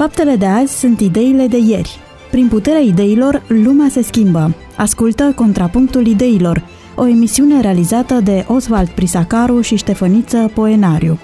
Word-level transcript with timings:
Faptele 0.00 0.36
de 0.36 0.46
azi 0.46 0.78
sunt 0.78 1.00
ideile 1.00 1.46
de 1.46 1.56
ieri. 1.56 1.98
Prin 2.30 2.48
puterea 2.48 2.80
ideilor, 2.80 3.44
lumea 3.48 3.88
se 3.88 4.02
schimbă. 4.02 4.54
Ascultă 4.76 5.32
Contrapunctul 5.36 6.06
Ideilor, 6.06 6.64
o 6.96 7.06
emisiune 7.06 7.60
realizată 7.60 8.14
de 8.14 8.44
Oswald 8.48 8.88
Prisacaru 8.88 9.60
și 9.60 9.76
Ștefăniță 9.76 10.50
Poenariu. 10.54 11.18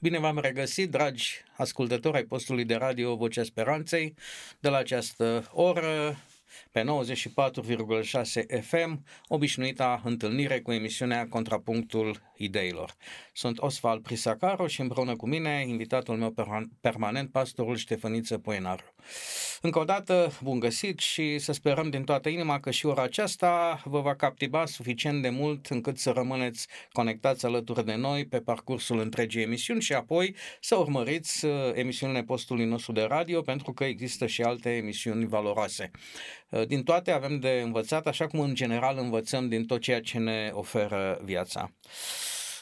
Bine 0.00 0.18
v-am 0.18 0.38
regăsit, 0.42 0.90
dragi 0.90 1.44
ascultători 1.56 2.16
ai 2.16 2.24
postului 2.24 2.64
de 2.64 2.74
radio 2.74 3.16
Vocea 3.16 3.42
Speranței, 3.42 4.14
de 4.60 4.68
la 4.68 4.76
această 4.76 5.48
oră 5.52 6.16
pe 6.72 6.84
94,6 6.84 8.60
FM, 8.60 9.04
obișnuita 9.28 10.00
întâlnire 10.04 10.60
cu 10.60 10.72
emisiunea 10.72 11.28
Contrapunctul 11.28 12.27
Ideilor. 12.38 12.94
Sunt 13.32 13.58
Osval 13.58 14.00
Prisacaro 14.00 14.66
și 14.66 14.80
împreună 14.80 15.16
cu 15.16 15.28
mine 15.28 15.64
invitatul 15.66 16.16
meu 16.16 16.34
permanent, 16.80 17.30
pastorul 17.30 17.76
Ștefăniță 17.76 18.38
Poenaru. 18.38 18.94
Încă 19.60 19.78
o 19.78 19.84
dată, 19.84 20.32
bun 20.42 20.58
găsit 20.58 20.98
și 20.98 21.38
să 21.38 21.52
sperăm 21.52 21.90
din 21.90 22.04
toată 22.04 22.28
inima 22.28 22.60
că 22.60 22.70
și 22.70 22.86
ora 22.86 23.02
aceasta 23.02 23.82
vă 23.84 24.00
va 24.00 24.14
captiva 24.14 24.66
suficient 24.66 25.22
de 25.22 25.28
mult 25.28 25.66
încât 25.66 25.98
să 25.98 26.10
rămâneți 26.10 26.66
conectați 26.92 27.46
alături 27.46 27.84
de 27.84 27.94
noi 27.94 28.26
pe 28.26 28.40
parcursul 28.40 28.98
întregii 28.98 29.42
emisiuni 29.42 29.80
și 29.80 29.92
apoi 29.92 30.34
să 30.60 30.76
urmăriți 30.76 31.44
uh, 31.44 31.52
emisiunile 31.74 32.22
postului 32.22 32.64
nostru 32.64 32.92
de 32.92 33.02
radio 33.02 33.40
pentru 33.40 33.72
că 33.72 33.84
există 33.84 34.26
și 34.26 34.42
alte 34.42 34.70
emisiuni 34.70 35.26
valoroase. 35.26 35.90
Uh, 36.48 36.66
din 36.66 36.82
toate 36.82 37.10
avem 37.10 37.38
de 37.38 37.60
învățat, 37.64 38.06
așa 38.06 38.26
cum 38.26 38.40
în 38.40 38.54
general 38.54 38.98
învățăm 38.98 39.48
din 39.48 39.66
tot 39.66 39.80
ceea 39.80 40.00
ce 40.00 40.18
ne 40.18 40.50
oferă 40.52 41.20
viața. 41.24 41.72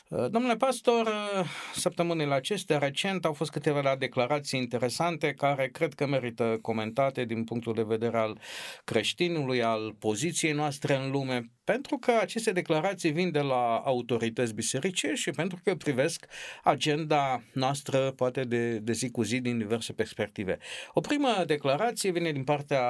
Uh, 0.08 0.26
domnule 0.30 0.56
pastor, 0.56 1.06
uh, 1.06 1.46
săptămânile 1.74 2.34
acestea 2.34 2.78
recent 2.78 3.24
au 3.24 3.32
fost 3.32 3.50
câteva 3.50 3.96
declarații 3.96 4.58
interesante 4.58 5.32
care 5.32 5.68
cred 5.68 5.94
că 5.94 6.06
merită 6.06 6.58
comentate 6.62 7.24
din 7.24 7.44
punctul 7.44 7.74
de 7.74 7.82
vedere 7.82 8.18
al 8.18 8.38
creștinului, 8.84 9.62
al 9.62 9.94
poziției 9.98 10.52
noastre 10.52 10.96
în 10.96 11.10
lume, 11.10 11.50
pentru 11.64 11.96
că 11.96 12.12
aceste 12.20 12.52
declarații 12.52 13.10
vin 13.10 13.30
de 13.30 13.40
la 13.40 13.82
autorități 13.84 14.54
bisericești 14.54 15.20
și 15.20 15.30
pentru 15.30 15.58
că 15.64 15.74
privesc 15.74 16.26
agenda 16.62 17.42
noastră, 17.52 18.10
poate 18.10 18.44
de, 18.44 18.78
de 18.78 18.92
zi 18.92 19.10
cu 19.10 19.22
zi, 19.22 19.40
din 19.40 19.58
diverse 19.58 19.92
perspective. 19.92 20.58
O 20.92 21.00
primă 21.00 21.44
declarație 21.46 22.10
vine 22.10 22.32
din 22.32 22.44
partea 22.44 22.82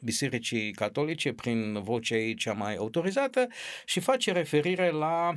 Bisericii 0.00 0.72
Catolice, 0.72 1.32
prin 1.32 1.82
vocea 1.82 2.16
ei 2.16 2.34
cea 2.34 2.52
mai 2.52 2.74
autorizată, 2.76 3.46
și 3.84 4.00
face 4.00 4.32
referire 4.32 4.90
la 4.90 5.34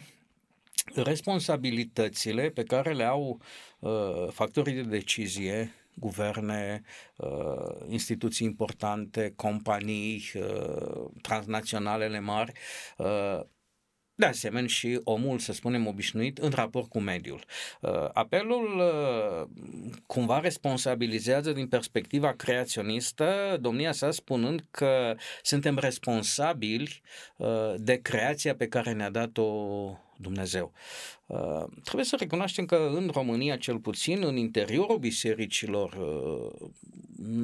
responsabilitățile 0.95 2.49
pe 2.49 2.63
care 2.63 2.93
le 2.93 3.03
au 3.03 3.41
uh, 3.79 4.27
factorii 4.31 4.73
de 4.73 4.81
decizie, 4.81 5.73
guverne, 5.95 6.81
uh, 7.15 7.85
instituții 7.87 8.45
importante, 8.45 9.33
companii 9.35 10.31
uh, 10.35 11.05
transnaționalele 11.21 12.19
mari, 12.19 12.51
uh, 12.97 13.39
de 14.19 14.25
asemenea 14.25 14.67
și 14.67 14.99
omul, 15.03 15.39
să 15.39 15.53
spunem, 15.53 15.87
obișnuit 15.87 16.37
în 16.37 16.49
raport 16.49 16.89
cu 16.89 16.99
mediul. 16.99 17.43
Uh, 17.81 18.09
apelul 18.13 18.79
uh, 18.79 19.47
cumva 20.05 20.39
responsabilizează 20.39 21.51
din 21.51 21.67
perspectiva 21.67 22.33
creaționistă 22.33 23.57
domnia 23.61 23.91
sa 23.91 24.11
spunând 24.11 24.65
că 24.71 25.15
suntem 25.41 25.77
responsabili 25.77 27.01
uh, 27.37 27.73
de 27.77 27.95
creația 28.01 28.55
pe 28.55 28.67
care 28.67 28.91
ne-a 28.91 29.09
dat-o 29.09 29.47
Dumnezeu. 30.21 30.73
Uh, 31.25 31.63
trebuie 31.83 32.05
să 32.05 32.15
recunoaștem 32.19 32.65
că 32.65 32.91
în 32.93 33.09
România, 33.13 33.57
cel 33.57 33.79
puțin, 33.79 34.23
în 34.23 34.35
interiorul 34.35 34.97
bisericilor, 34.97 35.93
uh, 35.93 36.69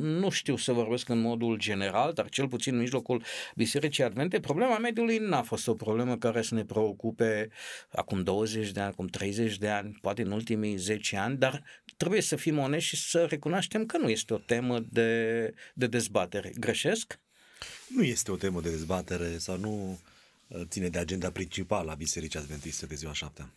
nu 0.02 0.30
știu 0.30 0.56
să 0.56 0.72
vorbesc 0.72 1.10
în 1.10 1.20
modul 1.20 1.58
general, 1.58 2.14
dar 2.14 2.30
cel 2.30 2.48
puțin 2.48 2.74
în 2.74 2.80
mijlocul 2.80 3.24
Bisericii 3.56 4.04
Advente, 4.04 4.40
problema 4.40 4.78
mediului 4.78 5.18
n-a 5.18 5.42
fost 5.42 5.68
o 5.68 5.74
problemă 5.74 6.18
care 6.18 6.42
să 6.42 6.56
ne 6.56 6.66
preocupe 6.66 7.50
acum 7.92 8.24
20 8.24 8.72
de 8.72 8.80
ani, 8.80 8.92
acum 8.92 9.08
30 9.08 9.58
de 9.58 9.70
ani, 9.70 9.98
poate 10.02 10.22
în 10.22 10.32
ultimii 10.32 10.76
10 10.76 11.18
ani, 11.18 11.38
dar 11.38 11.64
trebuie 11.98 12.22
să 12.22 12.36
fim 12.36 12.58
onești 12.58 12.96
și 12.96 13.10
să 13.10 13.26
recunoaștem 13.30 13.86
că 13.86 13.98
nu 13.98 14.10
este 14.10 14.34
o 14.34 14.38
temă 14.38 14.80
de, 14.90 15.54
de 15.74 15.88
dezbatere. 15.88 16.54
Greșesc? 16.60 17.20
Nu 17.88 18.04
este 18.04 18.32
o 18.32 18.36
temă 18.36 18.62
de 18.62 18.70
dezbatere 18.70 19.38
sau 19.38 19.58
nu 19.58 20.00
ține 20.68 20.90
de 20.90 20.98
agenda 20.98 21.32
principală 21.32 21.92
a 21.92 21.96
Bisericii 21.96 22.40
Adventiste 22.40 22.86
de 22.86 22.96
ziua 22.96 23.14
șaptea. 23.14 23.54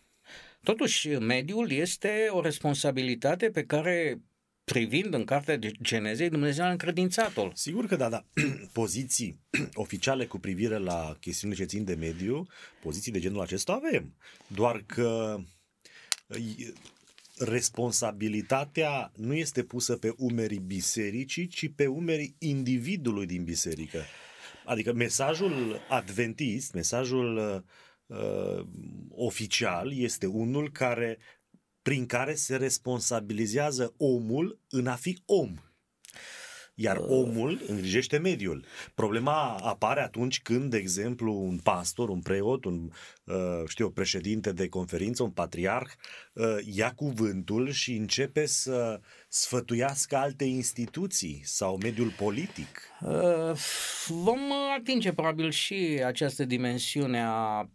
Totuși, 0.62 1.08
mediul 1.08 1.70
este 1.70 2.26
o 2.30 2.40
responsabilitate 2.40 3.50
pe 3.50 3.64
care 3.64 4.20
privind 4.64 5.14
în 5.14 5.24
cartea 5.24 5.56
de 5.56 5.72
Genezei, 5.82 6.28
Dumnezeu 6.28 6.64
a 6.64 6.70
încredințat-o. 6.70 7.50
Sigur 7.54 7.86
că 7.86 7.96
da, 7.96 8.08
da. 8.08 8.24
Poziții 8.72 9.40
oficiale 9.74 10.26
cu 10.26 10.38
privire 10.38 10.76
la 10.76 11.16
chestiunile 11.20 11.60
ce 11.60 11.66
țin 11.66 11.84
de 11.84 11.94
mediu, 11.94 12.46
poziții 12.82 13.12
de 13.12 13.20
genul 13.20 13.40
acesta 13.40 13.72
avem. 13.72 14.14
Doar 14.46 14.82
că 14.86 15.40
responsabilitatea 17.38 19.12
nu 19.16 19.34
este 19.34 19.62
pusă 19.62 19.96
pe 19.96 20.14
umerii 20.16 20.62
bisericii, 20.66 21.46
ci 21.46 21.70
pe 21.74 21.86
umerii 21.86 22.34
individului 22.38 23.26
din 23.26 23.44
biserică. 23.44 23.98
Adică 24.68 24.92
mesajul 24.92 25.80
adventist, 25.88 26.72
mesajul 26.72 27.62
uh, 28.06 28.66
oficial 29.10 29.92
este 29.92 30.26
unul 30.26 30.70
care 30.70 31.18
prin 31.82 32.06
care 32.06 32.34
se 32.34 32.56
responsabilizează 32.56 33.94
omul 33.96 34.60
în 34.68 34.86
a 34.86 34.94
fi 34.94 35.22
om 35.26 35.54
iar 36.80 36.96
uh. 36.96 37.06
omul 37.08 37.60
îngrijește 37.66 38.18
mediul. 38.18 38.64
Problema 38.94 39.56
apare 39.62 40.00
atunci 40.00 40.40
când, 40.42 40.70
de 40.70 40.76
exemplu, 40.76 41.32
un 41.32 41.58
pastor, 41.58 42.08
un 42.08 42.20
preot, 42.20 42.64
un 42.64 42.90
uh, 43.24 43.62
știu, 43.66 43.90
președinte 43.90 44.52
de 44.52 44.68
conferință, 44.68 45.22
un 45.22 45.30
patriarh, 45.30 45.90
uh, 46.32 46.56
ia 46.74 46.92
cuvântul 46.92 47.70
și 47.70 47.92
începe 47.92 48.46
să 48.46 49.00
sfătuiască 49.28 50.16
alte 50.16 50.44
instituții 50.44 51.40
sau 51.44 51.78
mediul 51.82 52.12
politic. 52.16 52.80
Vom 54.08 54.52
atinge 54.78 55.12
probabil 55.12 55.50
și 55.50 56.02
această 56.04 56.44
dimensiune 56.44 57.24
a 57.26 57.68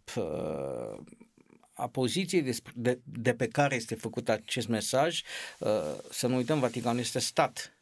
a 1.76 1.88
poziției 1.88 2.42
de, 2.42 2.56
de, 2.74 3.00
de 3.04 3.34
pe 3.34 3.46
care 3.46 3.74
este 3.74 3.94
făcut 3.94 4.28
acest 4.28 4.68
mesaj, 4.68 5.22
să 6.10 6.26
nu 6.26 6.36
uităm, 6.36 6.58
Vaticanul 6.58 7.00
este 7.00 7.18
stat 7.18 7.73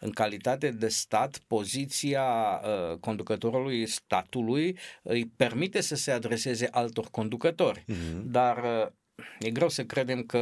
în 0.00 0.10
calitate 0.10 0.70
de 0.70 0.88
stat, 0.88 1.38
poziția 1.46 2.24
uh, 2.64 2.98
conducătorului 2.98 3.86
statului 3.86 4.78
îi 5.02 5.26
permite 5.26 5.80
să 5.80 5.94
se 5.94 6.10
adreseze 6.10 6.68
altor 6.70 7.08
conducători. 7.10 7.80
Uh-huh. 7.80 8.22
Dar 8.24 8.56
uh, 8.56 8.92
e 9.38 9.50
greu 9.50 9.68
să 9.68 9.84
credem 9.84 10.22
că 10.22 10.40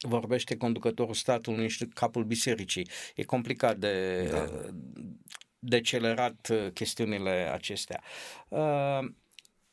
vorbește 0.00 0.56
conducătorul 0.56 1.14
statului 1.14 1.68
și 1.68 1.84
capul 1.86 2.24
bisericii. 2.24 2.88
E 3.14 3.24
complicat 3.24 3.76
de, 3.76 4.26
da. 4.30 4.46
de 5.58 5.80
celerat 5.80 6.48
uh, 6.50 6.70
chestiunile 6.72 7.50
acestea. 7.52 8.02
Uh, 8.48 9.00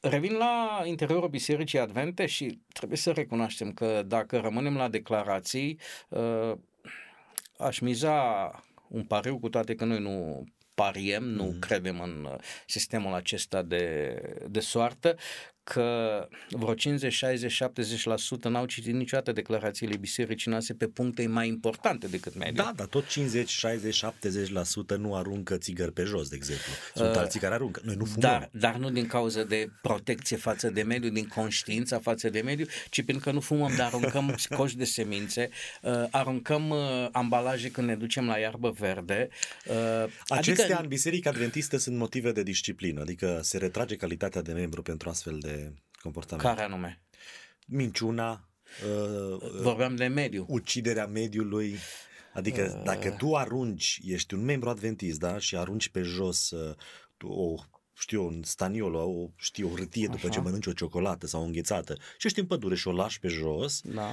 Revin 0.05 0.33
la 0.33 0.83
interiorul 0.85 1.29
Bisericii 1.29 1.79
Advente 1.79 2.25
și 2.25 2.59
trebuie 2.73 2.97
să 2.97 3.11
recunoaștem 3.11 3.71
că 3.71 4.03
dacă 4.05 4.37
rămânem 4.37 4.75
la 4.75 4.87
declarații, 4.87 5.79
uh, 6.09 6.53
aș 7.57 7.79
miza 7.79 8.13
un 8.87 9.03
pariu, 9.03 9.39
cu 9.39 9.49
toate 9.49 9.75
că 9.75 9.85
noi 9.85 9.99
nu 9.99 10.43
pariem, 10.73 11.23
nu 11.23 11.43
mm. 11.43 11.59
credem 11.59 12.01
în 12.01 12.37
sistemul 12.67 13.13
acesta 13.13 13.61
de, 13.61 14.15
de 14.49 14.59
soartă, 14.59 15.15
că 15.63 16.27
vreo 16.49 16.73
50, 16.73 17.13
60, 17.13 17.63
70% 17.63 18.41
n-au 18.41 18.65
citit 18.65 18.93
niciodată 18.93 19.31
declarațiile 19.31 19.97
bisericii 19.97 20.51
noastre 20.51 20.73
pe 20.73 20.87
puncte 20.87 21.27
mai 21.27 21.47
importante 21.47 22.07
decât 22.07 22.37
mediul. 22.37 22.65
Da, 22.65 22.71
dar 22.75 22.85
tot 22.85 23.07
50, 23.07 23.49
60, 23.49 24.05
70% 24.95 24.97
nu 24.97 25.15
aruncă 25.15 25.57
țigări 25.57 25.91
pe 25.91 26.03
jos, 26.03 26.29
de 26.29 26.35
exemplu. 26.35 26.71
Sunt 26.95 27.09
uh, 27.09 27.17
alții 27.17 27.39
care 27.39 27.53
aruncă. 27.53 27.81
Noi 27.83 27.95
nu 27.95 28.05
fumăm. 28.05 28.19
Dar, 28.19 28.49
dar 28.51 28.75
nu 28.75 28.89
din 28.89 29.07
cauza 29.07 29.43
de 29.43 29.69
protecție 29.81 30.37
față 30.37 30.69
de 30.69 30.81
mediu, 30.81 31.09
din 31.09 31.27
conștiința 31.27 31.99
față 31.99 32.29
de 32.29 32.41
mediu, 32.41 32.65
ci 32.89 33.03
pentru 33.05 33.23
că 33.23 33.31
nu 33.31 33.39
fumăm, 33.39 33.73
dar 33.77 33.87
aruncăm 33.87 34.35
coși 34.57 34.77
de 34.77 34.83
semințe, 34.83 35.49
uh, 35.81 36.03
aruncăm 36.11 36.69
uh, 36.69 37.07
ambalaje 37.11 37.71
când 37.71 37.87
ne 37.87 37.95
ducem 37.95 38.25
la 38.25 38.37
iarbă 38.37 38.69
verde. 38.79 39.29
Uh, 39.65 39.75
Acestea 40.27 40.65
adică... 40.65 40.81
în 40.81 40.87
Biserica 40.87 41.29
Adventistă 41.29 41.77
sunt 41.77 41.97
motive 41.97 42.31
de 42.31 42.43
disciplină, 42.43 43.01
adică 43.01 43.39
se 43.41 43.57
retrage 43.57 43.95
calitatea 43.95 44.41
de 44.41 44.51
membru 44.51 44.81
pentru 44.81 45.09
astfel 45.09 45.37
de 45.39 45.52
comportament. 46.01 46.47
Care 46.47 46.61
anume? 46.65 47.01
Minciuna. 47.67 48.47
Uh, 48.85 49.49
Vorbeam 49.61 49.95
de 49.95 50.07
mediu. 50.07 50.45
Uciderea 50.47 51.07
mediului. 51.07 51.77
Adică 52.33 52.75
uh. 52.77 52.83
dacă 52.83 53.11
tu 53.11 53.35
arunci, 53.35 53.99
ești 54.03 54.33
un 54.33 54.43
membru 54.43 54.69
adventist, 54.69 55.19
da, 55.19 55.37
și 55.37 55.57
arunci 55.57 55.89
pe 55.89 56.01
jos 56.01 56.49
uh, 56.49 56.75
o 57.21 57.55
știu 57.97 58.21
eu, 58.21 58.27
în 58.27 58.43
staniol, 58.43 58.93
o, 58.93 59.29
știu, 59.35 59.71
o 59.71 59.75
hârtie 59.75 60.05
după 60.07 60.25
Așa. 60.25 60.29
ce 60.29 60.39
mănânci 60.39 60.67
o 60.67 60.71
ciocolată 60.73 61.27
sau 61.27 61.41
o 61.41 61.45
înghețată 61.45 61.97
și 62.17 62.27
ești 62.27 62.39
în 62.39 62.45
pădure 62.45 62.75
și 62.75 62.87
o 62.87 62.91
lași 62.91 63.19
pe 63.19 63.27
jos, 63.27 63.81
Da. 63.81 64.11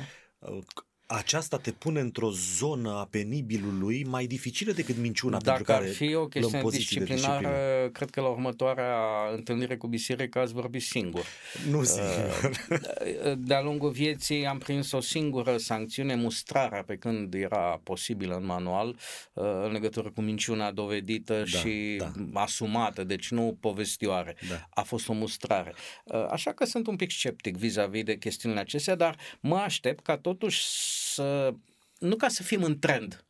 Uh, 1.10 1.16
aceasta 1.16 1.56
te 1.56 1.70
pune 1.70 2.00
într-o 2.00 2.30
zonă 2.30 2.90
a 2.90 3.06
penibilului 3.10 4.04
mai 4.04 4.26
dificilă 4.26 4.72
decât 4.72 4.96
minciuna 4.96 5.38
Dacă 5.38 5.56
pentru 5.56 5.72
ar 5.72 5.78
care 5.78 5.90
fi 5.90 6.14
o 6.14 6.16
luăm 6.16 6.28
chestiune 6.28 6.62
poziții 6.62 6.98
de 6.98 7.04
disciplinară, 7.04 7.48
disciplină. 7.48 7.88
cred 7.88 8.10
că 8.10 8.20
la 8.20 8.28
următoarea 8.28 8.94
întâlnire 9.34 9.76
cu 9.76 9.86
biserica 9.86 10.40
ați 10.40 10.52
vorbit 10.52 10.82
singur. 10.82 11.24
Nu 11.70 11.82
sigur. 11.82 12.50
De-a 13.46 13.62
lungul 13.62 13.90
vieții 13.90 14.46
am 14.46 14.58
prins 14.58 14.92
o 14.92 15.00
singură 15.00 15.56
sancțiune, 15.56 16.14
mustrarea, 16.14 16.82
pe 16.82 16.96
când 16.96 17.34
era 17.34 17.80
posibilă 17.82 18.34
în 18.34 18.44
manual, 18.44 18.88
uh, 19.32 19.44
în 19.64 19.72
legătură 19.72 20.10
cu 20.10 20.20
minciuna 20.20 20.70
dovedită 20.70 21.44
și 21.44 21.96
da. 21.98 22.40
asumată, 22.40 23.04
deci 23.04 23.30
nu 23.30 23.56
povestioare. 23.60 24.36
Da. 24.48 24.66
A 24.70 24.82
fost 24.82 25.08
o 25.08 25.12
mustrare. 25.12 25.74
Uh, 26.04 26.26
Așa 26.30 26.52
că 26.52 26.64
sunt 26.64 26.86
un 26.86 26.96
pic 26.96 27.10
sceptic 27.10 27.56
vis-a-vis 27.56 28.02
de 28.02 28.16
chestiunile 28.16 28.60
acestea, 28.60 28.94
dar 28.94 29.16
mă 29.40 29.56
aștept 29.56 30.04
ca 30.04 30.16
totuși 30.16 30.60
să, 31.04 31.54
nu 31.98 32.16
ca 32.16 32.28
să 32.28 32.42
fim 32.42 32.62
în 32.62 32.78
trend, 32.78 33.24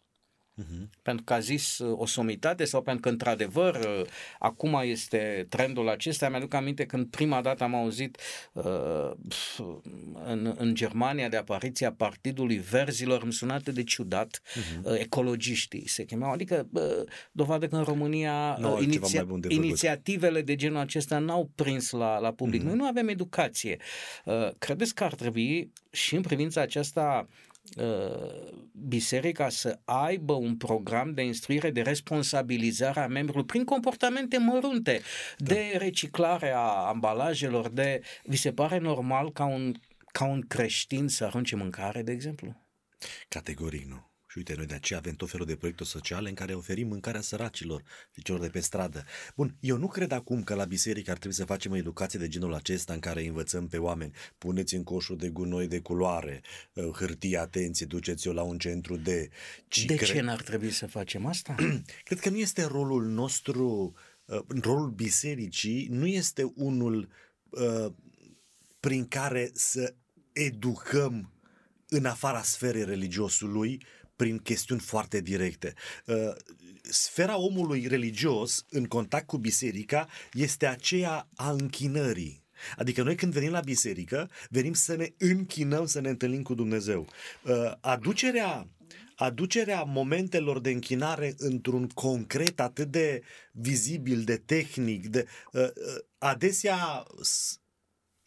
Mhm. 0.55 0.91
pentru 1.03 1.25
că 1.25 1.33
a 1.33 1.39
zis 1.39 1.79
uh, 1.79 1.99
o 1.99 2.07
somitate 2.07 2.65
sau 2.65 2.83
pentru 2.83 3.03
că 3.03 3.09
într-adevăr 3.09 3.75
uh, 3.75 4.07
acum 4.39 4.81
este 4.83 5.47
trendul 5.49 5.89
acesta. 5.89 6.29
Mi-aduc 6.29 6.55
aminte 6.55 6.87
când 6.87 7.07
prima 7.07 7.41
dată 7.43 7.65
am 7.65 7.75
auzit 7.75 8.19
uh, 8.53 9.11
pf, 9.29 9.59
în, 10.25 10.55
în 10.59 10.75
Germania 10.75 11.29
de 11.29 11.37
apariția 11.37 11.93
Partidului 11.93 12.57
Verzilor, 12.57 13.23
îmi 13.23 13.33
sună 13.33 13.53
atât 13.53 13.75
de 13.75 13.83
ciudat, 13.83 14.41
Mhm. 14.55 14.87
uh, 14.93 14.99
ecologiștii 14.99 15.89
se 15.89 16.05
chemau, 16.05 16.31
adică 16.33 16.69
uh, 16.73 16.83
dovadă 17.33 17.69
că 17.69 17.77
în 17.77 17.83
România 17.85 18.57
Nu 18.59 18.67
au 18.69 18.79
uh, 18.79 18.89
ceva 18.91 19.07
mai 19.15 19.25
bun 19.25 19.41
de 19.41 19.49
făcut. 19.49 19.65
inițiativele 19.65 20.43
de 20.43 20.55
genul 20.57 20.79
acesta 20.79 21.19
n-au 21.19 21.51
prins 21.55 21.91
la, 21.91 22.19
la 22.19 22.33
public. 22.33 22.61
Mhm. 22.61 22.69
Noi 22.69 22.77
nu 22.79 22.87
avem 22.87 23.09
educație. 23.09 23.77
Uh, 24.25 24.49
credeți 24.59 24.95
că 24.95 25.05
ar 25.05 25.15
trebui 25.15 25.73
și 25.91 26.15
în 26.15 26.23
privința 26.23 26.61
aceasta 26.61 27.27
uh, 27.29 27.35
biserica 28.73 29.49
să 29.49 29.81
aibă 29.85 30.33
un 30.33 30.57
program 30.57 31.15
de 31.15 31.23
instruire 31.23 31.71
de 31.71 31.83
responsabilizare 31.83 33.01
a 33.01 33.07
membrilor 33.07 33.45
prin 33.45 33.65
comportamente 33.65 34.39
mărunte, 34.39 35.01
Da. 35.39 35.55
de 35.55 35.75
reciclare 35.77 36.51
a 36.51 36.89
ambalajelor, 36.89 37.69
de... 37.69 38.03
Vi 38.25 38.37
se 38.37 38.53
pare 38.53 38.79
normal 38.79 39.33
ca 39.33 39.45
un, 39.45 39.75
ca 40.13 40.25
un 40.25 40.41
creștin 40.41 41.09
să 41.09 41.25
arunce 41.25 41.57
mâncare, 41.57 42.03
de 42.03 42.13
exemplu? 42.13 42.57
Categoric 43.29 43.85
nu. 43.85 44.10
Și 44.31 44.39
uite, 44.39 44.55
noi 44.57 44.67
de 44.67 44.75
aceea 44.75 44.99
avem 44.99 45.15
tot 45.15 45.31
felul 45.31 45.47
de 45.47 45.57
proiecte 45.57 45.85
sociale 45.85 46.29
în 46.29 46.35
care 46.35 46.55
oferim 46.55 46.89
mâncarea 46.89 47.21
săracilor, 47.21 47.83
și 48.15 48.23
celor 48.23 48.41
de 48.41 48.49
pe 48.49 48.61
stradă. 48.61 49.05
Bun, 49.37 49.57
eu 49.61 49.77
nu 49.77 49.87
cred 49.87 50.13
acum 50.13 50.43
că 50.43 50.55
la 50.55 50.65
biserică 50.65 51.11
ar 51.11 51.17
trebui 51.17 51.37
să 51.37 51.45
facem 51.45 51.73
o 51.73 51.77
educație 51.77 52.19
de 52.19 52.29
genul 52.29 52.55
acesta 52.55 52.93
în 52.93 52.99
care 52.99 53.27
învățăm 53.27 53.69
pe 53.69 53.79
oameni, 53.79 54.13
puneți 54.39 54.75
în 54.75 54.83
coșul 54.83 55.17
de 55.17 55.29
gunoi 55.29 55.69
de 55.69 55.81
culoare, 55.81 56.43
uh, 56.73 56.85
hârtie, 56.85 57.39
atenție, 57.39 57.87
duceți-o 57.87 58.33
la 58.33 58.43
un 58.43 58.59
centru 58.59 58.97
de... 58.97 59.29
Ci 59.69 59.85
De 59.85 59.95
cre- 59.95 60.07
ce 60.07 60.21
n-ar 60.21 60.43
trebui 60.43 60.71
să 60.71 60.87
facem 60.87 61.27
asta? 61.27 61.55
Cred 62.05 62.21
că 62.21 62.31
nu 62.31 62.37
este 62.37 62.65
rolul 62.65 63.07
nostru, 63.07 63.95
uh, 64.25 64.41
rolul 64.63 64.91
bisericii 64.91 65.87
nu 65.91 66.07
este 66.07 66.53
unul 66.55 67.09
uh, 67.49 67.93
prin 68.81 69.09
care 69.09 69.51
să 69.55 69.95
educăm 70.33 71.33
în 71.89 72.05
afara 72.05 72.43
sferei 72.43 72.85
religiosului 72.85 73.83
prin 74.21 74.39
chestiuni 74.39 74.81
foarte 74.81 75.21
directe. 75.21 75.75
Uh, 76.07 76.17
Sfera 76.83 77.39
omului 77.39 77.87
religios 77.87 78.65
în 78.71 78.85
contact 78.85 79.27
cu 79.27 79.37
biserica 79.39 80.09
este 80.33 80.67
aceea 80.67 81.29
a 81.35 81.51
închinării. 81.51 82.45
Adică 82.77 83.03
noi 83.03 83.15
când 83.15 83.33
venim 83.33 83.51
la 83.51 83.61
biserică, 83.61 84.31
venim 84.51 84.73
să 84.73 84.97
ne 84.97 85.09
închinăm, 85.19 85.87
să 85.87 86.01
ne 86.01 86.09
întâlnim 86.09 86.43
cu 86.43 86.55
Dumnezeu. 86.55 87.07
Uh, 87.43 87.73
Aducerea 87.81 88.69
aducerea 89.17 89.83
momentelor 89.83 90.61
de 90.61 90.71
închinare 90.71 91.35
într-un 91.39 91.87
concret 91.89 92.61
atât 92.61 92.91
de 92.91 93.23
vizibil, 93.53 94.23
de 94.23 94.37
tehnic, 94.37 95.07
de 95.07 95.27
uh, 95.53 95.63
uh, 95.63 95.71
adesea 96.19 97.03
s- 97.23 97.60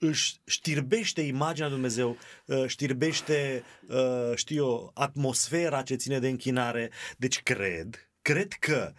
își 0.03 0.35
știrbește 0.45 1.21
imaginea 1.21 1.67
lui 1.67 1.77
Dumnezeu, 1.77 2.17
uh, 2.45 2.63
știrbește, 2.67 3.63
uh, 3.88 4.31
știu 4.35 4.55
eu, 4.55 4.91
atmosfera 4.94 5.81
ce 5.81 5.95
ține 5.95 6.19
de 6.19 6.27
închinare. 6.27 6.91
Deci 7.17 7.41
cred, 7.41 8.09
cred 8.21 8.53
că 8.53 8.94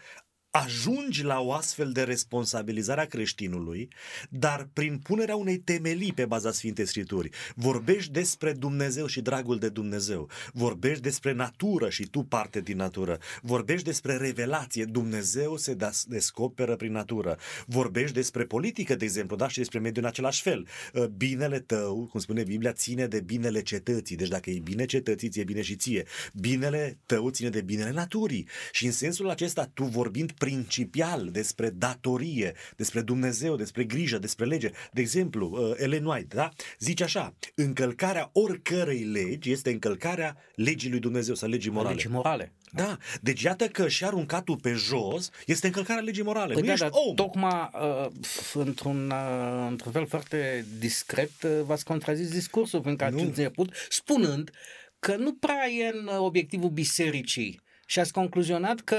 ajungi 0.56 1.22
la 1.22 1.40
o 1.40 1.52
astfel 1.52 1.92
de 1.92 2.02
responsabilizare 2.02 3.00
a 3.00 3.06
creștinului, 3.06 3.88
dar 4.30 4.68
prin 4.72 4.98
punerea 4.98 5.36
unei 5.36 5.58
temelii 5.58 6.12
pe 6.12 6.26
baza 6.26 6.52
Sfintei 6.52 6.86
Scripturi. 6.86 7.30
Vorbești 7.54 8.12
despre 8.12 8.52
Dumnezeu 8.52 9.06
și 9.06 9.20
dragul 9.20 9.58
de 9.58 9.68
Dumnezeu. 9.68 10.30
Vorbești 10.52 11.02
despre 11.02 11.32
natură 11.32 11.88
și 11.88 12.06
tu 12.06 12.22
parte 12.22 12.60
din 12.60 12.76
natură. 12.76 13.18
Vorbești 13.42 13.84
despre 13.84 14.16
revelație. 14.16 14.84
Dumnezeu 14.84 15.56
se 15.56 15.74
das- 15.74 16.04
descoperă 16.08 16.76
prin 16.76 16.92
natură. 16.92 17.38
Vorbești 17.66 18.14
despre 18.14 18.44
politică, 18.44 18.94
de 18.94 19.04
exemplu, 19.04 19.36
da? 19.36 19.48
și 19.48 19.58
despre 19.58 19.78
mediul 19.78 20.04
în 20.04 20.10
același 20.10 20.42
fel. 20.42 20.66
Uh, 20.92 21.06
Binele 21.06 21.58
tău, 21.58 22.06
cum 22.10 22.20
spune 22.20 22.42
Biblia, 22.42 22.72
ține 22.72 23.06
de 23.06 23.20
binele 23.20 23.62
cetății. 23.62 24.16
Deci 24.16 24.28
dacă 24.28 24.50
e 24.50 24.58
bine 24.58 24.84
cetățiți, 24.84 25.32
ți-e 25.32 25.44
bine 25.44 25.62
și 25.62 25.76
ție. 25.76 26.04
Binele 26.32 26.98
tău 27.06 27.30
ține 27.30 27.48
de 27.48 27.60
binele 27.60 27.90
naturii. 27.90 28.48
Și 28.72 28.86
în 28.86 28.92
sensul 28.92 29.30
acesta, 29.30 29.70
tu 29.74 29.84
vorbind 29.84 30.32
principial 30.44 31.29
despre 31.32 31.70
datorie, 31.70 32.55
despre 32.76 33.00
Dumnezeu, 33.00 33.56
despre 33.56 33.85
grijă, 33.85 34.19
despre 34.19 34.44
lege. 34.44 34.70
De 34.93 35.00
exemplu, 35.00 35.50
uh, 35.52 35.75
Ellen 35.76 36.05
White, 36.05 36.37
da? 36.37 36.49
Zice 36.79 37.05
așa, 37.05 37.35
încălcarea 37.55 38.31
oricărei 38.32 39.02
legi 39.02 39.50
este 39.50 39.70
încălcarea 39.70 40.37
legii 40.55 40.91
lui 40.91 40.99
Dumnezeu 40.99 41.35
sau 41.35 41.49
legii 41.49 41.70
morale. 41.70 41.94
Legii 41.94 42.11
morale. 42.11 42.52
Da, 42.73 42.96
deci 43.20 43.43
iată 43.43 43.67
că 43.67 43.88
și 43.88 44.05
aruncatul 44.05 44.56
pe 44.56 44.73
jos 44.73 45.31
este 45.46 45.67
încălcarea 45.67 46.02
legii 46.02 46.23
morale. 46.23 46.52
Păi 46.52 46.62
nu 46.62 46.67
da, 46.67 46.73
ești 46.73 46.85
dar 46.85 46.94
om. 47.08 47.14
tocmai 47.14 47.70
uh, 47.73 48.11
într-un, 48.55 49.11
uh, 49.11 49.67
într-un 49.70 49.93
fel 49.93 50.06
foarte 50.06 50.67
discret 50.79 51.43
uh, 51.43 51.50
v-ați 51.64 51.85
contrazis 51.85 52.31
discursul 52.31 52.81
prin 52.81 52.97
care 52.97 53.11
Nu. 53.11 53.17
ați 53.17 53.26
început, 53.26 53.73
spunând 53.88 54.50
că 54.99 55.16
nu 55.16 55.35
prea 55.35 55.68
e 55.68 55.90
în 55.92 56.07
uh, 56.07 56.18
obiectivul 56.18 56.71
bisericii 56.71 57.62
și 57.87 57.99
ați 58.00 58.12
concluzionat 58.12 58.81
că 58.81 58.97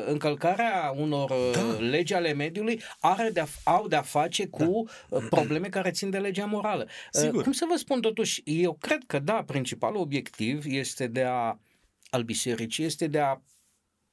uh, 0.00 0.10
încălcarea 0.12 0.92
unor 0.96 1.30
uh, 1.30 1.50
Da. 1.52 1.60
legi 1.78 2.14
ale 2.14 2.32
mediului 2.32 2.82
are 3.00 3.30
de 3.30 3.44
au 3.64 3.88
de-a 3.88 4.02
face 4.02 4.46
cu 4.46 4.64
uh, 5.08 5.26
probleme 5.30 5.68
care 5.68 5.90
țin 5.90 6.10
de 6.10 6.18
legea 6.18 6.44
morală. 6.44 6.82
Uh, 6.88 7.20
Sigur. 7.20 7.42
cum 7.42 7.52
să 7.52 7.66
vă 7.70 7.76
spun 7.76 8.00
totuși, 8.00 8.42
eu 8.44 8.72
cred 8.80 9.02
că 9.06 9.18
da, 9.18 9.42
principalul 9.46 10.00
obiectiv 10.00 10.64
este 10.66 11.06
de 11.06 11.22
a 11.22 11.58
al 12.10 12.22
bisericii 12.22 12.84
este 12.84 13.06
de 13.06 13.18
a 13.20 13.36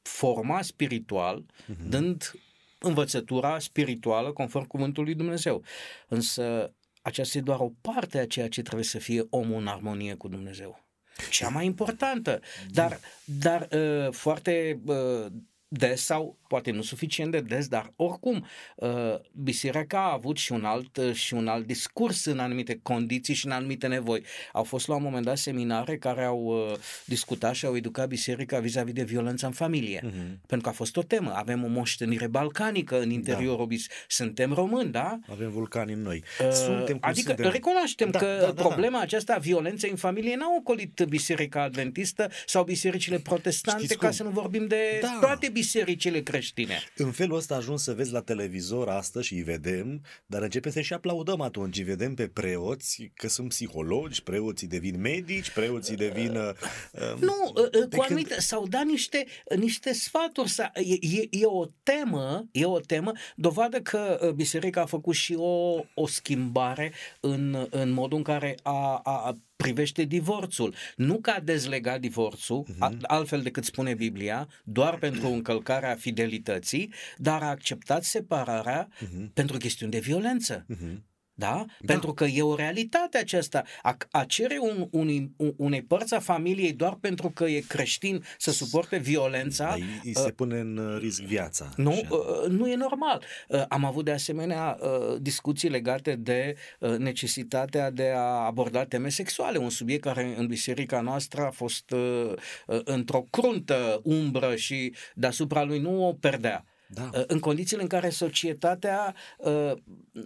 forma 0.02 0.62
spiritual, 0.62 1.44
Mhm. 1.68 1.90
dând 1.90 2.32
învățătura 2.80 3.60
spirituală 3.60 4.32
conform 4.32 4.66
cuvântului 4.68 5.14
lui 5.14 5.24
Dumnezeu. 5.24 5.64
Însă 6.08 6.74
aceasta 7.02 7.38
e 7.38 7.42
doar 7.42 7.60
o 7.60 7.72
parte 7.82 8.18
a 8.18 8.28
ceea 8.28 8.50
ce 8.50 8.62
trebuie 8.62 8.86
să 8.86 9.00
fie 9.00 9.24
omul 9.30 9.60
în 9.60 9.68
armonie 9.68 10.14
cu 10.14 10.28
Dumnezeu. 10.28 10.85
Cea 11.30 11.50
mai 11.50 11.66
importantă, 11.66 12.40
dar, 12.70 13.00
dar 13.26 13.68
uh, 13.72 14.12
foarte 14.12 14.82
uh, 14.86 15.26
des 15.68 16.02
sau 16.06 16.38
poate 16.48 16.72
nu 16.72 16.82
suficient 16.82 17.32
de 17.32 17.40
des, 17.42 17.68
dar 17.68 17.94
oricum 17.96 18.46
uh, 18.76 18.90
biserica 19.32 19.98
a 20.00 20.12
avut 20.14 20.38
și 20.38 20.52
un 20.52 20.66
alt 20.66 20.98
uh, 20.98 21.14
și 21.14 21.34
un 21.34 21.48
alt 21.48 21.66
discurs 21.66 22.26
în 22.26 22.40
anumite 22.40 22.80
condiții 22.84 23.34
și 23.34 23.46
în 23.46 23.52
anumite 23.52 23.88
nevoi. 23.88 24.24
Au 24.54 24.64
fost 24.64 24.88
la 24.88 24.96
un 24.96 25.02
moment 25.04 25.26
dat 25.26 25.38
seminare 25.38 25.98
care 25.98 26.24
au 26.24 26.40
uh, 26.44 26.78
discutat 27.06 27.54
și 27.54 27.66
au 27.66 27.76
educat 27.76 28.08
biserica 28.08 28.60
vis-a-vis 28.60 28.94
de 28.94 29.04
violența 29.04 29.48
în 29.48 29.54
familie. 29.54 30.02
Mhm. 30.04 30.14
Pentru 30.48 30.68
că 30.68 30.70
a 30.70 30.78
fost 30.78 30.98
o 30.98 31.02
temă. 31.04 31.32
Avem 31.36 31.64
o 31.64 31.68
moștenire 31.68 32.28
balcanică 32.28 33.02
în 33.02 33.10
interiorul 33.10 33.66
bis. 33.66 33.88
Suntem 34.08 34.54
români, 34.54 34.92
da? 34.92 35.20
Avem 35.32 35.50
vulcani 35.52 35.94
în 35.94 36.02
noi. 36.02 36.24
Uh, 36.42 36.52
Suntem 36.52 36.98
cum 36.98 37.10
adică 37.10 37.28
suntem. 37.34 37.52
recunoaștem 37.52 38.10
Da, 38.12 38.20
că 38.20 38.38
da, 38.40 38.46
da, 38.46 38.52
da. 38.52 38.62
problema 38.62 39.00
aceasta 39.00 39.34
a 39.34 39.38
violenței 39.38 39.90
în 39.90 39.96
familie 39.96 40.36
n-a 40.36 40.48
ocolit 40.60 41.02
biserica 41.10 41.62
adventistă 41.62 42.30
sau 42.46 42.64
bisericile 42.64 43.20
protestante, 43.20 43.80
Știți 43.84 43.98
ca 44.00 44.06
cum? 44.08 44.16
să 44.16 44.24
nu 44.24 44.30
vorbim 44.30 44.68
de 44.68 45.00
Da. 45.02 45.18
toate 45.22 45.50
bisericile 45.60 46.22
creștine. 46.22 46.80
În 46.98 47.12
felul 47.12 47.38
ăsta 47.38 47.56
ajung 47.56 47.80
să 47.80 47.94
vezi 47.94 48.12
la 48.12 48.22
televizor 48.22 48.90
astăzi 48.90 49.26
și 49.26 49.34
îi 49.34 49.42
vedem, 49.44 50.02
dar 50.26 50.42
începem 50.42 50.72
să 50.72 50.82
și 50.82 50.94
aplaudăm 50.94 51.42
atunci. 51.42 51.78
Îi 51.78 51.84
vedem 51.84 52.14
pe 52.14 52.28
preoți 52.28 53.12
că 53.14 53.28
sunt 53.28 53.48
psihologi, 53.50 54.24
preoții 54.24 54.68
devin 54.68 55.00
medici, 55.02 55.50
preoții 55.50 55.96
devin... 55.96 56.34
Uh, 56.46 56.52
uh, 56.92 57.22
Nu, 57.22 57.52
uh, 57.56 57.64
uh, 57.64 57.70
pe 57.72 57.80
cu 57.80 57.88
când- 57.88 58.02
anumite, 58.04 58.40
s-au 58.42 58.68
dat 58.68 58.84
niște, 58.86 59.26
niște 59.56 59.94
sfaturi, 59.94 60.50
sa- 60.50 60.72
e, 60.74 60.94
e, 61.20 61.28
e 61.30 61.46
o 61.46 61.66
temă, 61.84 62.48
e 62.52 62.66
o 62.66 62.80
temă, 62.80 63.12
dovadă 63.36 63.82
că 63.82 64.20
uh, 64.22 64.30
biserica 64.32 64.82
a 64.82 64.86
făcut 64.86 65.16
și 65.16 65.34
o, 65.38 65.80
o 65.94 66.08
schimbare 66.08 66.92
în, 67.20 67.68
în 67.70 67.90
modul 67.92 68.18
în 68.18 68.24
care 68.24 68.56
a, 68.64 69.02
a 69.04 69.38
privește 69.66 70.04
divorțul. 70.04 70.76
Nu 70.96 71.20
că 71.20 71.30
a 71.30 71.40
dezlegat 71.40 72.00
divorțul, 72.00 72.66
uh-huh. 72.70 72.98
altfel 73.02 73.42
decât 73.42 73.64
spune 73.64 73.94
Biblia, 73.94 74.48
doar 74.64 74.98
pentru 74.98 75.28
încălcarea 75.28 75.96
fidelității, 75.96 76.94
dar 77.18 77.42
a 77.42 77.50
acceptat 77.50 78.04
separarea 78.04 78.88
uh-huh. 78.88 79.34
pentru 79.34 79.58
chestiuni 79.58 79.92
de 79.92 80.00
violență. 80.00 80.66
Uh-huh. 80.74 81.15
Da? 81.38 81.66
da? 81.80 81.94
Pentru 81.94 82.14
că 82.14 82.24
e 82.24 82.42
o 82.42 82.56
realitate 82.56 83.18
aceasta. 83.18 83.64
A, 83.82 83.98
a 84.12 84.24
cere 84.24 84.58
un, 84.60 84.88
un, 84.92 85.30
unei 85.58 85.82
părți 85.82 86.14
a 86.14 86.20
familiei 86.20 86.74
doar 86.74 86.98
pentru 87.02 87.30
că 87.30 87.44
e 87.44 87.60
creștin 87.60 88.24
să 88.38 88.52
suporte 88.52 88.98
violența. 88.98 89.66
Da, 89.66 89.74
îi 90.04 90.16
se 90.16 90.26
uh, 90.26 90.34
pune 90.36 90.60
în 90.60 90.78
uh, 90.78 91.00
risc 91.00 91.22
viața. 91.22 91.70
Nu, 91.76 91.92
uh, 92.10 92.50
nu 92.50 92.70
e 92.70 92.76
normal. 92.76 93.24
Uh, 93.48 93.64
am 93.68 93.86
avut 93.86 94.06
de 94.06 94.12
asemenea 94.12 94.78
uh, 94.80 95.16
discuții 95.22 95.70
legate 95.70 96.16
de 96.16 96.56
uh, 96.80 96.98
necesitatea 96.98 97.92
de 97.92 98.12
a 98.16 98.46
aborda 98.46 98.86
teme 98.86 99.10
sexuale, 99.10 99.58
un 99.58 99.70
subiect 99.70 100.04
care 100.04 100.34
în 100.38 100.48
biserica 100.48 101.02
noastră 101.02 101.42
a 101.42 101.52
fost 101.52 101.92
uh, 101.92 102.32
uh, 102.68 102.80
într-o 102.84 103.26
cruntă 103.30 104.00
umbră 104.04 104.56
și 104.56 104.94
deasupra 105.14 105.64
lui 105.64 105.80
nu 105.80 106.08
o 106.08 106.14
perdea. 106.14 106.66
Da. 106.88 107.10
Uh, 107.14 107.24
în 107.28 107.40
condițiile 107.40 107.82
în 107.82 107.88
care 107.88 108.10
societatea 108.10 109.16
uh, 109.38 109.72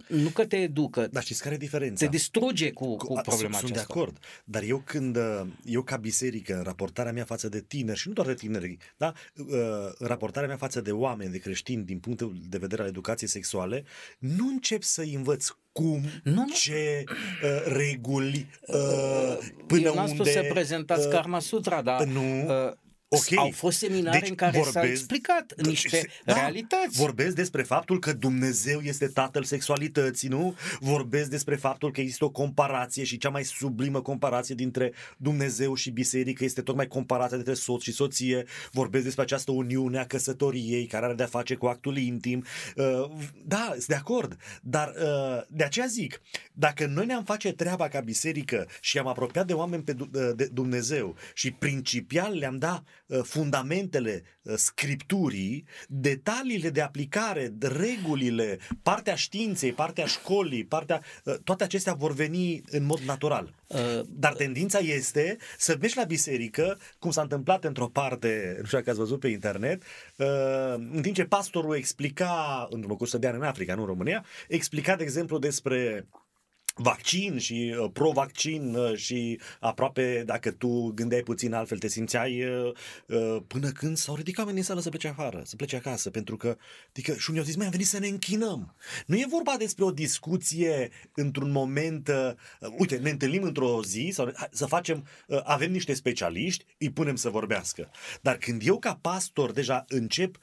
nu 0.06 0.28
că 0.28 0.46
te 0.46 0.56
educă, 0.56 1.08
Dar 1.10 1.22
știți 1.22 1.42
care 1.42 1.54
e 1.54 1.58
diferența? 1.58 2.04
Te 2.04 2.10
distruge 2.10 2.70
cu, 2.70 2.96
cu 2.96 3.20
problema 3.22 3.38
sunt 3.38 3.44
aceasta. 3.44 3.66
Sunt 3.66 3.72
de 3.72 3.80
acord, 3.80 4.18
dar 4.44 4.62
eu 4.62 4.82
când, 4.84 5.16
uh, 5.16 5.42
eu 5.64 5.82
ca 5.82 5.96
biserică, 5.96 6.56
în 6.56 6.62
raportarea 6.62 7.12
mea 7.12 7.24
față 7.24 7.48
de 7.48 7.60
tineri 7.60 7.98
și 7.98 8.08
nu 8.08 8.14
doar 8.14 8.26
de 8.26 8.34
tineri, 8.34 8.76
da? 8.96 9.12
în 9.98 10.06
raportarea 10.06 10.48
mea 10.48 10.56
față 10.56 10.80
de 10.80 10.92
oameni, 10.92 11.30
de 11.30 11.38
creștini, 11.38 11.84
din 11.84 11.98
punctul 11.98 12.36
de 12.48 12.58
vedere 12.58 12.82
al 12.82 12.88
educației 12.88 13.28
sexuale, 13.28 13.84
nu 14.18 14.48
încep 14.48 14.82
să-i 14.82 15.14
învăț 15.14 15.48
cum, 15.72 16.02
nu, 16.22 16.48
ce 16.48 17.04
uh, 17.06 17.62
reguli, 17.64 18.46
uh, 18.66 19.38
până 19.66 19.80
Eu 19.80 19.94
n-am 19.94 20.10
unde... 20.10 20.14
spus 20.14 20.30
să 20.30 20.46
prezentați 20.52 21.06
uh, 21.06 21.12
Karma 21.12 21.38
Sutra, 21.38 21.82
dar 21.82 22.04
nu, 22.04 22.46
uh, 22.46 22.72
Okay. 23.12 23.38
Au 23.38 23.50
fost 23.50 23.78
seminare 23.78 24.18
deci 24.18 24.28
în 24.28 24.34
care 24.34 24.50
vorbesc, 24.56 24.72
s-au 24.72 24.84
explicat 24.84 25.52
niște 25.56 26.08
da, 26.24 26.34
realități. 26.34 26.98
Vorbesc 26.98 27.34
despre 27.34 27.62
faptul 27.62 27.98
că 27.98 28.12
Dumnezeu 28.12 28.80
este 28.80 29.06
tatăl 29.06 29.44
sexualității, 29.44 30.28
nu? 30.28 30.56
Vorbesc 30.80 31.30
despre 31.30 31.56
faptul 31.56 31.92
că 31.92 32.00
există 32.00 32.24
o 32.24 32.30
comparație 32.30 33.04
și 33.04 33.18
cea 33.18 33.28
mai 33.28 33.44
sublimă 33.44 34.02
comparație 34.02 34.54
dintre 34.54 34.92
Dumnezeu 35.16 35.74
și 35.74 35.90
biserică 35.90 36.44
este 36.44 36.62
tocmai 36.62 36.86
comparația 36.86 37.36
dintre 37.36 37.54
soț 37.54 37.82
și 37.82 37.92
soție. 37.92 38.44
Vorbesc 38.72 39.04
despre 39.04 39.22
această 39.22 39.50
uniune 39.50 39.98
a 39.98 40.06
căsătoriei 40.06 40.86
care 40.86 41.04
are 41.04 41.14
de-a 41.14 41.26
face 41.26 41.54
cu 41.54 41.66
actul 41.66 41.96
intim. 41.96 42.44
Uh, 42.76 43.10
da, 43.44 43.68
sunt 43.70 43.86
de 43.86 43.94
acord, 43.94 44.36
dar 44.62 44.88
uh, 44.88 45.42
de 45.48 45.64
aceea 45.64 45.86
zic, 45.86 46.20
dacă 46.52 46.86
noi 46.86 47.06
ne-am 47.06 47.24
face 47.24 47.52
treaba 47.52 47.88
ca 47.88 48.00
biserică 48.00 48.68
și 48.80 48.98
am 48.98 49.06
apropiat 49.06 49.46
de 49.46 49.52
oameni 49.52 49.82
pe 49.82 49.96
uh, 49.98 50.30
de 50.36 50.48
Dumnezeu 50.52 51.16
și 51.34 51.50
principial 51.50 52.36
le-am 52.36 52.58
dat 52.58 52.82
Uh, 52.82 52.99
fundamentele 53.22 54.22
uh, 54.42 54.54
scripturii, 54.56 55.64
detaliile 55.88 56.70
de 56.70 56.80
aplicare, 56.80 57.54
regulile, 57.60 58.58
partea 58.82 59.14
științei, 59.14 59.72
partea 59.72 60.06
școlii, 60.06 60.64
partea, 60.64 61.02
uh, 61.24 61.34
toate 61.44 61.64
acestea 61.64 61.92
vor 61.92 62.12
veni 62.12 62.62
în 62.70 62.84
mod 62.84 62.98
natural. 62.98 63.58
Dar 64.08 64.32
tendința 64.32 64.78
este 64.78 65.36
să 65.58 65.76
mergi 65.80 65.96
la 65.96 66.04
biserică, 66.04 66.78
cum 66.98 67.10
s-a 67.10 67.22
întâmplat 67.22 67.64
într-o 67.64 67.88
parte, 67.88 68.54
nu 68.58 68.64
știu 68.64 68.78
dacă 68.78 68.90
ați 68.90 68.98
văzut 68.98 69.20
pe 69.20 69.28
internet, 69.28 69.82
în 70.92 70.98
timp 71.02 71.14
ce 71.14 71.24
pastorul 71.24 71.76
explica, 71.76 72.66
într-un 72.70 72.96
curs 72.96 73.16
de 73.16 73.26
ani 73.26 73.36
în 73.36 73.42
Africa, 73.42 73.74
nu 73.74 73.80
în 73.80 73.86
România, 73.86 74.24
explica, 74.48 74.96
de 74.96 75.02
exemplu, 75.02 75.38
despre 75.38 76.06
vaccin 76.82 77.38
și 77.38 77.74
uh, 77.78 77.90
pro-vaccin 77.92 78.74
uh, 78.74 78.96
și 78.96 79.40
aproape 79.60 80.22
dacă 80.26 80.50
tu 80.50 80.92
gândeai 80.94 81.22
puțin 81.22 81.52
altfel 81.52 81.78
te 81.78 81.88
simțeai 81.88 82.44
uh, 82.44 82.72
uh, 83.06 83.42
până 83.46 83.70
când 83.70 83.96
s-au 83.96 84.14
ridicat 84.14 84.38
oamenii 84.38 84.60
în 84.60 84.66
sală 84.66 84.80
să 84.80 84.88
plece 84.88 85.08
afară, 85.08 85.42
să 85.44 85.56
plece 85.56 85.76
acasă, 85.76 86.10
pentru 86.10 86.36
că 86.36 86.56
adică, 86.88 87.14
și 87.14 87.28
unii 87.28 87.40
au 87.40 87.46
zis, 87.46 87.56
mai 87.56 87.64
am 87.64 87.70
venit 87.70 87.86
să 87.86 87.98
ne 87.98 88.06
închinăm. 88.06 88.74
Nu 89.06 89.16
e 89.16 89.26
vorba 89.28 89.54
despre 89.58 89.84
o 89.84 89.90
discuție 89.90 90.90
într-un 91.14 91.50
moment, 91.50 92.08
uh, 92.08 92.68
uite, 92.78 92.96
ne 92.96 93.10
întâlnim 93.10 93.42
într-o 93.42 93.82
zi 93.82 94.10
sau 94.12 94.32
să 94.50 94.66
facem, 94.66 95.06
uh, 95.26 95.40
avem 95.44 95.72
niște 95.72 95.94
specialiști, 95.94 96.64
îi 96.78 96.90
punem 96.90 97.16
să 97.16 97.28
vorbească. 97.28 97.90
Dar 98.20 98.36
când 98.36 98.62
eu 98.64 98.78
ca 98.78 98.98
pastor 99.00 99.52
deja 99.52 99.84
încep 99.88 100.38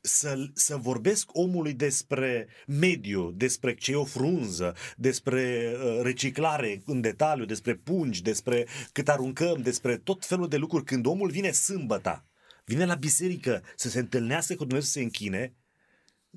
să, 0.00 0.46
să 0.52 0.76
vorbesc 0.76 1.28
omului 1.32 1.72
despre 1.72 2.48
mediu, 2.66 3.30
despre 3.30 3.74
ce 3.74 3.92
e 3.92 3.94
o 3.94 4.04
frunză, 4.04 4.74
despre 4.96 5.72
uh, 5.74 6.00
reciclare 6.02 6.82
în 6.86 7.00
detaliu, 7.00 7.44
despre 7.44 7.74
pungi, 7.74 8.22
despre 8.22 8.66
cât 8.92 9.08
aruncăm, 9.08 9.62
despre 9.62 9.96
tot 9.96 10.24
felul 10.24 10.48
de 10.48 10.56
lucruri. 10.56 10.84
Când 10.84 11.06
omul 11.06 11.30
vine 11.30 11.50
sâmbăta, 11.50 12.26
vine 12.64 12.84
la 12.84 12.94
biserică 12.94 13.62
să 13.76 13.88
se 13.88 13.98
întâlnească 13.98 14.54
cu 14.54 14.64
Dumnezeu 14.64 14.86
să 14.86 14.92
se 14.92 15.02
închine, 15.02 15.54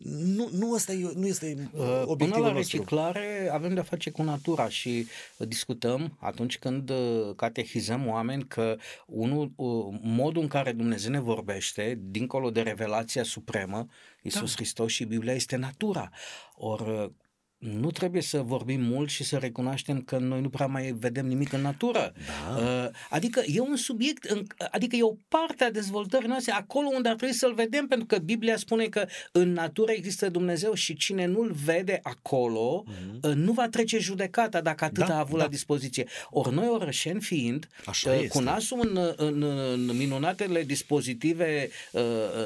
nu, 0.03 0.49
nu, 0.51 0.73
asta 0.73 0.93
e, 0.93 1.11
nu 1.15 1.27
este 1.27 1.69
uh, 1.73 2.01
obiectivul 2.05 2.15
Până 2.17 2.47
la 2.47 2.51
nostru. 2.51 2.77
reciclare 2.77 3.49
avem 3.51 3.73
de-a 3.73 3.83
face 3.83 4.09
cu 4.09 4.23
natura 4.23 4.69
și 4.69 5.07
discutăm 5.37 6.17
atunci 6.19 6.59
când 6.59 6.89
uh, 6.89 7.35
catehizăm 7.35 8.07
oameni 8.07 8.43
că 8.47 8.77
unul, 9.05 9.51
uh, 9.55 9.99
modul 10.01 10.41
în 10.41 10.47
care 10.47 10.71
Dumnezeu 10.71 11.11
ne 11.11 11.19
vorbește, 11.19 11.99
dincolo 12.01 12.49
de 12.49 12.61
revelația 12.61 13.23
supremă, 13.23 13.87
Iisus 14.21 14.49
da. 14.49 14.55
Hristos 14.55 14.91
și 14.91 15.03
Biblia, 15.03 15.33
este 15.33 15.55
natura. 15.55 16.09
Ori 16.55 17.11
nu 17.57 17.91
trebuie 17.91 18.21
să 18.21 18.41
vorbim 18.41 18.81
mult 18.81 19.09
și 19.09 19.23
să 19.23 19.37
recunoaștem 19.37 20.01
că 20.01 20.17
noi 20.17 20.41
nu 20.41 20.49
prea 20.49 20.65
mai 20.65 20.95
vedem 20.99 21.25
nimic 21.27 21.53
în 21.53 21.61
natură. 21.61 22.13
Da. 22.25 22.55
Uh, 22.61 22.89
adică 23.09 23.41
e 23.45 23.59
un 23.59 23.75
subiect, 23.75 24.45
adică 24.71 24.95
e 24.95 25.03
o 25.03 25.15
parte 25.27 25.63
a 25.63 25.71
dezvoltării 25.71 26.27
noastre 26.27 26.51
acolo 26.53 26.87
unde 26.93 27.09
ar 27.09 27.15
trebui 27.15 27.35
să-l 27.35 27.53
vedem, 27.53 27.87
pentru 27.87 28.05
că 28.05 28.17
Biblia 28.17 28.57
spune 28.57 28.85
că 28.85 29.05
în 29.31 29.53
natură 29.53 29.91
există 29.91 30.29
Dumnezeu 30.29 30.73
și 30.73 30.95
cine 30.95 31.25
nu-l 31.25 31.51
vede 31.65 31.99
acolo 32.03 32.83
mm-hmm. 32.87 33.33
nu 33.33 33.51
va 33.51 33.67
trece 33.67 33.99
judecata 33.99 34.61
dacă 34.61 34.83
atât 34.83 35.07
da, 35.07 35.15
a 35.15 35.19
avut 35.19 35.37
da. 35.37 35.43
la 35.43 35.49
dispoziție. 35.49 36.07
Ori 36.29 36.53
noi 36.53 36.67
orășeni 36.67 37.21
fiind, 37.21 37.67
Așa 37.85 38.11
uh, 38.11 38.27
cu 38.27 38.39
nasul 38.39 38.79
în, 38.81 39.13
în, 39.15 39.43
în 39.73 39.97
minunatele 39.97 40.63
dispozitive 40.63 41.69
uh, 41.91 42.01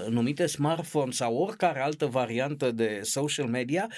numite 0.10 0.46
smartphone 0.46 1.12
sau 1.12 1.36
oricare 1.36 1.80
altă 1.80 2.06
variantă 2.06 2.72
de 2.72 3.00
social 3.04 3.48
media, 3.48 3.90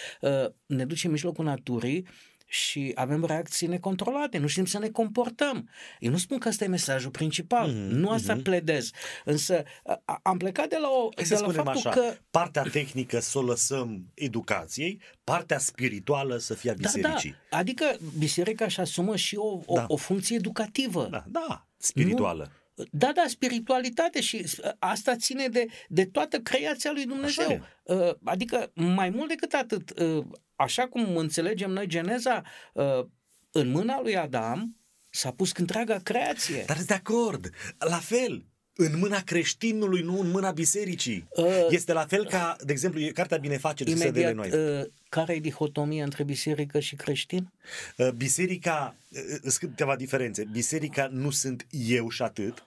ne 0.66 0.86
duce 0.86 1.03
în 1.06 1.12
mijlocul 1.12 1.46
naturii 1.46 2.08
și 2.54 2.92
avem 2.96 3.26
reacții 3.26 3.68
necontrolate, 3.68 4.38
nu 4.38 4.48
știm 4.48 4.66
să 4.66 4.80
ne 4.80 4.90
comportăm. 4.90 5.70
Eu 6.00 6.12
nu 6.12 6.18
spun 6.18 6.38
că 6.38 6.50
ăsta 6.50 6.64
e 6.64 6.68
mesajul 6.68 7.12
principal, 7.12 7.70
mm-hmm, 7.70 7.90
nu 7.90 8.10
asta 8.10 8.38
mm-hmm. 8.38 8.44
pledez, 8.44 8.92
însă 9.26 9.64
a, 10.06 10.20
am 10.22 10.38
plecat 10.38 10.70
de 10.70 10.78
la, 10.82 10.88
o, 10.90 11.10
Hai 11.16 11.26
de 11.26 11.36
la 11.36 11.52
faptul 11.52 11.68
așa, 11.68 11.90
că... 11.90 12.14
Partea 12.30 12.62
tehnică 12.62 13.20
să 13.20 13.38
o 13.38 13.42
lăsăm 13.42 14.06
educației, 14.14 15.02
partea 15.24 15.58
spirituală 15.58 16.38
să 16.38 16.54
fie 16.54 16.72
a 16.72 16.74
bisericii. 16.74 17.32
Da, 17.32 17.38
da. 17.50 17.58
Adică 17.58 17.98
biserica 18.18 18.66
își 18.66 18.80
asumă 18.80 19.16
și 19.16 19.36
o, 19.36 19.60
o, 19.66 19.76
da. 19.76 19.86
o 19.88 19.96
funcție 19.96 20.36
educativă. 20.36 21.08
Da, 21.12 21.24
da 21.28 21.68
spirituală. 21.78 22.44
Nu, 22.44 22.63
da, 22.92 23.12
da, 23.12 23.24
spiritualitate 23.28 24.22
și 24.22 24.46
asta 24.80 25.16
ține 25.16 25.48
de, 25.48 25.66
de 25.88 26.06
toată 26.06 26.40
creația 26.40 26.92
lui 26.92 27.06
Dumnezeu. 27.06 27.66
Uh, 27.84 28.10
adică, 28.24 28.72
mai 28.74 29.10
mult 29.10 29.28
decât 29.28 29.54
atât, 29.54 30.00
uh, 30.00 30.26
așa 30.56 30.88
cum 30.88 31.18
înțelegem 31.18 31.72
noi 31.72 31.88
Geneza, 31.88 32.42
uh, 32.74 33.06
în 33.52 33.70
mâna 33.70 34.02
lui 34.02 34.18
Adam 34.18 34.78
s-a 35.10 35.32
pus 35.32 35.52
întreaga 35.52 36.00
creație. 36.04 36.64
Dar 36.66 36.78
de 36.86 36.94
acord, 36.94 37.50
la 37.78 37.98
fel, 37.98 38.46
în 38.76 38.98
mâna 38.98 39.22
creștinului, 39.22 40.02
nu 40.02 40.20
în 40.20 40.30
mâna 40.30 40.52
bisericii. 40.52 41.28
Uh, 41.30 41.46
este 41.70 41.94
la 41.94 42.06
fel 42.06 42.28
ca, 42.28 42.56
de 42.64 42.72
exemplu, 42.72 43.02
Cartea 43.14 43.38
Binefacerii 43.38 44.12
de 44.12 44.32
noi. 44.32 44.50
Uh, 44.50 44.86
care 45.10 45.34
e 45.34 45.40
dihotomia 45.40 46.04
între 46.04 46.24
biserică 46.24 46.80
și 46.80 46.96
creștin? 46.96 47.52
Uh, 47.98 48.10
biserica, 48.10 48.96
uh, 49.10 49.20
sunt 49.42 49.56
câteva 49.56 49.96
diferențe. 49.96 50.48
Biserica 50.52 51.10
nu 51.12 51.30
sunt 51.30 51.68
eu 51.70 52.10
și 52.10 52.22
atât, 52.22 52.64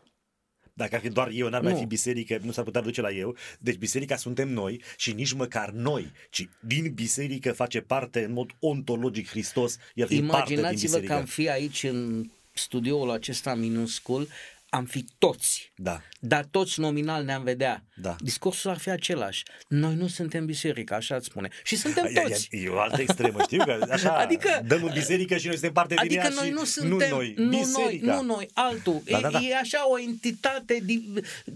dacă 0.72 0.94
ar 0.94 1.00
fi 1.00 1.08
doar 1.08 1.30
eu, 1.32 1.48
n-ar 1.48 1.62
mai 1.62 1.74
fi 1.74 1.84
biserică, 1.84 2.38
nu 2.42 2.52
s-ar 2.52 2.64
putea 2.64 2.80
duce 2.80 3.00
la 3.00 3.10
eu. 3.10 3.36
Deci 3.58 3.76
biserica 3.76 4.16
suntem 4.16 4.48
noi 4.48 4.82
și 4.96 5.12
nici 5.12 5.32
măcar 5.32 5.70
noi, 5.70 6.12
ci 6.30 6.48
din 6.60 6.92
biserică 6.94 7.52
face 7.52 7.80
parte 7.80 8.24
în 8.24 8.32
mod 8.32 8.50
ontologic 8.58 9.28
Hristos, 9.28 9.76
el 9.94 10.08
e 10.10 10.22
parte 10.22 10.54
din 10.54 10.68
biserică. 10.70 11.12
că 11.12 11.18
am 11.18 11.24
fi 11.24 11.48
aici 11.48 11.82
în 11.82 12.30
studioul 12.52 13.10
acesta 13.10 13.54
minuscul 13.54 14.28
am 14.76 14.84
fi 14.84 15.06
toți, 15.18 15.72
da. 15.76 16.00
dar 16.20 16.44
toți 16.44 16.80
nominal 16.80 17.24
ne-am 17.24 17.42
vedea. 17.42 17.84
Da. 17.94 18.16
Discursul 18.20 18.70
ar 18.70 18.78
fi 18.78 18.90
același. 18.90 19.42
Noi 19.68 19.94
nu 19.94 20.06
suntem 20.06 20.46
biserică, 20.46 20.94
așa 20.94 21.14
îți 21.14 21.26
spune. 21.26 21.48
Și 21.64 21.76
suntem 21.76 22.12
toți. 22.14 22.48
E, 22.50 22.60
e 22.60 22.68
o 22.68 22.78
altă 22.78 23.00
extremă, 23.00 23.42
știu 23.42 23.64
că 23.64 23.86
așa 23.90 24.12
adică, 24.24 24.62
dăm 24.66 24.82
în 24.82 24.92
biserică 24.92 25.36
și 25.36 25.46
noi 25.46 25.54
suntem 25.54 25.72
parte 25.72 25.94
adică 25.94 26.14
din 26.14 26.22
ea 26.22 26.28
noi 26.34 26.46
și 26.46 26.52
nu 26.52 26.64
suntem, 26.64 27.08
nu 27.08 27.14
noi, 27.14 27.34
nu 27.36 27.48
biserica. 27.48 28.06
noi, 28.06 28.20
nu 28.20 28.34
noi, 28.34 28.48
altul. 28.54 29.02
Da, 29.10 29.20
da, 29.20 29.30
da. 29.30 29.38
E, 29.38 29.48
e 29.48 29.56
așa 29.56 29.90
o 29.90 29.98
entitate 29.98 30.80
di, 30.82 31.08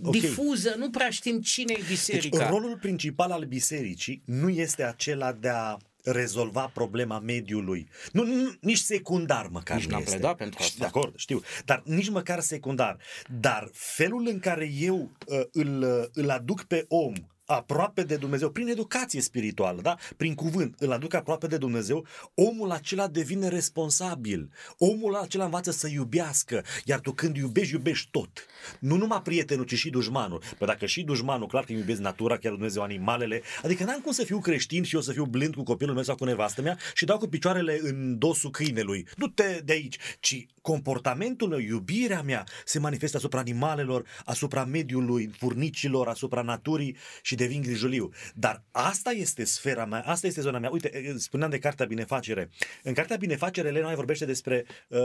okay. 0.02 0.20
difuză, 0.20 0.74
nu 0.78 0.90
prea 0.90 1.10
știm 1.10 1.40
cine 1.40 1.74
e 1.78 1.82
biserica. 1.88 2.38
Deci, 2.38 2.48
rolul 2.48 2.78
principal 2.80 3.30
al 3.30 3.44
bisericii 3.44 4.22
nu 4.24 4.48
este 4.48 4.82
acela 4.82 5.32
de 5.32 5.48
a 5.48 5.76
rezolva 6.04 6.71
problema 6.75 7.19
mediului. 7.19 7.88
Nu, 8.12 8.25
nu 8.25 8.52
nici 8.61 8.78
secundar 8.78 9.47
măcar 9.47 9.76
Nici 9.76 9.85
nu 9.87 9.90
n-am 9.90 10.00
este. 10.00 10.14
pledat 10.14 10.37
pentru 10.37 10.62
Știu, 10.62 10.85
asta. 10.85 10.90
De 10.92 10.99
acord, 10.99 11.19
știu. 11.19 11.40
Dar 11.64 11.83
nici 11.85 12.09
măcar 12.09 12.40
secundar. 12.40 12.97
Dar 13.40 13.71
felul 13.73 14.26
în 14.26 14.38
care 14.38 14.71
eu 14.78 15.12
uh, 15.26 15.40
îl, 15.52 15.83
uh, 15.83 16.04
îl 16.12 16.30
aduc 16.30 16.62
pe 16.62 16.85
om 16.88 17.12
aproape 17.50 18.02
de 18.02 18.16
Dumnezeu, 18.16 18.50
prin 18.50 18.69
educație 18.69 19.21
spirituală, 19.21 19.80
da? 19.80 19.97
prin 20.16 20.35
cuvânt, 20.35 20.75
îl 20.78 20.92
aduc 20.92 21.14
aproape 21.14 21.47
de 21.47 21.57
Dumnezeu, 21.57 22.07
omul 22.35 22.71
acela 22.71 23.09
devine 23.09 23.49
responsabil. 23.49 24.50
Omul 24.78 25.14
acela 25.14 25.45
învață 25.45 25.71
să 25.71 25.88
iubească, 25.88 26.64
iar 26.85 27.00
tu 27.00 27.12
când 27.12 27.37
iubești, 27.37 27.75
iubești 27.75 28.09
tot. 28.11 28.47
Nu 28.78 28.97
numai 28.97 29.23
prietenul, 29.23 29.64
ci 29.64 29.75
și 29.75 29.90
dușmanul. 29.90 30.42
Păi 30.59 30.66
dacă 30.66 30.87
și 30.87 31.02
dușmanul, 31.02 31.47
clar 31.47 31.64
că 31.64 31.73
iubesc 31.73 32.00
natura, 32.00 32.37
chiar 32.37 32.52
Dumnezeu, 32.52 32.83
animalele, 32.83 33.42
adică 33.62 33.85
n-am 33.85 34.00
cum 34.00 34.12
să 34.12 34.25
fiu 34.25 34.38
creștin 34.38 34.83
și 34.83 34.95
eu 34.95 35.00
să 35.00 35.12
fiu 35.12 35.25
blând 35.25 35.54
cu 35.54 35.62
copilul 35.62 35.95
meu 35.95 36.02
sau 36.02 36.14
cu 36.14 36.25
nevastă 36.25 36.62
mea 36.62 36.78
și 36.95 37.04
dau 37.04 37.19
cu 37.19 37.26
picioarele 37.26 37.78
în 37.83 38.19
dosul 38.19 38.50
câinelui. 38.50 39.07
Du-te 39.16 39.61
de 39.64 39.73
aici, 39.73 39.97
ci 40.21 40.47
comportamentul 40.62 41.49
meu, 41.49 41.59
iubirea 41.59 42.23
mea 42.23 42.45
se 42.64 42.78
manifestă 42.78 43.16
asupra 43.16 43.38
animalelor, 43.38 44.07
asupra 44.25 44.64
mediului, 44.64 45.30
furnicilor, 45.38 46.09
asupra 46.09 46.42
naturii 46.42 46.97
și 47.23 47.35
devin 47.40 47.62
grijuliu. 47.62 48.12
Dar 48.35 48.64
asta 48.70 49.11
este 49.11 49.44
sfera 49.44 49.85
mea, 49.85 50.02
asta 50.06 50.26
este 50.26 50.40
zona 50.40 50.59
mea. 50.59 50.70
Uite, 50.70 51.14
spuneam 51.18 51.50
de 51.50 51.59
Cartea 51.59 51.87
Binefacere. 51.87 52.50
În 52.82 52.94
Cartea 52.94 53.16
Binefacere, 53.16 53.68
Elena 53.68 53.87
mai 53.87 53.94
vorbește 53.94 54.25
despre 54.25 54.64
uh, 54.88 54.99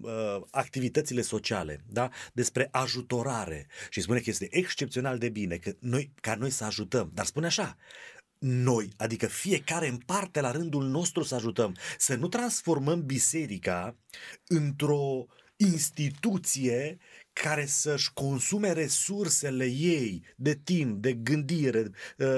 uh, 0.00 0.40
activitățile 0.50 1.22
sociale, 1.22 1.84
da? 1.88 2.10
despre 2.32 2.68
ajutorare 2.70 3.66
și 3.90 4.00
spune 4.00 4.18
că 4.18 4.30
este 4.30 4.48
excepțional 4.50 5.18
de 5.18 5.28
bine 5.28 5.56
că 5.56 5.72
noi, 5.78 6.12
ca 6.20 6.34
noi 6.34 6.50
să 6.50 6.64
ajutăm. 6.64 7.10
Dar 7.14 7.24
spune 7.24 7.46
așa, 7.46 7.76
noi, 8.38 8.88
adică 8.96 9.26
fiecare 9.26 9.88
în 9.88 9.96
parte 9.96 10.40
la 10.40 10.50
rândul 10.50 10.84
nostru 10.84 11.22
să 11.22 11.34
ajutăm, 11.34 11.76
să 11.98 12.14
nu 12.14 12.28
transformăm 12.28 13.04
biserica 13.04 13.96
într-o 14.46 15.26
instituție 15.56 16.98
care 17.42 17.66
să-și 17.66 18.12
consume 18.12 18.72
resursele 18.72 19.64
ei 19.64 20.22
de 20.36 20.58
timp, 20.64 21.02
de 21.02 21.12
gândire, 21.12 21.90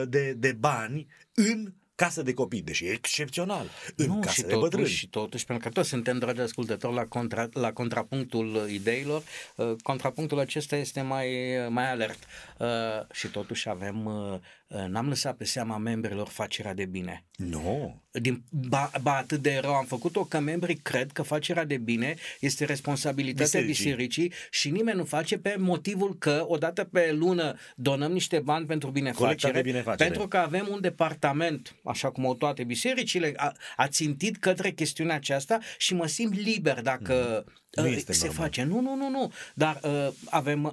de, 0.09 0.33
de 0.33 0.52
bani 0.52 1.07
în 1.35 1.73
casă 1.99 2.23
de 2.23 2.35
copii, 2.35 2.62
deși 2.62 2.85
e 2.87 2.90
excepțional, 2.90 3.67
în 3.97 4.07
nu, 4.07 4.21
casă 4.21 4.33
și 4.33 4.40
de 4.40 4.47
totuși, 4.47 4.62
bătrâni. 4.62 4.88
și 4.88 5.09
totuși, 5.09 5.45
pentru 5.45 5.69
că 5.69 5.75
toți 5.75 5.88
suntem, 5.88 6.19
dragi 6.19 6.40
ascultători, 6.40 6.95
la, 6.95 7.05
contra, 7.05 7.49
la 7.52 7.73
contrapunctul 7.73 8.67
ideilor, 8.71 9.23
uh, 9.57 9.73
contrapunctul 9.83 10.38
acesta 10.38 10.76
este 10.76 11.00
mai, 11.00 11.28
mai 11.69 11.90
alert. 11.90 12.19
Uh, 12.59 12.67
și 13.12 13.28
totuși 13.28 13.69
avem, 13.69 14.05
uh, 14.05 14.38
n-am 14.69 15.09
lăsat 15.09 15.37
pe 15.37 15.45
seama 15.45 15.79
membrilor 15.79 16.29
facerea 16.29 16.75
de 16.75 16.85
bine. 16.85 17.25
Nu. 17.37 18.03
Din, 18.11 18.45
ba, 18.51 18.91
ba 19.03 19.17
atât 19.17 19.43
de 19.43 19.59
rău 19.63 19.75
am 19.75 19.85
făcut-o 19.85 20.25
că 20.25 20.39
membrii 20.39 20.77
cred 20.77 21.13
că 21.13 21.23
facerea 21.23 21.65
de 21.65 21.77
bine 21.77 22.15
este 22.41 22.65
responsabilitatea 22.65 23.61
Bisericii. 23.61 23.85
bisericii 23.85 24.33
și 24.51 24.71
nimeni 24.71 24.97
nu 24.97 25.05
face 25.05 25.39
pe 25.39 25.55
motivul 25.59 26.19
că 26.19 26.45
odată 26.47 26.85
pe 26.85 27.13
lună 27.13 27.57
donăm 27.77 28.13
niște 28.13 28.39
bani 28.39 28.67
pentru 28.67 28.89
Colecta 28.91 29.13
binefacere, 29.13 29.53
de 29.53 29.61
binefacere. 29.61 30.09
pentru 30.09 30.29
că 30.29 30.37
avem 30.37 30.69
un 30.71 30.81
departament, 30.81 31.75
așa 31.85 32.11
cum 32.11 32.27
au 32.27 32.35
toate 32.35 32.65
bisericile, 32.65 33.33
a, 33.37 33.53
a 33.77 33.89
țintit 33.89 34.37
către 34.37 34.71
chestiunea 34.71 35.15
aceasta 35.15 35.59
și 35.79 35.95
mă 35.95 36.07
simt 36.07 36.35
liber 36.35 36.81
dacă 36.81 37.45
Nu 37.71 37.85
uh, 37.85 37.93
este 37.97 38.13
se 38.13 38.27
normal. 38.27 38.45
face. 38.45 38.63
Nu, 38.63 38.81
nu, 38.81 38.95
nu, 38.95 39.09
nu. 39.09 39.33
Dar 39.55 39.81
uh, 39.85 40.09
avem 40.31 40.65
uh, 40.65 40.73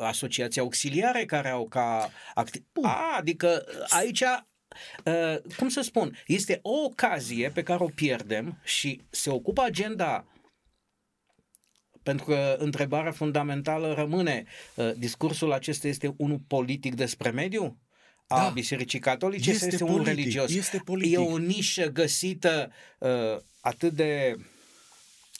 asociații 0.00 0.60
auxiliare 0.60 1.24
care 1.24 1.48
au 1.48 1.68
ca 1.68 2.10
acti- 2.44 2.62
A, 2.82 3.16
adică 3.18 3.64
uh, 3.68 3.84
aici 3.88 4.22
Uh, 5.04 5.36
cum 5.56 5.68
să 5.68 5.80
spun, 5.80 6.16
este 6.26 6.58
o 6.62 6.70
ocazie 6.84 7.50
pe 7.50 7.62
care 7.62 7.82
o 7.82 7.88
pierdem 7.94 8.58
și 8.64 9.00
se 9.10 9.30
ocupă 9.30 9.62
agenda 9.62 10.24
pentru 12.02 12.24
că 12.24 12.56
întrebarea 12.58 13.12
fundamentală 13.12 13.94
rămâne, 13.94 14.44
uh, 14.74 14.90
discursul 14.96 15.52
acesta 15.52 15.88
este 15.88 16.14
unul 16.16 16.40
politic 16.46 16.94
despre 16.94 17.30
mediu? 17.30 17.78
A 18.26 18.36
Da. 18.36 18.48
Bisericii 18.48 18.98
Catolice 18.98 19.50
Este 19.50 19.58
sau 19.58 19.68
este 19.68 19.82
unul 19.84 19.96
politic, 19.96 20.16
religios? 20.18 20.54
este 20.54 20.80
politic. 20.84 21.12
E 21.12 21.18
o 21.18 21.36
nișă 21.38 21.86
găsită 21.86 22.70
uh, 22.98 23.10
atât 23.60 23.92
de 23.92 24.36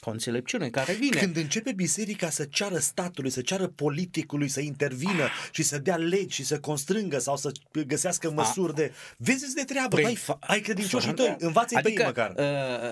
cu 0.03 0.09
o 0.09 0.13
înțelepciune 0.13 0.69
care 0.69 0.93
vine. 0.93 1.21
Când 1.21 1.37
începe 1.37 1.73
biserica 1.73 2.31
să 2.31 2.45
ceară 2.45 2.79
statului, 2.79 3.31
să 3.31 3.41
ceară 3.41 3.67
politicului 3.69 4.49
să 4.49 4.61
intervină 4.61 5.29
și 5.53 5.63
să 5.63 5.79
dea 5.79 5.97
legi 5.97 6.35
și 6.35 6.45
să 6.45 6.61
constrângă 6.61 7.19
sau 7.19 7.37
să 7.37 7.53
găsească 7.87 8.31
măsuri 8.31 8.75
de... 8.75 8.93
Vezi 9.17 9.55
de 9.55 9.65
treabă, 9.65 9.97
Păi, 9.97 10.05
ai, 10.05 10.17
fa- 10.17 10.39
ai 10.41 10.61
credincioșii 10.61 11.09
fără- 11.11 11.23
tăi, 11.23 11.37
învață-i 11.39 11.77
adică, 11.77 11.93
pe 11.93 12.01
ei 12.01 12.07
măcar. 12.07 12.35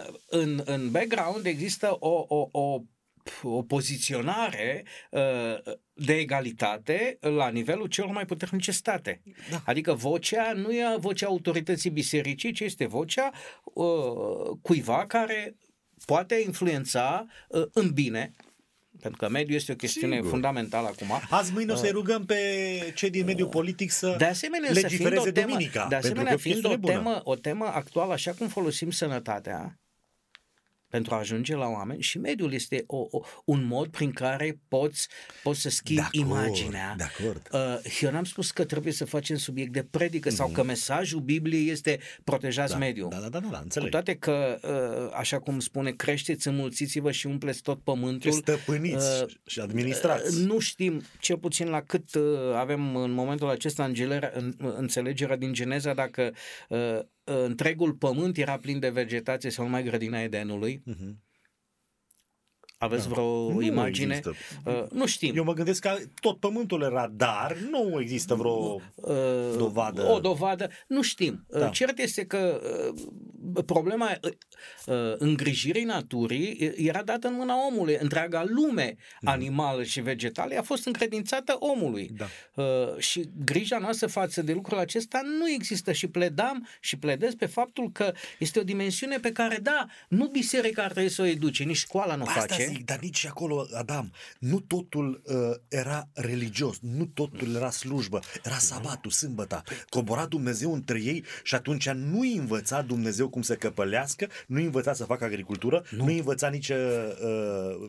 Uh, 0.09 0.15
în, 0.27 0.63
în 0.65 0.91
background 0.91 1.47
există 1.47 1.97
o, 2.01 2.25
o, 2.29 2.49
o, 2.51 2.83
o 3.43 3.63
poziționare 3.63 4.85
uh, 5.11 5.75
de 5.93 6.15
egalitate 6.15 7.19
la 7.21 7.49
nivelul 7.49 7.87
celor 7.87 8.11
mai 8.11 8.25
puternice 8.25 8.71
state. 8.71 9.23
Da. 9.51 9.63
Adică 9.65 9.95
vocea 9.95 10.53
nu 10.53 10.73
e 10.73 10.97
vocea 10.99 11.27
autorității 11.27 11.91
bisericii, 11.91 12.53
ci 12.53 12.61
este 12.61 12.87
vocea 12.87 13.31
uh, 13.65 14.57
cuiva 14.63 15.07
care 15.07 15.55
poate 16.05 16.43
influența 16.45 17.27
uh, 17.49 17.63
în 17.73 17.91
bine, 17.91 18.33
pentru 19.01 19.19
că 19.21 19.29
mediul 19.29 19.57
este 19.57 19.73
o 19.73 19.75
chestiune 19.75 20.15
Sigur. 20.15 20.31
fundamentală 20.31 20.87
acum, 20.87 21.21
Azi 21.31 21.53
mâine 21.53 21.73
o 21.73 21.77
să-i 21.77 21.91
rugăm 21.91 22.25
pe 22.25 22.37
cei 22.95 23.11
din 23.11 23.25
mediul 23.25 23.49
politic 23.49 23.91
să 23.91 24.09
Uh, 24.09 24.17
de 24.17 24.25
asemenea, 24.25 24.69
să 24.69 24.75
fiind 24.75 24.91
legifereze 24.91 25.29
o 25.29 25.33
temă, 25.33 25.47
duminica. 25.47 25.87
de 25.89 25.95
asemenea, 25.95 26.25
pentru 26.25 26.43
că 26.43 26.49
e 26.49 26.53
fiind 26.53 26.65
o 26.65 26.69
chestiune 26.69 26.95
bună. 26.95 27.13
temă, 27.13 27.21
o 27.25 27.35
temă 27.35 27.65
actuală, 27.65 28.13
așa 28.13 28.33
cum 28.33 28.49
folosim 28.49 28.91
sănătatea 28.91 29.81
pentru 30.91 31.15
a 31.15 31.19
ajunge 31.19 31.55
la 31.57 31.67
oameni 31.67 32.03
și 32.03 32.19
mediul 32.19 32.53
este 32.53 32.85
o, 32.87 33.07
o, 33.11 33.21
un 33.45 33.65
mod 33.65 33.89
prin 33.89 34.11
care 34.11 34.59
poți, 34.69 35.09
poți 35.43 35.61
să 35.61 35.71
schimbi 35.71 36.01
De 36.01 36.07
acord, 36.21 36.31
imaginea. 36.31 36.95
de 36.97 37.05
acord. 37.19 37.49
Uh, 37.53 38.01
eu 38.01 38.11
n-am 38.11 38.25
spus 38.25 38.51
că 38.51 38.65
trebuie 38.65 38.93
să 38.93 39.05
facem 39.05 39.37
subiect 39.37 39.73
de 39.73 39.87
predică 39.91 40.31
sau 40.31 40.49
că 40.49 40.63
mesajul 40.63 41.21
Bibliei 41.21 41.71
este 41.71 41.99
protejați 42.25 42.73
da, 42.73 42.79
mediul. 42.79 43.09
Da, 43.11 43.19
da, 43.19 43.29
da, 43.29 43.39
da, 43.39 43.49
da 43.51 43.57
Cu 43.57 43.63
înțeleg. 43.63 43.91
toate 43.91 44.15
că, 44.15 44.59
uh, 44.63 45.17
așa 45.19 45.39
cum 45.39 45.61
spune, 45.61 45.91
creșteți, 45.91 46.49
înmulțiți-vă 46.49 47.11
și 47.11 47.27
umpleți 47.27 47.63
tot 47.63 47.81
pământul. 47.83 48.31
Și 48.31 48.37
stăpâniți 48.37 49.23
uh, 49.23 49.29
și 49.47 49.61
administrați. 49.61 50.39
Uh, 50.41 50.47
Nu 50.47 50.59
știm, 50.59 51.03
cel 51.21 51.39
puțin 51.39 51.69
la 51.69 51.81
cât 51.83 52.15
uh, 52.15 52.23
avem 52.57 52.97
în 52.97 53.11
momentul 53.11 53.49
acesta 53.49 53.85
îngelera- 53.93 54.33
în- 54.33 54.55
înțelegerea 54.77 55.37
din 55.37 55.53
Geneza, 55.53 55.95
dacă 55.95 56.33
uh, 56.69 56.79
uh, 56.79 57.01
întregul 57.25 57.95
pământ 57.95 58.37
era 58.37 58.59
plin 58.59 58.79
de 58.79 58.91
vegetație 58.91 59.51
sau 59.51 59.65
numai 59.65 59.83
grădina 59.83 60.21
Edenului. 60.23 60.83
Mhm. 60.85 61.23
Aveți 62.81 63.03
Da. 63.09 63.09
vreo 63.15 63.53
Nu 63.53 63.61
imagine? 63.61 64.17
există. 64.17 64.35
Uh, 64.65 64.91
nu 64.91 65.07
știm. 65.07 65.37
Eu 65.37 65.45
mă 65.45 65.53
gândesc 65.53 65.81
că 65.81 65.97
tot 66.21 66.39
pământul 66.39 66.83
era, 66.83 67.11
dar 67.13 67.57
nu 67.71 68.01
există 68.01 68.35
vreo... 68.35 68.81
Uh, 68.95 69.15
dovadă. 69.57 70.03
O 70.11 70.21
dovadă, 70.21 70.69
nu 70.87 71.03
știm. 71.03 71.45
Da. 71.49 71.59
Da. 71.59 71.69
Cert 71.69 71.99
este 71.99 72.25
că 72.25 72.61
uh, 72.95 73.65
problema 73.67 74.11
uh, 74.23 74.31
uh, 74.87 75.15
îngrijirii 75.19 75.85
naturii 75.85 76.59
uh, 76.61 76.73
era 76.77 77.03
dată 77.03 77.27
în 77.27 77.35
mâna 77.35 77.67
omului. 77.67 77.97
Întreaga 78.01 78.45
lume 78.47 78.97
animală 79.25 79.83
și 79.83 80.01
vegetală 80.01 80.59
a 80.59 80.63
fost 80.63 80.87
încredințată 80.87 81.57
omului. 81.59 82.11
Da. 82.17 82.27
Uh, 82.63 82.99
și 82.99 83.29
grija 83.45 83.79
noastră 83.79 84.07
față 84.07 84.43
de 84.43 84.53
lucrul 84.53 84.79
acesta 84.79 85.21
nu 85.39 85.51
există 85.51 85.93
și 85.93 86.07
pledam 86.07 86.69
și 86.81 86.97
pledez 86.97 87.35
pe 87.35 87.47
faptul 87.47 87.91
că 87.93 88.13
este 88.39 88.59
o 88.59 88.63
dimensiune 88.63 89.19
pe 89.19 89.33
care, 89.33 89.59
da, 89.63 89.87
nu 90.09 90.27
biserica 90.27 90.83
ar 90.83 90.91
trebui 90.91 91.11
să 91.11 91.23
o 91.23 91.25
educe, 91.25 91.65
nici 91.65 91.77
școala 91.77 92.15
nu 92.15 92.25
Asta 92.25 92.41
face. 92.41 92.70
Zic, 92.73 92.85
dar 92.85 92.99
nici 92.99 93.19
și 93.19 93.27
acolo, 93.27 93.67
Adam, 93.75 94.13
nu 94.39 94.61
totul 94.61 95.23
uh, 95.25 95.35
era 95.69 96.09
religios, 96.15 96.79
nu 96.81 97.05
totul 97.05 97.55
era 97.55 97.71
slujbă, 97.71 98.21
era 98.45 98.57
sabatul, 98.59 99.11
sâmbăta. 99.11 99.63
Cobora 99.89 100.27
Dumnezeu 100.27 100.73
între 100.73 101.01
ei 101.03 101.25
și 101.43 101.55
atunci 101.55 101.89
nu 101.89 102.21
îi 102.21 102.35
învăța 102.35 102.83
Dumnezeu 102.83 103.29
cum 103.29 103.43
să 103.43 103.55
căpălească, 103.55 104.29
nu 104.47 104.57
îi 104.59 104.65
învăța 104.65 104.93
să 104.93 105.05
facă 105.05 105.25
agricultură, 105.25 105.85
nu, 105.91 105.99
nu 105.99 106.05
îi 106.07 106.17
învăța 106.19 106.49
nici, 106.49 106.69
uh, 106.69 106.77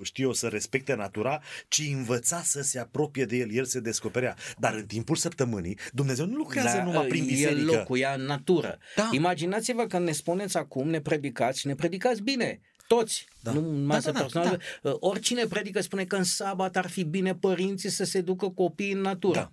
știu 0.04 0.26
eu, 0.26 0.34
să 0.34 0.48
respecte 0.48 0.94
natura, 0.96 1.41
ci 1.67 1.80
îi 1.80 1.91
învăța 1.91 2.41
să 2.41 2.62
se 2.62 2.80
apropie 2.80 3.26
de 3.26 3.36
el, 3.38 3.54
el 3.54 3.65
se 3.65 3.80
descoperea. 3.80 4.36
Dar 4.58 4.74
în 4.74 4.86
timpul 4.86 5.15
săptămânii, 5.15 5.78
Dumnezeu 5.94 6.26
nu 6.26 6.36
lucrează 6.36 6.78
Da, 6.78 6.84
numai 6.84 7.06
prin 7.06 7.22
El 7.24 7.28
biserică. 7.30 7.76
locuia 7.76 8.13
în 8.17 8.22
natură. 8.26 8.78
Da. 8.96 9.10
Imaginați-vă 9.12 9.86
că 9.86 10.00
ne 10.00 10.12
spuneți 10.12 10.58
acum, 10.58 10.89
ne 10.89 11.02
predicați 11.02 11.60
și 11.60 11.67
ne 11.67 11.76
predicați 11.76 12.22
bine. 12.22 12.60
Toți, 12.96 13.26
Da. 13.40 13.52
nu 13.52 13.60
în 13.60 13.84
masă 13.86 14.12
Da, 14.12 14.20
da, 14.20 14.26
da, 14.26 14.40
personală. 14.40 14.60
Oricine 15.00 15.46
predică 15.46 15.82
spune 15.82 16.06
că 16.06 16.16
în 16.16 16.24
sabat 16.24 16.76
ar 16.76 16.90
fi 16.90 17.04
bine 17.04 17.36
părinții 17.36 17.90
să 17.90 18.04
se 18.04 18.22
ducă 18.22 18.50
copiii 18.50 18.92
în 18.92 19.02
natură. 19.02 19.34
Da. 19.40 19.52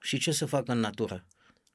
Și 0.00 0.18
ce 0.18 0.32
să 0.32 0.46
facă 0.46 0.72
în 0.72 0.78
natură? 0.78 1.26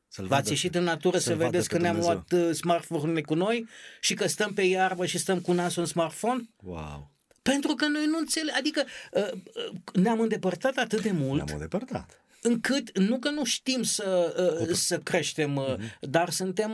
Să-l 0.08 0.26
V-ați 0.26 0.42
vadă- 0.42 0.50
ieșit 0.50 0.76
în 0.76 0.84
natură 0.84 1.18
să 1.18 1.24
să-l 1.24 1.36
vadă 1.36 1.50
vedeți 1.50 1.70
pe 1.70 1.76
că 1.76 1.82
ne-am 1.82 1.96
Dumnezeu. 2.00 2.24
luat 2.30 2.48
uh, 2.50 2.56
smartphone-urile 2.56 3.22
cu 3.22 3.34
noi 3.34 3.68
și 4.02 4.14
că 4.14 4.28
stăm 4.28 4.54
pe 4.54 4.62
iarbă 4.62 5.06
și 5.06 5.18
stăm 5.18 5.40
cu 5.42 5.52
nasul 5.52 5.82
în 5.82 5.88
smartphone? 5.88 6.50
Wow, 6.64 7.12
Pentru 7.42 7.74
că 7.74 7.88
noi 7.88 8.06
nu 8.06 8.18
înțelegem, 8.18 8.56
adică 8.58 8.84
uh, 9.12 9.32
uh, 9.32 9.80
ne-am 9.94 10.20
îndepărtat 10.20 10.76
atât 10.78 11.02
de 11.02 11.12
mult 11.12 11.36
ne-am 11.36 11.48
îndepărtat. 11.60 12.23
Încât 12.44 12.98
nu 12.98 13.20
că 13.20 13.30
nu 13.30 13.44
știm 13.44 13.84
să, 13.84 14.36
uh, 14.62 14.76
să 14.76 14.98
creștem, 14.98 15.66
uh-huh. 15.66 16.00
dar 16.00 16.30
suntem 16.30 16.72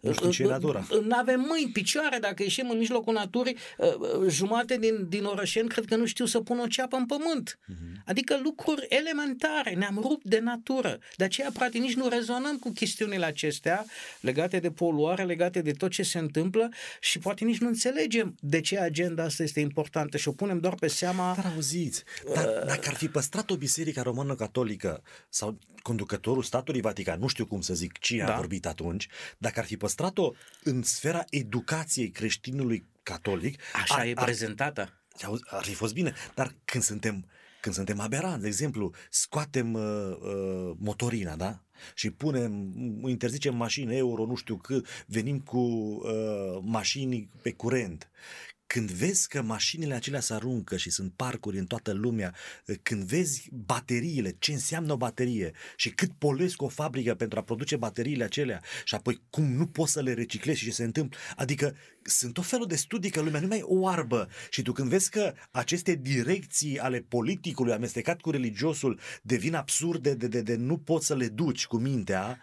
nu 0.00 0.12
știu 0.12 0.30
ce 0.30 0.44
natura. 0.44 0.86
Nu 1.02 1.16
avem 1.16 1.40
mâini, 1.48 1.70
picioare, 1.72 2.18
dacă 2.18 2.42
ieșim 2.42 2.70
în 2.70 2.78
mijlocul 2.78 3.14
naturii, 3.14 3.56
jumate 4.28 4.76
din, 4.76 5.06
din 5.08 5.24
orășeni 5.24 5.68
cred 5.68 5.84
că 5.84 5.96
nu 5.96 6.06
știu 6.06 6.24
să 6.24 6.40
pună 6.40 6.62
o 6.62 6.66
ceapă 6.66 6.96
în 6.96 7.06
pământ. 7.06 7.58
Uh-huh. 7.58 8.04
Adică 8.04 8.40
lucruri 8.42 8.86
elementare, 8.88 9.74
ne-am 9.74 9.98
rupt 10.02 10.24
de 10.24 10.38
natură. 10.38 10.98
De 11.16 11.24
aceea, 11.24 11.50
practic, 11.52 11.80
nici 11.80 11.94
nu 11.94 12.08
rezonăm 12.08 12.56
cu 12.56 12.70
chestiunile 12.70 13.24
acestea 13.24 13.84
legate 14.20 14.58
de 14.58 14.70
poluare, 14.70 15.24
legate 15.24 15.62
de 15.62 15.72
tot 15.72 15.90
ce 15.90 16.02
se 16.02 16.18
întâmplă 16.18 16.68
și 17.00 17.18
poate 17.18 17.44
nici 17.44 17.58
nu 17.58 17.66
înțelegem 17.66 18.34
de 18.40 18.60
ce 18.60 18.78
agenda 18.78 19.22
asta 19.22 19.42
este 19.42 19.60
importantă 19.60 20.16
și 20.16 20.28
o 20.28 20.32
punem 20.32 20.58
doar 20.58 20.74
pe 20.74 20.88
seama... 20.88 21.34
Dar 21.34 21.52
auziți, 21.54 22.02
dar, 22.34 22.44
uh, 22.44 22.66
dacă 22.66 22.82
ar 22.86 22.94
fi 22.94 23.08
păstrat 23.08 23.50
o 23.50 23.56
biserică 23.56 24.00
română 24.00 24.34
catolică 24.48 25.02
sau 25.28 25.58
conducătorul 25.82 26.42
statului 26.42 26.80
Vatican, 26.80 27.20
nu 27.20 27.26
știu 27.26 27.46
cum 27.46 27.60
să 27.60 27.74
zic 27.74 27.98
cine 27.98 28.24
da. 28.24 28.34
a 28.34 28.36
vorbit 28.36 28.66
atunci, 28.66 29.08
dacă 29.38 29.60
ar 29.60 29.66
fi 29.66 29.76
păstrat-o 29.76 30.32
în 30.62 30.82
sfera 30.82 31.24
educației 31.30 32.10
creștinului 32.10 32.86
catolic... 33.02 33.60
Așa 33.72 33.94
ar, 33.94 34.06
e 34.06 34.12
prezentată. 34.12 34.92
Ar, 35.20 35.30
ar 35.50 35.64
fi 35.64 35.74
fost 35.74 35.92
bine, 35.94 36.14
dar 36.34 36.54
când 36.64 36.82
suntem 36.82 37.26
când 37.60 37.74
suntem 37.74 38.00
aberanți, 38.00 38.40
de 38.40 38.46
exemplu, 38.46 38.92
scoatem 39.10 39.74
uh, 39.74 39.82
uh, 40.20 40.76
motorina, 40.78 41.36
da? 41.36 41.62
Și 41.94 42.10
punem, 42.10 42.74
interzicem 43.06 43.56
mașini 43.56 43.96
euro, 43.96 44.26
nu 44.26 44.34
știu 44.34 44.56
cât, 44.56 44.86
venim 45.06 45.40
cu 45.40 45.58
uh, 45.58 46.58
mașini 46.62 47.28
pe 47.42 47.52
curent. 47.52 48.10
Când 48.74 48.90
vezi 48.90 49.28
că 49.28 49.42
mașinile 49.42 49.94
acelea 49.94 50.20
se 50.20 50.34
aruncă 50.34 50.76
și 50.76 50.90
sunt 50.90 51.12
parcuri 51.16 51.58
în 51.58 51.66
toată 51.66 51.92
lumea, 51.92 52.34
când 52.82 53.02
vezi 53.02 53.48
bateriile, 53.52 54.36
ce 54.38 54.52
înseamnă 54.52 54.92
o 54.92 54.96
baterie 54.96 55.52
și 55.76 55.90
cât 55.90 56.10
poluesc 56.18 56.62
o 56.62 56.68
fabrică 56.68 57.14
pentru 57.14 57.38
a 57.38 57.42
produce 57.42 57.76
bateriile 57.76 58.24
acelea 58.24 58.62
și 58.84 58.94
apoi 58.94 59.22
cum 59.30 59.44
nu 59.44 59.66
poți 59.66 59.92
să 59.92 60.02
le 60.02 60.12
reciclezi 60.12 60.58
și 60.58 60.64
ce 60.64 60.72
se 60.72 60.84
întâmplă, 60.84 61.18
adică 61.36 61.76
sunt 62.02 62.38
o 62.38 62.42
felul 62.42 62.66
de 62.66 62.76
studii 62.76 63.10
că 63.10 63.20
lumea 63.20 63.40
nu 63.40 63.46
mai 63.46 63.62
oarbă 63.64 64.28
și 64.50 64.62
tu 64.62 64.72
când 64.72 64.88
vezi 64.88 65.10
că 65.10 65.34
aceste 65.50 65.94
direcții 65.94 66.78
ale 66.78 67.00
politicului 67.00 67.72
amestecat 67.72 68.20
cu 68.20 68.30
religiosul 68.30 69.00
devin 69.22 69.54
absurde 69.54 70.14
de, 70.14 70.26
de, 70.26 70.40
de 70.40 70.54
nu 70.56 70.78
poți 70.78 71.06
să 71.06 71.16
le 71.16 71.28
duci 71.28 71.66
cu 71.66 71.76
mintea, 71.76 72.42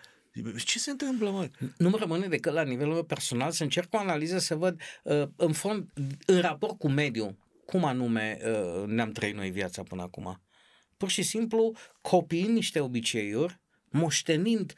ce 0.65 0.79
se 0.79 0.91
întâmplă, 0.91 1.29
mă? 1.29 1.49
Nu 1.77 1.89
mă 1.89 1.97
rămâne 1.97 2.27
decât 2.27 2.53
la 2.53 2.63
nivelul 2.63 2.93
meu 2.93 3.03
personal 3.03 3.51
să 3.51 3.63
încerc 3.63 3.93
o 3.93 3.97
analiză 3.97 4.37
să 4.37 4.55
văd, 4.55 4.81
uh, 5.03 5.23
în 5.35 5.53
fond, 5.53 5.87
în 6.25 6.41
raport 6.41 6.79
cu 6.79 6.89
mediul, 6.89 7.35
cum 7.65 7.85
anume 7.85 8.39
uh, 8.43 8.83
ne-am 8.87 9.11
trăit 9.11 9.35
noi 9.35 9.49
viața 9.49 9.83
până 9.83 10.01
acum. 10.01 10.41
Pur 10.97 11.09
și 11.09 11.21
simplu, 11.21 11.75
copiii 12.01 12.47
niște 12.47 12.79
obiceiuri, 12.79 13.59
moștenind, 13.89 14.73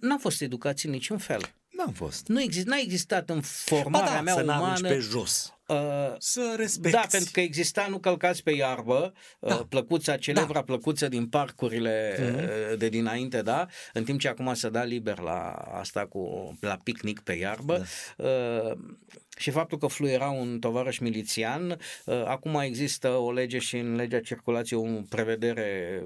n-am 0.00 0.18
fost 0.18 0.40
educați 0.40 0.86
în 0.86 0.92
niciun 0.92 1.18
fel. 1.18 1.54
N-am 1.70 1.92
fost. 1.92 2.26
Nu 2.26 2.42
exist, 2.42 2.66
n-a 2.66 2.78
existat 2.78 3.30
în 3.30 3.40
formarea 3.40 4.08
ba 4.08 4.14
da, 4.14 4.20
mea 4.20 4.34
să 4.34 4.42
umană. 4.42 4.88
pe 4.88 4.98
jos. 4.98 5.55
Uh, 5.66 6.14
să 6.18 6.54
respecti. 6.56 6.90
Da, 6.90 7.06
pentru 7.10 7.30
că 7.32 7.40
exista 7.40 7.86
Nu 7.90 7.98
călcați 7.98 8.42
pe 8.42 8.50
iarbă, 8.50 9.12
uh, 9.38 9.48
da. 9.48 9.54
uh, 9.54 9.66
plăcuța, 9.68 10.16
celebra 10.16 10.52
da. 10.52 10.62
plăcuță 10.62 11.08
din 11.08 11.26
parcurile 11.26 12.14
uh-huh. 12.14 12.78
de 12.78 12.88
dinainte, 12.88 13.42
da? 13.42 13.66
În 13.92 14.04
timp 14.04 14.20
ce 14.20 14.28
acum 14.28 14.54
se 14.54 14.68
da 14.68 14.84
liber 14.84 15.18
la 15.18 15.50
asta 15.52 16.06
cu 16.06 16.52
la 16.60 16.78
picnic 16.82 17.20
pe 17.20 17.32
iarbă. 17.32 17.84
Da. 18.16 18.28
Uh, 18.28 18.78
și 19.38 19.50
faptul 19.50 19.78
că 19.78 19.86
fluiera 19.86 20.28
un 20.28 20.58
tovarăș 20.58 20.98
milițian, 20.98 21.78
uh, 22.04 22.22
acum 22.24 22.54
există 22.54 23.08
o 23.08 23.32
lege 23.32 23.58
și 23.58 23.76
în 23.76 23.94
legea 23.94 24.20
circulației 24.20 24.80
o 24.80 25.02
prevedere 25.08 26.02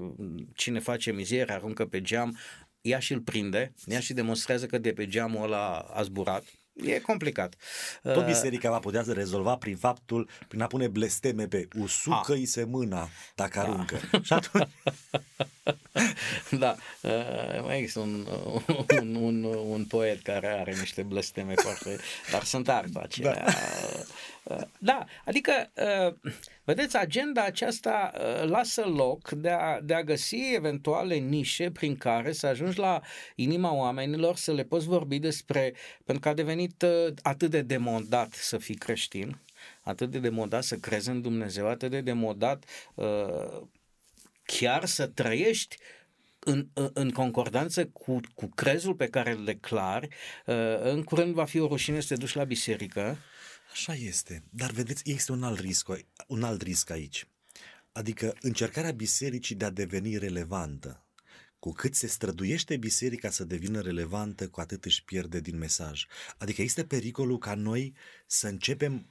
cine 0.55 0.79
face 0.79 1.11
mizerie, 1.11 1.53
aruncă 1.53 1.85
pe 1.85 2.01
geam, 2.01 2.37
ea 2.81 2.99
și 2.99 3.13
îl 3.13 3.19
prinde, 3.19 3.73
ea 3.85 3.99
și 3.99 4.13
demonstrează 4.13 4.65
că 4.65 4.77
de 4.77 4.93
pe 4.93 5.07
geamul 5.07 5.43
ăla 5.43 5.77
a 5.77 6.03
zburat. 6.03 6.43
E 6.73 6.99
complicat. 6.99 7.55
Tot 8.03 8.15
uh, 8.15 8.25
biserica 8.25 8.69
va 8.69 8.79
putea 8.79 9.03
să 9.03 9.13
rezolva 9.13 9.55
prin 9.55 9.77
faptul, 9.77 10.29
prin 10.47 10.61
a 10.61 10.67
pune 10.67 10.87
blesteme 10.87 11.47
pe 11.47 11.67
usucă-i 11.79 12.45
se 12.45 12.63
mâna 12.63 13.09
dacă 13.35 13.59
da. 13.59 13.61
aruncă. 13.61 13.99
Și 14.23 14.33
atunci... 14.33 14.67
da, 16.63 16.75
uh, 17.01 17.61
mai 17.63 17.77
există 17.77 17.99
un, 17.99 18.27
un, 18.99 19.15
un, 19.15 19.43
un 19.43 19.85
poet 19.85 20.21
care 20.21 20.47
are 20.47 20.75
niște 20.79 21.01
blesteme 21.01 21.53
foarte... 21.55 21.99
Dar 22.31 22.43
sunt 22.43 22.69
arta 22.69 22.99
acelea. 22.99 23.43
Da. 23.43 23.51
Uh, 24.43 24.61
da, 24.79 25.05
adică, 25.25 25.71
uh, 25.75 26.31
vedeți, 26.63 26.97
agenda 26.97 27.43
aceasta 27.43 28.11
uh, 28.15 28.49
lasă 28.49 28.81
loc 28.81 29.29
de 29.29 29.49
a, 29.49 29.81
de 29.81 29.93
a 29.93 30.03
găsi 30.03 30.53
eventuale 30.55 31.15
nișe 31.15 31.71
prin 31.71 31.97
care 31.97 32.31
să 32.31 32.47
ajungi 32.47 32.79
la 32.79 33.01
inima 33.35 33.73
oamenilor, 33.73 34.35
să 34.35 34.53
le 34.53 34.63
poți 34.63 34.87
vorbi 34.87 35.19
despre, 35.19 35.73
pentru 36.05 36.23
că 36.23 36.29
a 36.29 36.33
devenit 36.33 36.85
atât 37.21 37.49
de 37.49 37.61
demodat 37.61 38.33
să 38.33 38.57
fii 38.57 38.75
creștin, 38.75 39.37
atât 39.81 40.11
de 40.11 40.19
demodat 40.19 40.63
să 40.63 40.75
crezi 40.75 41.09
în 41.09 41.21
Dumnezeu, 41.21 41.67
atât 41.67 41.89
de 41.89 42.01
demodat 42.01 42.63
chiar 44.43 44.85
să 44.85 45.07
trăiești 45.07 45.77
în, 46.39 46.67
în 46.93 47.11
concordanță 47.11 47.85
cu, 47.85 48.19
cu 48.35 48.49
crezul 48.55 48.95
pe 48.95 49.07
care 49.07 49.31
îl 49.31 49.43
declari, 49.43 50.07
în 50.81 51.03
curând 51.03 51.33
va 51.33 51.45
fi 51.45 51.59
o 51.59 51.67
rușine 51.67 51.99
să 51.99 52.07
te 52.07 52.19
duci 52.19 52.33
la 52.33 52.43
biserică 52.43 53.17
Așa 53.71 53.93
este. 53.93 54.43
Dar 54.49 54.71
vedeți, 54.71 55.11
este 55.11 55.31
un 55.31 55.43
alt 55.43 55.59
risc, 55.59 55.87
un 56.27 56.43
alt 56.43 56.61
risc 56.61 56.89
aici. 56.89 57.27
Adică 57.91 58.37
încercarea 58.41 58.91
bisericii 58.91 59.55
de 59.55 59.65
a 59.65 59.69
deveni 59.69 60.17
relevantă. 60.17 61.05
Cu 61.59 61.71
cât 61.71 61.95
se 61.95 62.07
străduiește 62.07 62.77
biserica 62.77 63.29
să 63.29 63.43
devină 63.43 63.81
relevantă, 63.81 64.49
cu 64.49 64.59
atât 64.59 64.85
își 64.85 65.03
pierde 65.03 65.39
din 65.39 65.57
mesaj. 65.57 66.05
Adică 66.37 66.61
este 66.61 66.85
pericolul 66.85 67.37
ca 67.37 67.55
noi 67.55 67.93
să 68.27 68.47
începem 68.47 69.10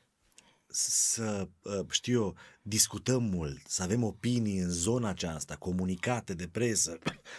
să, 0.73 1.49
ă, 1.65 1.87
știu 1.91 2.21
eu, 2.21 2.37
discutăm 2.63 3.23
mult, 3.23 3.61
să 3.67 3.83
avem 3.83 4.03
opinii 4.03 4.59
în 4.59 4.71
zona 4.71 5.09
aceasta, 5.09 5.57
comunicate 5.57 6.35
de 6.35 6.49
presă, 6.53 6.99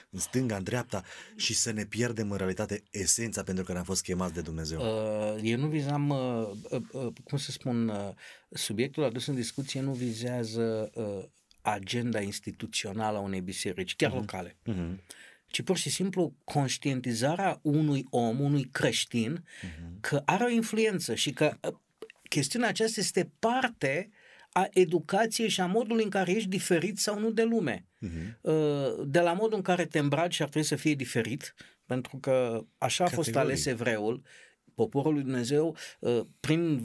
în 0.10 0.20
stânga, 0.20 0.56
în 0.56 0.64
dreapta 0.64 1.04
și 1.36 1.54
să 1.54 1.72
ne 1.72 1.86
pierdem 1.86 2.32
în 2.32 2.38
realitate 2.38 2.84
esența 2.92 3.44
pentru 3.44 3.64
care 3.64 3.78
am 3.78 3.84
fost 3.84 4.02
chemați 4.02 4.34
de 4.34 4.42
Dumnezeu. 4.42 4.80
Uh, 4.80 5.40
eu 5.44 5.58
nu 5.58 5.68
vizam, 5.68 6.10
uh, 6.10 6.50
uh, 6.70 6.82
uh, 6.92 7.14
cum 7.24 7.38
să 7.38 7.52
spun, 7.52 7.88
uh, 7.88 8.10
subiectul 8.50 9.04
adus 9.04 9.26
în 9.26 9.36
discuție 9.36 9.82
nu 9.82 9.92
vizează 9.92 10.92
uh, 10.94 11.24
agenda 11.62 12.22
instituțională 12.22 13.18
a 13.18 13.22
unei 13.22 13.42
biserici, 13.42 13.96
chiar 13.96 14.12
uh-huh. 14.12 14.16
locale. 14.16 14.58
Uh-huh 14.70 15.20
ci 15.52 15.62
pur 15.62 15.78
și 15.78 15.90
simplu 15.90 16.34
conștientizarea 16.44 17.60
unui 17.62 18.06
om, 18.10 18.40
unui 18.40 18.64
creștin, 18.64 19.44
uh-huh. 19.44 20.00
că 20.00 20.22
are 20.26 20.44
o 20.44 20.50
influență 20.50 21.16
și 21.16 21.32
că 21.32 21.58
ă, 21.64 21.82
chestiunea 22.34 22.70
aceasta 22.70 23.00
este 23.00 23.32
parte 23.40 24.10
a 24.52 24.68
educației 24.74 25.50
și 25.50 25.62
a 25.62 25.66
modului 25.66 26.04
în 26.04 26.10
care 26.10 26.32
ești 26.32 26.50
diferit 26.50 27.00
sau 27.00 27.20
nu 27.20 27.32
de 27.32 27.44
lume. 27.44 27.86
Uh-huh. 27.86 28.42
De 29.06 29.20
la 29.20 29.34
modul 29.34 29.56
în 29.56 29.62
care 29.62 29.86
te 29.86 30.00
îmbraci 30.00 30.34
și 30.34 30.42
ar 30.42 30.50
trebui 30.50 30.68
să 30.68 30.76
fie 30.76 30.94
diferit, 30.94 31.56
pentru 31.86 32.18
că 32.18 32.66
așa 32.78 33.04
a 33.04 33.08
fost 33.08 33.36
ales 33.36 33.66
evreul, 33.66 34.22
poporul 34.76 35.14
lui 35.14 35.24
Dumnezeu, 35.24 35.78
uh, 36.00 36.22
prin 36.40 36.82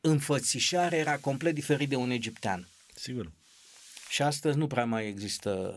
înfățișare, 0.00 0.96
era 0.96 1.16
complet 1.16 1.54
diferit 1.54 1.88
de 1.88 1.96
un 1.96 2.10
egiptean. 2.10 2.68
Sigur. 2.94 3.32
Și 4.10 4.22
astăzi 4.22 4.58
nu 4.58 4.66
prea 4.66 4.84
mai 4.84 5.08
există 5.08 5.74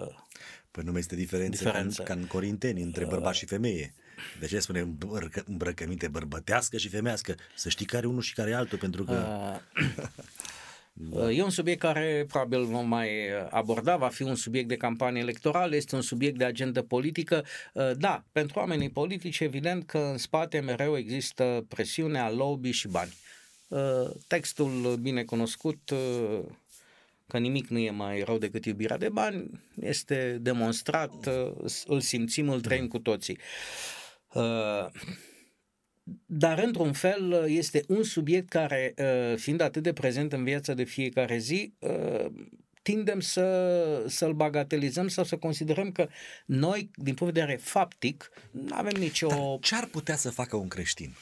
Păi 0.71 0.83
nu 0.83 0.91
mai 0.91 0.99
este 0.99 1.15
diferență, 1.15 1.63
diferență. 1.63 2.03
Ca, 2.03 2.13
în, 2.13 2.19
ca 2.19 2.21
în 2.21 2.27
Corinteni, 2.27 2.81
între 2.81 3.05
bărbat 3.05 3.33
și 3.33 3.45
femeie. 3.45 3.93
De 4.39 4.45
ce 4.45 4.59
spune 4.59 4.79
îmbrăcă, 4.79 5.43
îmbrăcăminte 5.47 6.07
bărbătească 6.07 6.77
și 6.77 6.89
femească? 6.89 7.35
Să 7.55 7.69
știi 7.69 7.85
care 7.85 8.07
unul 8.07 8.21
și 8.21 8.33
care 8.33 8.53
altul, 8.53 8.77
pentru 8.77 9.03
că... 9.03 9.13
Da. 9.13 9.61
E 11.31 11.43
un 11.43 11.49
subiect 11.49 11.79
care 11.79 12.25
probabil 12.27 12.65
vom 12.65 12.87
mai 12.87 13.09
aborda, 13.49 13.95
va 13.97 14.07
fi 14.07 14.23
un 14.23 14.35
subiect 14.35 14.67
de 14.67 14.75
campanie 14.75 15.21
electorală, 15.21 15.75
este 15.75 15.95
un 15.95 16.01
subiect 16.01 16.37
de 16.37 16.43
agendă 16.43 16.81
politică. 16.81 17.45
Da, 17.97 18.23
pentru 18.31 18.59
oamenii 18.59 18.89
politici 18.89 19.39
evident 19.39 19.85
că 19.85 19.97
în 19.97 20.17
spate 20.17 20.59
mereu 20.59 20.97
există 20.97 21.65
presiunea, 21.67 22.31
lobby 22.31 22.71
și 22.71 22.87
bani. 22.87 23.13
Textul 24.27 24.97
bine 25.01 25.23
cunoscut 25.23 25.91
că 27.27 27.37
nimic 27.37 27.67
nu 27.67 27.77
e 27.77 27.89
mai 27.89 28.21
rău 28.21 28.37
decât 28.37 28.65
iubirea 28.65 28.97
de 28.97 29.09
bani, 29.09 29.49
este 29.81 30.37
demonstrat, 30.41 31.29
îl 31.85 31.99
simțim, 32.01 32.49
îl 32.49 32.61
trăim 32.61 32.87
cu 32.87 32.99
toții. 32.99 33.37
Uh, 34.33 34.85
dar, 36.25 36.59
într-un 36.59 36.93
fel, 36.93 37.45
este 37.47 37.83
un 37.87 38.03
subiect 38.03 38.49
care, 38.49 38.93
uh, 38.97 39.37
fiind 39.37 39.61
atât 39.61 39.83
de 39.83 39.93
prezent 39.93 40.33
în 40.33 40.43
viața 40.43 40.73
de 40.73 40.83
fiecare 40.83 41.37
zi, 41.37 41.73
uh, 41.79 42.25
tindem 42.81 43.19
să, 43.19 44.05
să-l 44.07 44.33
bagatelizăm 44.33 45.07
sau 45.07 45.23
să 45.23 45.37
considerăm 45.37 45.91
că 45.91 46.07
noi, 46.45 46.91
din 46.95 47.13
punct 47.13 47.33
de 47.33 47.39
vedere 47.39 47.57
faptic, 47.57 48.31
nu 48.51 48.75
avem 48.75 48.95
nicio... 48.99 49.27
Dar 49.27 49.57
ce 49.61 49.75
ar 49.75 49.85
putea 49.85 50.15
să 50.15 50.29
facă 50.29 50.55
un 50.55 50.67
creștin? 50.67 51.15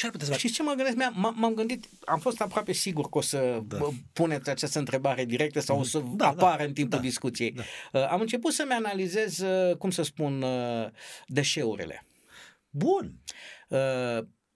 Ce 0.00 0.06
ar 0.06 0.12
putea 0.12 0.26
să 0.26 0.32
facă? 0.32 0.46
Și 0.46 0.52
ce 0.54 0.62
mă 0.62 0.72
gândesc? 0.76 0.96
M-am, 1.12 1.34
m-am 1.38 1.54
gândit, 1.54 1.88
am 2.04 2.18
fost 2.18 2.40
aproape 2.40 2.72
sigur 2.72 3.08
că 3.08 3.18
o 3.18 3.20
să 3.20 3.60
Da. 3.66 3.76
da. 3.76 3.88
puneți 4.12 4.50
această 4.50 4.78
întrebare 4.78 5.24
directă 5.24 5.60
sau 5.60 5.78
o 5.78 5.82
să 5.82 5.98
Da, 5.98 6.04
da, 6.16 6.26
apară 6.28 6.58
da, 6.58 6.64
în 6.64 6.72
timpul 6.72 6.98
da, 6.98 7.04
discuției. 7.04 7.50
da. 7.52 7.62
Uh, 7.92 8.08
Am 8.10 8.20
început 8.20 8.52
să-mi 8.52 8.72
analizez, 8.72 9.38
uh, 9.38 9.76
cum 9.76 9.90
să 9.90 10.02
spun, 10.02 10.42
uh, 10.42 10.86
deșeurile. 11.26 12.04
Bun. 12.70 13.12
Uh, 13.68 13.78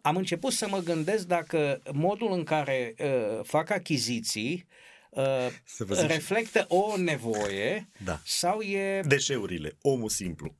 am 0.01 0.17
început 0.17 0.53
să 0.53 0.69
mă 0.69 0.79
gândesc 0.79 1.27
dacă 1.27 1.83
modul 1.93 2.33
în 2.33 2.45
care 2.45 2.95
uh, 2.99 3.41
fac 3.43 3.71
achiziții 3.71 4.67
uh, 5.11 5.23
Să 5.65 5.85
vă 5.85 5.95
zic 5.95 6.03
și- 6.09 6.13
reflectă 6.13 6.65
o 6.69 6.97
nevoie 6.97 7.89
Da. 8.05 8.21
sau 8.25 8.61
e... 8.61 9.01
Deșeurile, 9.01 9.77
omul 9.81 10.09
simplu. 10.09 10.55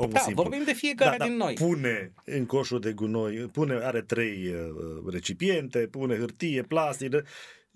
Omul 0.00 0.12
Da, 0.12 0.18
simplu. 0.20 0.42
vorbim 0.42 0.64
de 0.64 0.72
fiecare 0.72 1.16
din 1.24 1.36
noi. 1.36 1.54
Pune 1.54 2.12
în 2.24 2.46
coșul 2.46 2.80
de 2.80 2.92
gunoi, 2.92 3.34
pune, 3.36 3.74
are 3.82 4.00
trei 4.00 4.48
uh, 4.48 5.12
recipiente, 5.12 5.78
pune 5.78 6.16
hârtie, 6.16 6.62
plastic 6.62 7.08
dă- 7.08 7.24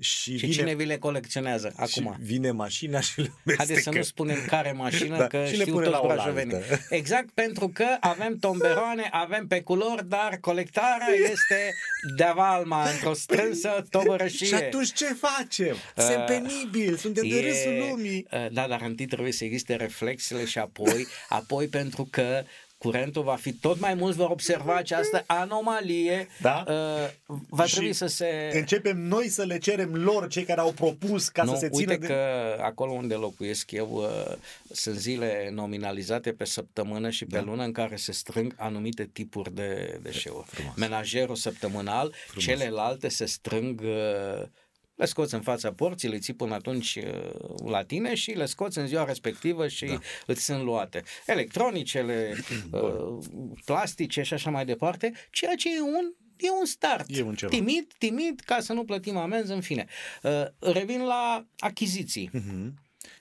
și, 0.00 0.22
Și 0.38 0.46
vine, 0.46 0.52
cine 0.52 0.74
vi 0.74 0.84
le 0.84 0.98
colecționează 0.98 1.72
acum? 1.76 1.88
și 2.16 2.22
vine 2.24 2.50
mașina 2.50 3.00
și 3.00 3.20
le 3.20 3.30
Haideți 3.44 3.66
să 3.66 3.88
amestecă. 3.88 3.96
nu 3.96 4.02
spunem 4.02 4.44
care 4.46 4.72
mașină, 4.72 5.16
Da, 5.24 5.26
că 5.26 5.44
și 5.44 5.56
le 5.56 5.60
știu 5.60 5.72
pune 5.72 5.84
toți 5.86 5.96
la 6.00 6.06
oaltă. 6.06 6.22
brajovenii. 6.22 6.56
Exact, 7.00 7.30
pentru 7.30 7.68
că 7.68 7.86
avem 8.00 8.36
tomberoane, 8.38 9.08
avem 9.10 9.46
pe 9.46 9.60
culori, 9.60 10.08
dar 10.08 10.38
colectarea 10.40 11.08
este 11.32 11.74
de 12.16 12.26
valma 12.34 12.88
într-o 12.90 13.12
strânsă 13.14 13.86
tovărășie. 13.90 14.46
Și 14.46 14.54
atunci 14.54 14.92
ce 14.92 15.06
facem? 15.06 15.76
Suntem 15.96 16.20
Uh, 16.20 16.26
penibili, 16.26 16.98
suntem 16.98 17.28
de 17.28 17.40
râsul 17.40 17.86
lumii. 17.88 18.26
uh, 18.32 18.46
Da, 18.52 18.66
dar 18.66 18.80
întâi 18.82 19.06
trebuie 19.06 19.32
să 19.32 19.44
existe 19.44 19.74
reflexele 19.76 20.44
și 20.44 20.58
apoi, 20.58 21.06
apoi 21.28 21.68
pentru 21.68 22.08
că 22.10 22.44
curentul 22.84 23.22
va 23.22 23.34
fi 23.36 23.52
tot 23.52 23.80
mai 23.80 23.94
mulți 23.94 24.16
vor 24.16 24.30
observa 24.30 24.74
această 24.74 25.24
anomalie, 25.26 26.28
Da. 26.40 26.64
uh, 26.68 27.34
va 27.48 27.64
Și 27.64 27.72
trebui 27.74 27.92
să 27.92 28.06
se... 28.06 28.50
Începem 28.52 28.98
noi 29.00 29.28
să 29.28 29.42
le 29.42 29.58
cerem 29.58 29.94
lor, 29.94 30.28
cei 30.28 30.44
care 30.44 30.60
au 30.60 30.72
propus 30.72 31.28
ca 31.28 31.42
nu, 31.42 31.52
să 31.52 31.58
se 31.58 31.68
țină 31.68 31.92
uite 31.92 32.06
de... 32.06 32.12
că 32.12 32.22
acolo 32.62 32.92
unde 32.92 33.14
locuiesc 33.14 33.70
eu 33.70 33.88
uh, 33.92 34.36
sunt 34.72 34.96
zile 34.96 35.50
nominalizate 35.52 36.32
pe 36.32 36.44
săptămână 36.44 37.10
și 37.10 37.24
pe 37.24 37.36
Da. 37.36 37.42
lună 37.42 37.62
în 37.62 37.72
care 37.72 37.96
se 37.96 38.12
strâng 38.12 38.54
anumite 38.58 39.08
tipuri 39.12 39.54
de 39.54 39.98
deșeuri. 40.02 40.46
Frumos. 40.46 40.72
Menajerul 40.76 41.36
săptămânal, 41.36 42.14
celelalte 42.38 43.08
se 43.08 43.24
strâng 43.26 43.80
uh, 43.84 44.46
le 44.94 45.04
scoți 45.04 45.34
în 45.34 45.40
fața 45.40 45.72
porții, 45.72 46.08
le 46.08 46.18
ții 46.18 46.34
până 46.34 46.54
atunci 46.54 46.96
uh, 46.96 47.70
la 47.70 47.82
tine 47.82 48.14
și 48.14 48.30
le 48.30 48.46
scoți 48.46 48.78
în 48.78 48.86
ziua 48.86 49.04
respectivă 49.04 49.68
și 49.68 49.84
da. 49.84 49.98
îți 50.26 50.44
sunt 50.44 50.62
luate. 50.62 51.02
Electronicele, 51.26 52.34
uh, 52.70 53.18
plastice 53.64 54.22
și 54.22 54.34
așa 54.34 54.50
mai 54.50 54.64
departe, 54.64 55.12
ceea 55.30 55.54
ce 55.54 55.76
e 55.76 55.80
un 55.80 56.12
E 56.36 56.50
un 56.50 56.64
start. 56.64 57.06
E 57.08 57.22
un 57.22 57.34
ceva. 57.34 57.56
Timid, 57.56 57.92
timid, 57.98 58.40
ca 58.40 58.60
să 58.60 58.72
nu 58.72 58.84
plătim 58.84 59.16
amenzi, 59.16 59.52
în 59.52 59.60
fine. 59.60 59.86
Uh, 60.22 60.44
revin 60.58 61.04
la 61.04 61.46
achiziții. 61.58 62.30
Mhm. 62.32 62.74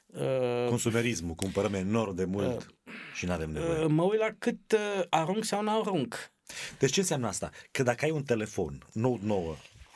Uh, 0.07 0.67
Consumerismul, 0.67 1.36
cumpărăm 1.36 1.73
enorm 1.73 2.15
de 2.15 2.25
mult 2.25 2.73
și 3.15 3.25
nu 3.25 3.31
avem 3.31 3.49
nevoie. 3.49 3.83
uh, 3.83 3.86
mă 3.89 4.03
uit 4.03 4.19
la 4.19 4.29
cât 4.39 4.71
uh, 4.71 5.03
arunc 5.09 5.43
sau 5.43 5.62
nu 5.62 5.79
arunc. 5.79 6.31
Deci 6.79 6.91
ce 6.91 6.99
înseamnă 6.99 7.27
asta? 7.27 7.49
Că 7.71 7.83
dacă 7.83 8.05
ai 8.05 8.12
un 8.12 8.23
telefon 8.23 8.86
nou, 8.91 9.19
nouă, 9.21 9.55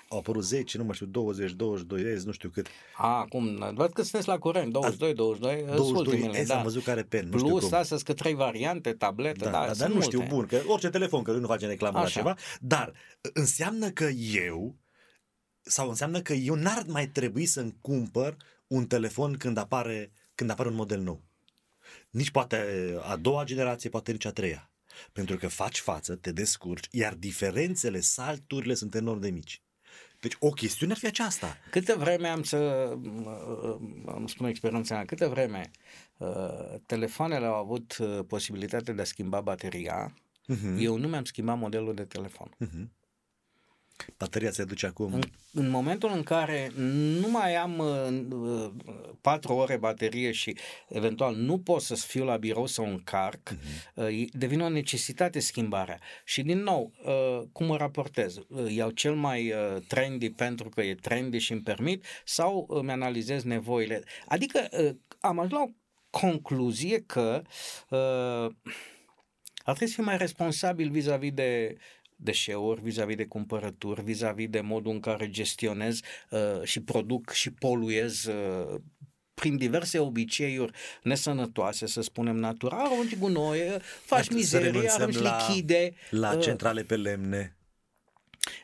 au 0.10 0.18
apărut 0.18 0.44
10, 0.44 0.78
nu 0.78 0.84
mai 0.84 0.94
știu, 0.94 1.06
20, 1.06 1.52
22, 1.52 2.14
azi, 2.14 2.26
nu 2.26 2.32
știu 2.32 2.50
cât. 2.50 2.68
A, 2.98 3.08
acum, 3.20 3.72
văd 3.74 3.94
că 3.94 4.02
sunteți 4.02 4.28
la 4.28 4.38
curent, 4.38 4.72
22, 4.72 5.14
22, 5.14 5.64
22, 5.76 6.14
ultimele, 6.14 6.40
azi 6.40 6.48
da. 6.48 6.58
am 6.58 6.64
văzut 6.64 6.84
care 6.84 7.04
pen, 7.04 7.30
nu 7.30 7.38
știu 7.38 7.50
Plus, 7.50 7.64
cum. 7.64 7.74
astăzi 7.78 8.04
că 8.04 8.14
trei 8.14 8.34
variante, 8.34 8.94
tabletă, 8.94 9.44
Da, 9.44 9.52
da, 9.52 9.60
da, 9.60 9.66
dar 9.66 9.76
sunt 9.76 9.94
nu 9.94 10.02
știu, 10.02 10.18
multe. 10.18 10.34
bun, 10.34 10.46
că 10.46 10.62
orice 10.68 10.90
telefon, 10.90 11.24
că 11.24 11.32
noi 11.32 11.40
nu 11.40 11.48
facem 11.48 11.70
reclamă 11.70 11.98
la 11.98 12.04
Așa. 12.04 12.20
ceva, 12.20 12.36
dar 12.62 12.94
înseamnă 13.34 13.90
că 13.90 14.06
eu, 14.34 14.76
sau 15.62 15.90
înseamnă 15.90 16.22
că 16.22 16.34
eu 16.34 16.56
n-ar 16.56 16.84
mai 16.88 17.08
trebui 17.08 17.46
să-mi 17.46 17.78
cumpăr 17.82 18.36
un 18.68 18.86
telefon 18.88 19.34
când 19.34 19.58
apare, 19.58 20.12
când 20.36 20.50
apare 20.50 20.70
un 20.70 20.76
model 20.76 21.02
nou. 21.02 21.24
Nici 22.10 22.30
poate 22.32 22.66
a 23.02 23.16
doua 23.16 23.44
generație, 23.44 23.90
poate 23.90 24.12
nici 24.12 24.26
a 24.26 24.32
treia. 24.32 24.72
Pentru 25.12 25.38
că 25.38 25.48
faci 25.48 25.80
față, 25.80 26.16
te 26.16 26.32
descurci, 26.32 26.88
iar 26.92 27.14
diferențele, 27.14 28.00
salturile 28.00 28.74
sunt 28.74 28.96
enorm 28.96 29.20
de 29.20 29.30
mici. 29.30 29.62
Deci 30.28 30.38
o 30.40 30.50
chestiune 30.50 30.92
ar 30.92 30.98
fi 30.98 31.06
aceasta. 31.06 31.58
Câtă 31.72 31.96
vreme 31.96 32.28
am 32.28 32.44
să, 32.44 32.58
uh, 33.04 33.76
îmi 34.06 34.30
spun 34.30 34.48
experiența 34.48 34.96
mea, 34.96 35.06
câtă 35.06 35.28
vreme 35.28 35.72
uh, 36.18 36.76
telefoanele 36.86 37.46
au 37.46 37.54
avut 37.54 37.98
uh, 38.00 38.20
posibilitatea 38.28 38.94
de 38.94 39.02
a 39.02 39.06
schimba 39.06 39.42
bateria, 39.42 40.14
Mhm. 40.48 40.78
eu 40.80 40.98
nu 40.98 41.08
mi-am 41.08 41.24
schimbat 41.24 41.58
modelul 41.58 41.94
de 41.94 42.04
telefon. 42.04 42.56
Mhm. 42.58 42.92
Bateria 44.18 44.52
se 44.52 44.64
duce 44.64 44.86
acum. 44.86 45.14
În, 45.14 45.22
în 45.54 45.70
momentul 45.70 46.12
în 46.14 46.24
care 46.24 46.72
nu 47.22 47.30
mai 47.30 47.56
am 47.56 47.78
uh, 47.78 48.72
4 49.22 49.54
ore 49.54 49.78
baterie 49.78 50.32
și 50.32 50.56
eventual 50.88 51.36
nu 51.36 51.60
pot 51.60 51.82
să 51.82 51.96
fiu 51.96 52.24
la 52.24 52.38
birou 52.38 52.66
să 52.66 52.82
o 52.82 52.86
încarc, 52.86 53.56
uh, 53.94 54.26
devine 54.32 54.64
o 54.64 54.70
necesitate 54.70 55.40
schimbarea. 55.40 56.00
Și 56.26 56.42
din 56.42 56.64
nou, 56.64 56.92
uh, 57.06 57.48
cum 57.52 57.66
mă 57.66 57.78
raportez? 57.78 58.38
Uh, 58.48 58.74
Iau 58.74 58.90
cel 58.90 59.16
mai 59.16 59.52
uh, 59.52 59.82
trendy 59.88 60.30
pentru 60.30 60.70
că 60.70 60.82
e 60.82 60.96
trendy 60.96 61.38
și 61.38 61.52
îmi 61.52 61.62
permit 61.62 62.06
sau 62.26 62.66
îmi 62.70 62.92
analizez 62.92 63.44
nevoile? 63.44 64.04
Adică 64.28 64.68
uh, 64.72 64.96
am 65.20 65.40
ajuns 65.40 65.54
la 65.54 65.62
o 65.62 65.72
concluzie 66.10 67.04
că 67.06 67.42
uh, 67.90 68.56
ar 69.68 69.76
trebui 69.76 69.88
să 69.88 69.94
fii 69.94 70.04
mai 70.04 70.18
responsabil 70.18 70.90
vis-a-vis 70.90 71.32
de 71.32 71.78
deșeuri, 72.20 72.82
vis-a-vis 72.82 73.16
de 73.16 73.26
cumpărături, 73.26 74.04
vis-a-vis 74.04 74.50
de 74.50 74.60
modul 74.62 74.92
în 74.92 75.00
care 75.00 75.30
gestionez 75.30 76.00
uh, 76.30 76.40
și 76.64 76.82
produc 76.82 77.32
și 77.32 77.52
poluez 77.52 78.26
uh, 78.26 78.80
prin 79.34 79.58
diverse 79.58 80.00
obiceiuri 80.00 80.72
nesănătoase, 81.04 81.86
să 81.88 82.02
spunem, 82.02 82.36
natural, 82.36 82.86
arunci 82.86 83.18
gunoi, 83.18 83.60
faci 84.06 84.26
Să 84.26 84.34
mizerie, 84.34 84.70
renunțăm 84.70 85.02
arunci 85.02 85.18
la- 85.18 85.38
lichide. 85.48 85.94
La 86.10 86.34
uh, 86.36 86.42
centrale 86.42 86.84
pe 86.84 86.96
lemne. 86.96 87.57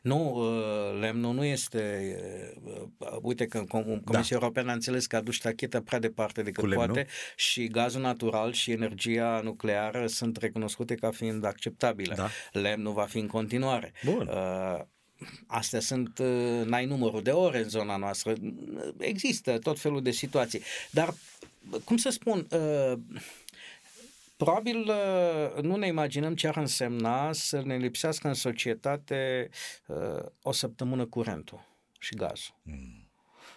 Nu, 0.01 0.33
uh, 0.35 0.99
lemnul 0.99 1.33
nu 1.33 1.43
este... 1.43 2.15
uh, 2.63 3.07
Uite 3.21 3.45
că 3.45 3.63
Com- 3.63 4.03
Comisia 4.05 4.37
Europeană 4.39 4.69
a 4.71 4.73
înțeles 4.73 5.05
că 5.07 5.15
a 5.15 5.21
dus 5.21 5.37
tacheta 5.37 5.81
prea 5.81 5.99
departe 5.99 6.41
decât 6.41 6.63
Cu 6.63 6.69
lemnul? 6.69 6.85
poate 6.87 7.07
și 7.35 7.67
gazul 7.67 8.01
natural 8.01 8.51
și 8.53 8.71
energia 8.71 9.39
nucleară 9.43 10.07
sunt 10.07 10.37
recunoscute 10.37 10.95
ca 10.95 11.11
fiind 11.11 11.45
acceptabile. 11.45 12.15
Da. 12.15 12.29
Lemnul 12.51 12.93
va 12.93 13.05
fi 13.05 13.17
în 13.17 13.27
continuare. 13.27 13.93
Bun. 14.03 14.27
Uh, 14.27 14.79
Astea 15.47 15.79
sunt, 15.79 16.19
uh, 16.19 16.65
n-ai 16.65 16.85
numărul 16.85 17.21
de 17.21 17.31
ore 17.31 17.57
în 17.57 17.69
zona 17.69 17.97
noastră. 17.97 18.33
Există 18.97 19.57
tot 19.59 19.79
felul 19.79 20.01
de 20.01 20.11
situații. 20.11 20.61
Dar, 20.91 21.13
cum 21.83 21.97
să 21.97 22.09
spun, 22.09 22.47
uh, 22.51 22.93
Probabil 24.43 24.77
uh, 24.77 25.61
nu 25.61 25.75
ne 25.75 25.87
imaginăm 25.87 26.35
ce 26.35 26.47
ar 26.47 26.57
însemna 26.57 27.31
să 27.31 27.61
ne 27.65 27.77
lipsească 27.77 28.27
în 28.27 28.33
societate 28.33 29.49
uh, 29.87 30.25
o 30.41 30.51
săptămână 30.51 31.05
curentul 31.05 31.65
și 31.99 32.15
gazul. 32.15 32.55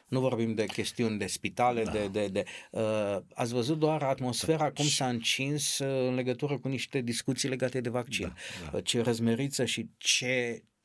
Nu 0.09 0.21
vorbim 0.21 0.55
de 0.55 0.67
chestiuni 0.67 1.19
de 1.19 1.27
spitale, 1.27 1.83
da. 1.83 1.91
de... 1.91 2.09
de, 2.09 2.29
de 2.29 2.45
uh, 2.71 3.19
ați 3.35 3.53
văzut 3.53 3.79
doar 3.79 4.03
atmosfera 4.03 4.71
cum 4.71 4.85
s-a 4.85 5.09
încins 5.09 5.79
uh, 5.79 6.09
în 6.09 6.15
legătură 6.15 6.59
cu 6.59 6.69
niște 6.69 7.01
discuții 7.01 7.49
legate 7.49 7.81
de 7.81 7.89
vaccin. 7.89 8.27
Da, 8.27 8.71
da. 8.73 8.81
Ce 8.81 9.01
răzmeriță 9.01 9.65
și 9.65 9.89
ce 9.97 10.63
uh, 10.63 10.76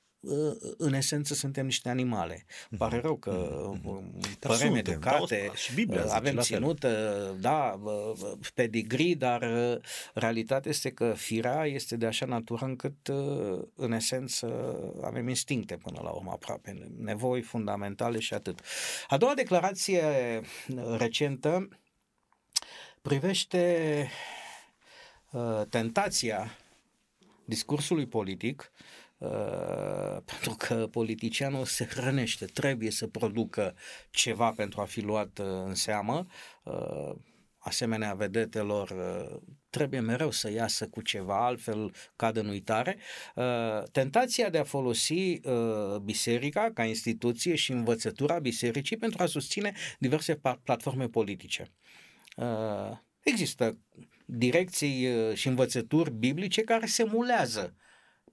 în 0.78 0.94
esență 0.94 1.34
suntem 1.34 1.66
niște 1.66 1.90
animale. 1.90 2.46
Pare 2.78 3.00
rău 3.00 3.16
că 3.16 3.32
uh, 3.84 4.00
Dar 4.40 4.52
părem 4.52 4.58
suntem, 4.58 4.76
educate, 4.76 5.44
da, 5.48 5.54
și 5.54 5.74
Biblia 5.74 6.00
uh, 6.00 6.06
zice 6.06 6.16
avem 6.16 6.36
la 6.36 6.42
fel. 6.42 6.58
ținut, 6.58 6.84
uh, 6.84 6.92
da, 7.40 7.80
uh, 7.84 8.32
pedigree, 8.54 9.14
dar 9.14 9.42
uh, 9.42 9.78
realitatea 10.14 10.72
este 10.72 10.92
că 10.92 11.14
firea 11.14 11.66
este 11.66 11.96
de 11.96 12.06
așa 12.06 12.26
natură 12.26 12.66
încât 12.66 13.08
uh, 13.08 13.62
în 13.76 13.92
esență 13.92 14.76
avem 15.04 15.28
instincte 15.28 15.78
până 15.78 16.00
la 16.04 16.10
urmă 16.10 16.32
aproape, 16.32 16.92
nevoi 16.98 17.42
fundamentale 17.42 18.20
și 18.20 18.34
atât. 18.34 18.60
A 19.08 19.18
doua 19.18 19.34
declarație 19.34 20.02
uh, 20.76 20.96
recentă 20.98 21.68
privește 23.02 24.08
uh, 25.32 25.62
tentația 25.70 26.58
discursului 27.46 28.06
politic 28.08 28.72
uh, 28.74 29.01
pentru 30.26 30.56
că 30.58 30.88
politicianul 30.92 31.66
se 31.66 31.86
hrănește, 31.86 32.46
trebuie 32.46 32.92
să 32.92 33.08
producă 33.08 33.76
ceva 34.10 34.52
pentru 34.52 34.82
a 34.82 34.86
fi 34.86 35.02
luat 35.02 35.40
uh, 35.40 35.46
în 35.66 35.76
seamă. 35.76 36.26
Uh, 36.64 37.16
asemenea 37.58 38.14
vedetelor 38.14 38.90
uh, 38.90 39.42
trebuie 39.70 40.00
mereu 40.00 40.32
să 40.32 40.52
iasă 40.52 40.88
cu 40.88 41.02
ceva, 41.02 41.46
altfel 41.46 41.94
cad 42.16 42.38
în 42.38 42.48
uitare. 42.48 42.98
Uh, 43.36 43.84
tentația 43.92 44.50
de 44.50 44.58
a 44.58 44.64
folosi 44.64 45.14
uh, 45.14 45.98
biserica 46.04 46.72
ca 46.74 46.84
instituție 46.84 47.56
și 47.56 47.72
învățătura 47.72 48.40
bisericii 48.40 48.98
pentru 48.98 49.24
a 49.24 49.26
susține 49.26 49.74
diverse 50.00 50.36
pa- 50.36 50.64
platforme 50.64 51.06
politice. 51.06 51.72
Uh, 52.36 52.98
Există 53.24 53.78
direcții 54.26 55.08
uh, 55.08 55.36
și 55.36 55.48
învățături 55.48 56.12
biblice 56.12 56.62
care 56.62 56.86
se 56.86 57.04
mulează 57.04 57.76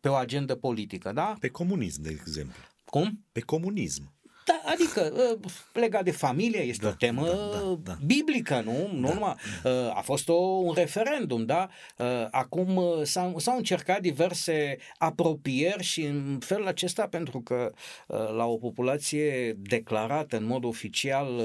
pe 0.01 0.09
o 0.09 0.15
agendă 0.15 0.55
politică, 0.55 1.13
da? 1.13 1.37
Pe 1.41 1.49
comunism, 1.49 2.03
de 2.03 2.11
exemplu. 2.11 2.63
Cum? 2.85 3.25
Pe 3.33 3.41
comunism. 3.41 4.13
Da, 4.49 4.63
adică 4.65 5.13
uh, 5.15 5.51
legat 5.73 6.05
de 6.05 6.11
familie 6.11 6.61
este 6.61 6.85
Da, 6.85 6.89
o 6.89 6.93
temă 6.93 7.27
da, 7.27 7.33
da, 7.33 7.79
da. 7.83 7.99
biblică, 8.07 8.63
nu? 8.65 8.91
nu 8.93 9.13
numai, 9.13 9.35
uh, 9.65 9.97
a 9.97 10.01
fost 10.05 10.29
o, 10.29 10.35
un 10.35 10.75
referendum, 10.75 11.45
da? 11.45 11.69
Uh, 11.97 12.07
Acum 12.31 12.77
uh, 12.77 13.03
s-au, 13.03 13.39
s-au 13.39 13.57
încercat 13.57 14.01
diverse 14.01 14.79
apropieri 14.99 15.83
și 15.83 16.03
în 16.03 16.39
felul 16.41 16.67
acesta, 16.67 17.07
pentru 17.07 17.41
că 17.41 17.73
uh, 18.07 18.17
la 18.37 18.45
o 18.45 18.57
populație 18.57 19.53
declarată 19.53 20.37
în 20.37 20.45
mod 20.45 20.65
oficial 20.65 21.37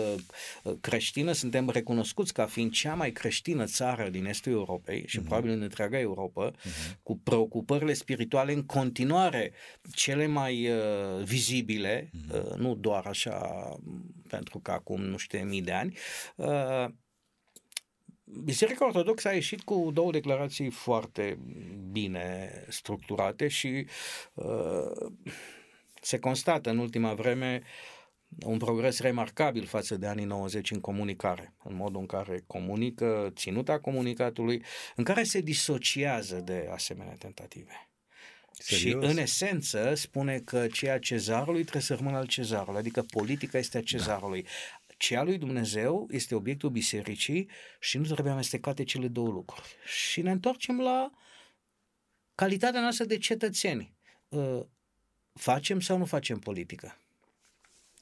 uh, 0.63 0.74
creștină, 0.82 1.32
suntem 1.32 1.70
recunoscuți 1.70 2.34
ca 2.34 2.46
fiind 2.46 2.72
cea 2.72 2.94
mai 2.94 3.12
creștină 3.12 3.66
țară 3.66 4.10
din 4.10 4.26
estul 4.26 4.52
Europei 4.52 5.04
și 5.08 5.20
probabil 5.20 5.52
în 5.52 5.62
întreaga 5.62 6.00
Europa, 6.00 6.52
cu 7.04 7.18
preocupările 7.18 7.94
spirituale 7.94 8.54
în 8.54 8.63
continuare 8.63 9.52
cele 9.94 10.28
mai 10.28 10.70
uh, 10.70 11.24
vizibile, 11.24 12.10
uh, 12.34 12.56
nu 12.58 12.76
doar 12.76 12.92
așa 13.01 13.67
pentru 14.27 14.60
că 14.60 14.71
acum 14.71 15.01
nu 15.01 15.17
știu 15.17 15.43
mii 15.43 15.62
de 15.62 15.71
ani. 15.71 15.97
Uh, 16.36 16.86
Biserica 18.43 18.86
Ortodoxă 18.86 19.27
a 19.27 19.34
ieșit 19.34 19.62
cu 19.62 19.91
două 19.93 20.12
declarații 20.12 20.69
foarte 20.69 21.39
bine 21.91 22.51
structurate 22.69 23.47
și 23.47 23.88
uh, 24.34 25.12
se 26.01 26.19
constată 26.19 26.69
în 26.69 26.77
ultima 26.77 27.13
vreme 27.13 27.62
un 28.45 28.58
progres 28.58 28.99
remarcabil 28.99 29.65
față 29.65 29.97
de 29.97 30.08
anii 30.08 30.25
90 30.25 30.71
în 30.71 30.79
comunicare, 30.79 31.53
în 31.63 31.75
modul 31.75 31.99
în 31.99 32.06
care 32.06 32.43
comunică, 32.47 33.32
ținuta 33.36 33.79
comunicatului, 33.79 34.63
în 34.95 35.03
care 35.03 35.23
se 35.23 35.39
disociază 35.39 36.36
de 36.36 36.69
asemenea 36.71 37.15
tentative. 37.15 37.92
Serios? 38.58 39.04
Și 39.04 39.10
în 39.10 39.18
esență 39.18 39.94
spune 39.96 40.39
că 40.39 40.68
ceea 40.68 41.00
cezarului 41.00 41.62
trebuie 41.62 41.82
să 41.82 41.96
rămână 41.96 42.18
al 42.18 42.28
cezarului, 42.28 42.80
adică 42.80 43.02
politica 43.02 43.58
este 43.58 43.78
a 43.78 43.82
cezarului. 43.82 44.42
Da. 44.42 44.50
Ceea 44.98 45.24
lui 45.24 45.38
Dumnezeu 45.38 46.08
este 46.12 46.36
obiectul 46.36 46.70
bisericii 46.70 47.50
și 47.80 47.98
nu 47.98 48.04
trebuie 48.04 48.34
amestecate 48.34 48.84
cele 48.84 49.08
două 49.08 49.30
lucruri. 49.30 49.76
Și 49.86 50.22
ne 50.22 50.32
întoarcem 50.32 50.80
la 50.80 51.12
calitatea 52.36 52.82
noastră 52.82 53.06
de 53.06 53.18
cetățeni. 53.18 53.94
Uh, 54.28 54.62
Facem 55.34 55.80
sau 55.80 55.98
nu 55.98 56.06
facem 56.06 56.39
politică? 56.39 56.98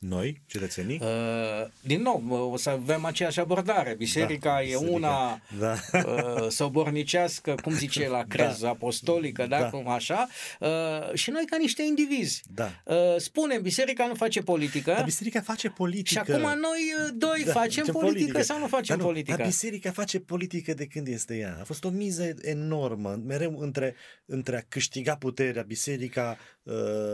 Noi, 0.02 0.42
cetățenii? 0.46 1.00
Uh, 1.02 1.68
din 1.82 2.02
nou, 2.02 2.50
o 2.52 2.58
să 2.58 2.70
avem 2.70 3.06
aceeași 3.06 3.40
abordare. 3.40 3.94
Biserica 3.98 4.50
Da, 4.50 4.62
e 4.62 4.66
biserica. 4.66 4.92
una 4.96 5.42
Da. 5.60 5.76
uh, 5.94 6.48
sobornicească, 6.50 7.56
cum 7.64 7.74
zice 7.74 8.08
la 8.08 8.24
crez, 8.24 8.60
Da. 8.62 8.70
apostolică, 8.70 9.46
da, 9.48 9.60
Da. 9.60 9.70
cum 9.70 9.88
așa, 9.88 10.28
uh, 10.60 11.14
și 11.14 11.30
noi 11.30 11.46
ca 11.46 11.58
niște 11.58 11.84
indivizi. 11.84 12.44
Da. 12.54 12.72
Uh, 12.86 12.96
spunem, 13.18 13.62
biserica 13.62 14.08
nu 14.08 14.14
face 14.16 14.42
politică 14.42 14.92
Dar 14.92 15.04
biserica 15.04 15.42
face 15.42 15.68
și 15.68 15.74
politică. 15.74 16.20
acum 16.20 16.42
noi 16.60 16.94
uh, 17.06 17.14
doi 17.18 17.42
Da, 17.46 17.52
facem 17.52 17.86
facem 17.86 17.94
politică, 17.94 18.42
sau 18.42 18.60
nu 18.60 18.68
facem 18.68 18.96
Dar 18.98 19.06
politică? 19.06 19.38
Dar 19.38 19.46
biserica 19.46 19.92
face 19.92 20.20
politică 20.20 20.74
de 20.74 20.86
când 20.86 21.08
este 21.08 21.36
ea. 21.38 21.58
A 21.60 21.64
fost 21.64 21.84
o 21.84 21.90
miză 21.90 22.34
enormă, 22.42 23.20
mereu 23.26 23.60
între, 23.60 23.96
între 24.26 24.58
a 24.58 24.62
câștiga 24.70 25.16
puterea, 25.16 25.62
biserica, 25.64 26.38
uh, 26.64 26.74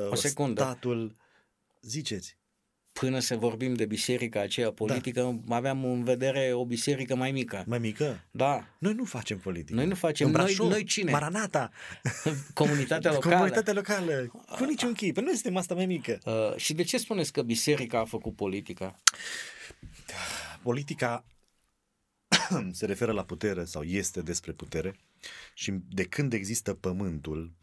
O 0.09 0.15
secundă. 0.15 0.61
statul. 0.61 1.15
Ziceți. 1.81 2.37
Până 2.99 3.19
să 3.19 3.35
vorbim 3.35 3.73
de 3.73 3.85
biserica 3.85 4.41
aceea 4.41 4.71
politică, 4.71 5.43
aveam 5.49 5.85
în 5.85 6.03
vedere 6.03 6.53
o 6.53 6.65
biserică 6.65 7.15
mai 7.15 7.31
mică. 7.31 7.63
Mai 7.67 7.79
mică? 7.79 8.23
Da, 8.31 8.67
Noi 8.79 8.93
nu 8.93 9.03
facem 9.03 9.37
politică. 9.37 9.75
Noi 9.75 9.85
nu 9.85 9.95
facem. 9.95 10.27
În 10.27 10.31
Noi- 10.33 10.43
Brașov, 10.43 10.69
noi 10.69 10.83
cine? 10.83 11.11
Maranata. 11.11 11.71
comunitatea 12.53 13.11
locală. 13.11 13.35
Comunitatea 13.35 13.73
locală. 13.73 14.31
Cu 14.57 14.63
niciun 14.63 14.93
chip. 14.93 15.13
Păi 15.13 15.23
Noi 15.23 15.33
suntem 15.33 15.57
asta 15.57 15.73
mai 15.73 15.85
mică. 15.85 16.19
Uh, 16.25 16.55
și 16.55 16.73
de 16.73 16.83
ce 16.83 16.97
spuneți 16.97 17.31
că 17.31 17.41
biserica 17.41 17.99
a 17.99 18.05
făcut 18.05 18.35
politică? 18.35 18.99
Politica 20.63 21.25
se 22.71 22.85
referă 22.85 23.11
la 23.11 23.23
putere 23.23 23.65
sau 23.65 23.83
este 23.83 24.21
despre 24.21 24.51
putere 24.51 24.95
și 25.53 25.73
de 25.89 26.03
când 26.03 26.33
există 26.33 26.73
pământul 26.73 27.43
uh, 27.43 27.56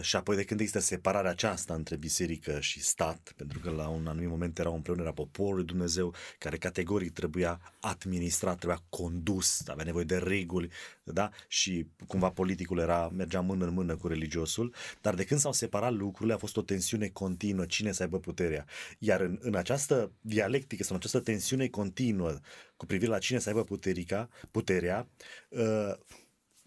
și 0.00 0.16
apoi 0.16 0.36
de 0.36 0.44
când 0.44 0.60
există 0.60 0.80
separarea 0.80 1.30
aceasta 1.30 1.74
între 1.74 1.96
biserică 1.96 2.60
și 2.60 2.82
stat, 2.82 3.32
pentru 3.36 3.58
că 3.58 3.70
la 3.70 3.88
un 3.88 4.06
anumit 4.06 4.28
moment 4.28 4.58
era 4.58 4.70
o 4.70 4.74
împreunere 4.74 5.08
a 5.08 5.12
poporului 5.12 5.64
Dumnezeu 5.64 6.14
care 6.38 6.56
categoric 6.56 7.12
trebuia 7.12 7.74
administrat, 7.80 8.56
trebuia 8.56 8.82
condus, 8.88 9.68
avea 9.68 9.84
nevoie 9.84 10.04
de 10.04 10.16
reguli, 10.16 10.70
da? 11.02 11.30
Și 11.48 11.86
cumva 12.06 12.30
politicul 12.30 12.78
era, 12.78 13.08
mergea 13.08 13.40
mână 13.40 13.64
în 13.64 13.74
mână 13.74 13.96
cu 13.96 14.06
religiosul, 14.06 14.74
dar 15.00 15.14
de 15.14 15.24
când 15.24 15.40
s-au 15.40 15.52
separat 15.52 15.92
lucrurile 15.92 16.34
a 16.34 16.38
fost 16.38 16.56
o 16.56 16.62
tensiune 16.62 17.08
continuă, 17.08 17.66
cine 17.66 17.92
să 17.92 18.02
aibă 18.02 18.18
puterea. 18.18 18.64
Iar 18.98 19.20
în, 19.20 19.38
în 19.40 19.54
această 19.54 20.12
dialectică 20.20 20.82
sau 20.82 20.92
în 20.92 20.98
această 20.98 21.20
tensiune 21.20 21.68
continuă 21.68 22.38
cu 22.76 22.86
privire 22.86 23.10
la 23.10 23.18
cine 23.18 23.38
să 23.38 23.48
aibă 23.48 23.64
puterica, 23.64 24.28
puterea, 24.50 25.08
uh, 25.48 25.94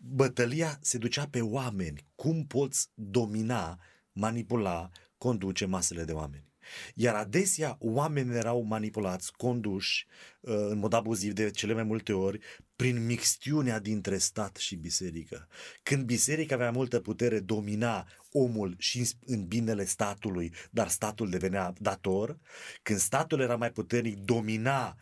bătălia 0.10 0.78
se 0.82 0.98
ducea 0.98 1.28
pe 1.28 1.42
oameni. 1.42 2.06
Cum 2.16 2.46
poți 2.46 2.90
domina, 2.94 3.80
manipula, 4.12 4.90
conduce 5.18 5.66
masele 5.66 6.04
de 6.04 6.12
oameni? 6.12 6.46
Iar 6.96 7.16
adesea 7.16 7.78
oamenii 7.80 8.36
erau 8.36 8.62
manipulați, 8.62 9.32
conduși 9.32 10.06
uh, 10.42 10.56
în 10.70 10.78
mod 10.78 10.94
abuziv 10.94 11.34
de 11.34 11.50
cele 11.50 11.74
mai 11.74 11.84
multe 11.84 12.14
ori 12.14 12.40
prin 12.76 13.06
mixtiunea 13.06 13.80
dintre 13.80 14.18
stat 14.18 14.56
și 14.56 14.76
biserică. 14.76 15.48
Când 15.84 16.04
biserica 16.06 16.56
avea 16.56 16.72
multă 16.72 17.00
putere, 17.00 17.40
domina 17.40 18.08
omul 18.32 18.76
și 18.78 18.98
în- 19.00 19.06
în 19.26 19.46
binele 19.48 19.86
statului, 19.86 20.54
dar 20.72 20.88
statul 20.88 21.30
devenea 21.30 21.74
dator. 21.80 22.38
Când 22.82 23.00
statul 23.00 23.40
era 23.40 23.56
mai 23.56 23.72
puternic, 23.72 24.18
domina 24.18 24.98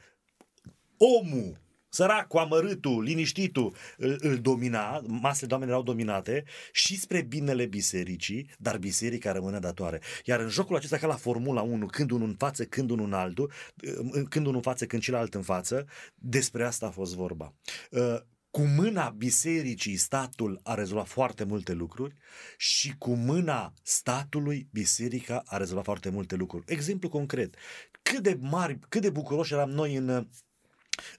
omul, 0.97 1.61
săracul, 1.95 2.39
amărâtul, 2.39 3.03
liniștitul, 3.03 3.75
îl, 3.97 4.17
îl 4.19 4.37
domina, 4.37 5.01
masele 5.07 5.47
de 5.47 5.53
oameni 5.53 5.71
erau 5.71 5.83
dominate 5.83 6.43
și 6.71 6.99
spre 6.99 7.21
binele 7.21 7.65
bisericii, 7.65 8.49
dar 8.57 8.77
biserica 8.77 9.31
rămâne 9.31 9.59
datoare. 9.59 10.01
Iar 10.25 10.39
în 10.39 10.49
jocul 10.49 10.75
acesta, 10.75 10.97
ca 10.97 11.07
la 11.07 11.15
Formula 11.15 11.61
1, 11.61 11.85
când 11.85 12.11
unul 12.11 12.27
în 12.27 12.35
față, 12.35 12.65
când 12.65 12.89
unul 12.89 13.05
în 13.05 13.13
altul, 13.13 13.51
când 14.29 14.45
unul 14.45 14.55
în 14.55 14.61
față, 14.61 14.85
când 14.85 15.01
celălalt 15.01 15.33
în 15.33 15.41
față, 15.41 15.85
despre 16.15 16.65
asta 16.65 16.85
a 16.85 16.89
fost 16.89 17.15
vorba. 17.15 17.53
Uh, 17.91 18.19
Cu 18.49 18.61
mâna 18.61 19.09
bisericii, 19.09 19.95
statul 19.95 20.59
a 20.63 20.73
rezolvat 20.73 21.07
foarte 21.07 21.43
multe 21.43 21.73
lucruri 21.73 22.15
și 22.57 22.95
cu 22.97 23.13
mâna 23.13 23.73
statului, 23.83 24.67
biserica 24.71 25.43
a 25.45 25.57
rezolvat 25.57 25.83
foarte 25.83 26.09
multe 26.09 26.35
lucruri. 26.35 26.65
Exemplu 26.67 27.09
concret, 27.09 27.55
cât 28.01 28.23
de 28.23 28.37
mari, 28.39 28.79
cât 28.89 29.01
de 29.01 29.09
bucuroși 29.09 29.53
eram 29.53 29.69
noi 29.69 29.95
în 29.95 30.07
uh, 30.09 30.25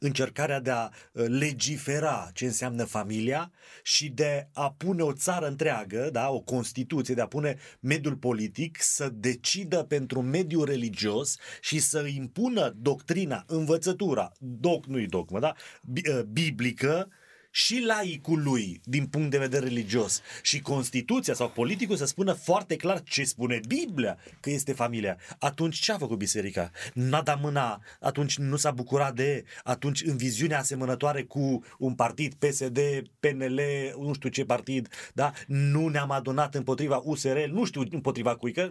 încercarea 0.00 0.60
de 0.60 0.70
a 0.70 0.88
uh, 1.12 1.24
legifera 1.28 2.30
ce 2.32 2.44
înseamnă 2.44 2.84
familia 2.84 3.52
și 3.82 4.08
de 4.08 4.48
a 4.52 4.72
pune 4.72 5.02
o 5.02 5.12
țară 5.12 5.46
întreagă, 5.46 6.08
da, 6.12 6.28
o 6.30 6.40
constituție, 6.40 7.14
de 7.14 7.20
a 7.20 7.26
pune 7.26 7.56
mediul 7.80 8.16
politic 8.16 8.82
să 8.82 9.08
decidă 9.08 9.82
pentru 9.82 10.22
mediul 10.22 10.64
religios 10.64 11.36
și 11.60 11.78
să 11.78 12.06
impună 12.06 12.74
doctrina, 12.76 13.44
învățătura, 13.46 14.32
doc, 14.38 14.86
nu-i 14.86 15.06
dogmă, 15.06 15.38
da, 15.38 15.54
bi- 15.80 16.08
uh, 16.08 16.22
biblică, 16.22 17.08
și 17.56 17.80
laicului 17.80 18.80
din 18.84 19.06
punct 19.06 19.30
de 19.30 19.38
vedere 19.38 19.64
religios 19.64 20.20
și 20.42 20.60
Constituția 20.60 21.34
sau 21.34 21.50
politicul 21.50 21.96
să 21.96 22.04
spună 22.04 22.32
foarte 22.32 22.76
clar 22.76 23.02
ce 23.02 23.24
spune 23.24 23.60
Biblia 23.68 24.18
că 24.40 24.50
este 24.50 24.72
familia. 24.72 25.18
Atunci 25.38 25.78
ce 25.78 25.92
a 25.92 25.98
făcut 25.98 26.18
biserica? 26.18 26.70
N-a 26.94 27.22
dat 27.22 27.40
mâna, 27.40 27.80
atunci 28.00 28.36
nu 28.38 28.56
s-a 28.56 28.70
bucurat 28.70 29.14
de, 29.14 29.44
atunci 29.64 30.02
în 30.02 30.16
viziunea 30.16 30.58
asemănătoare 30.58 31.22
cu 31.22 31.64
un 31.78 31.94
partid, 31.94 32.34
PSD, 32.34 32.78
PNL, 33.20 33.60
nu 34.00 34.12
știu 34.14 34.28
ce 34.28 34.44
partid, 34.44 34.88
da? 35.14 35.32
Nu 35.46 35.88
ne-am 35.88 36.10
adunat 36.10 36.54
împotriva 36.54 37.00
USR, 37.04 37.38
nu 37.38 37.64
știu 37.64 37.82
împotriva 37.90 38.36
cui, 38.36 38.52
că... 38.52 38.70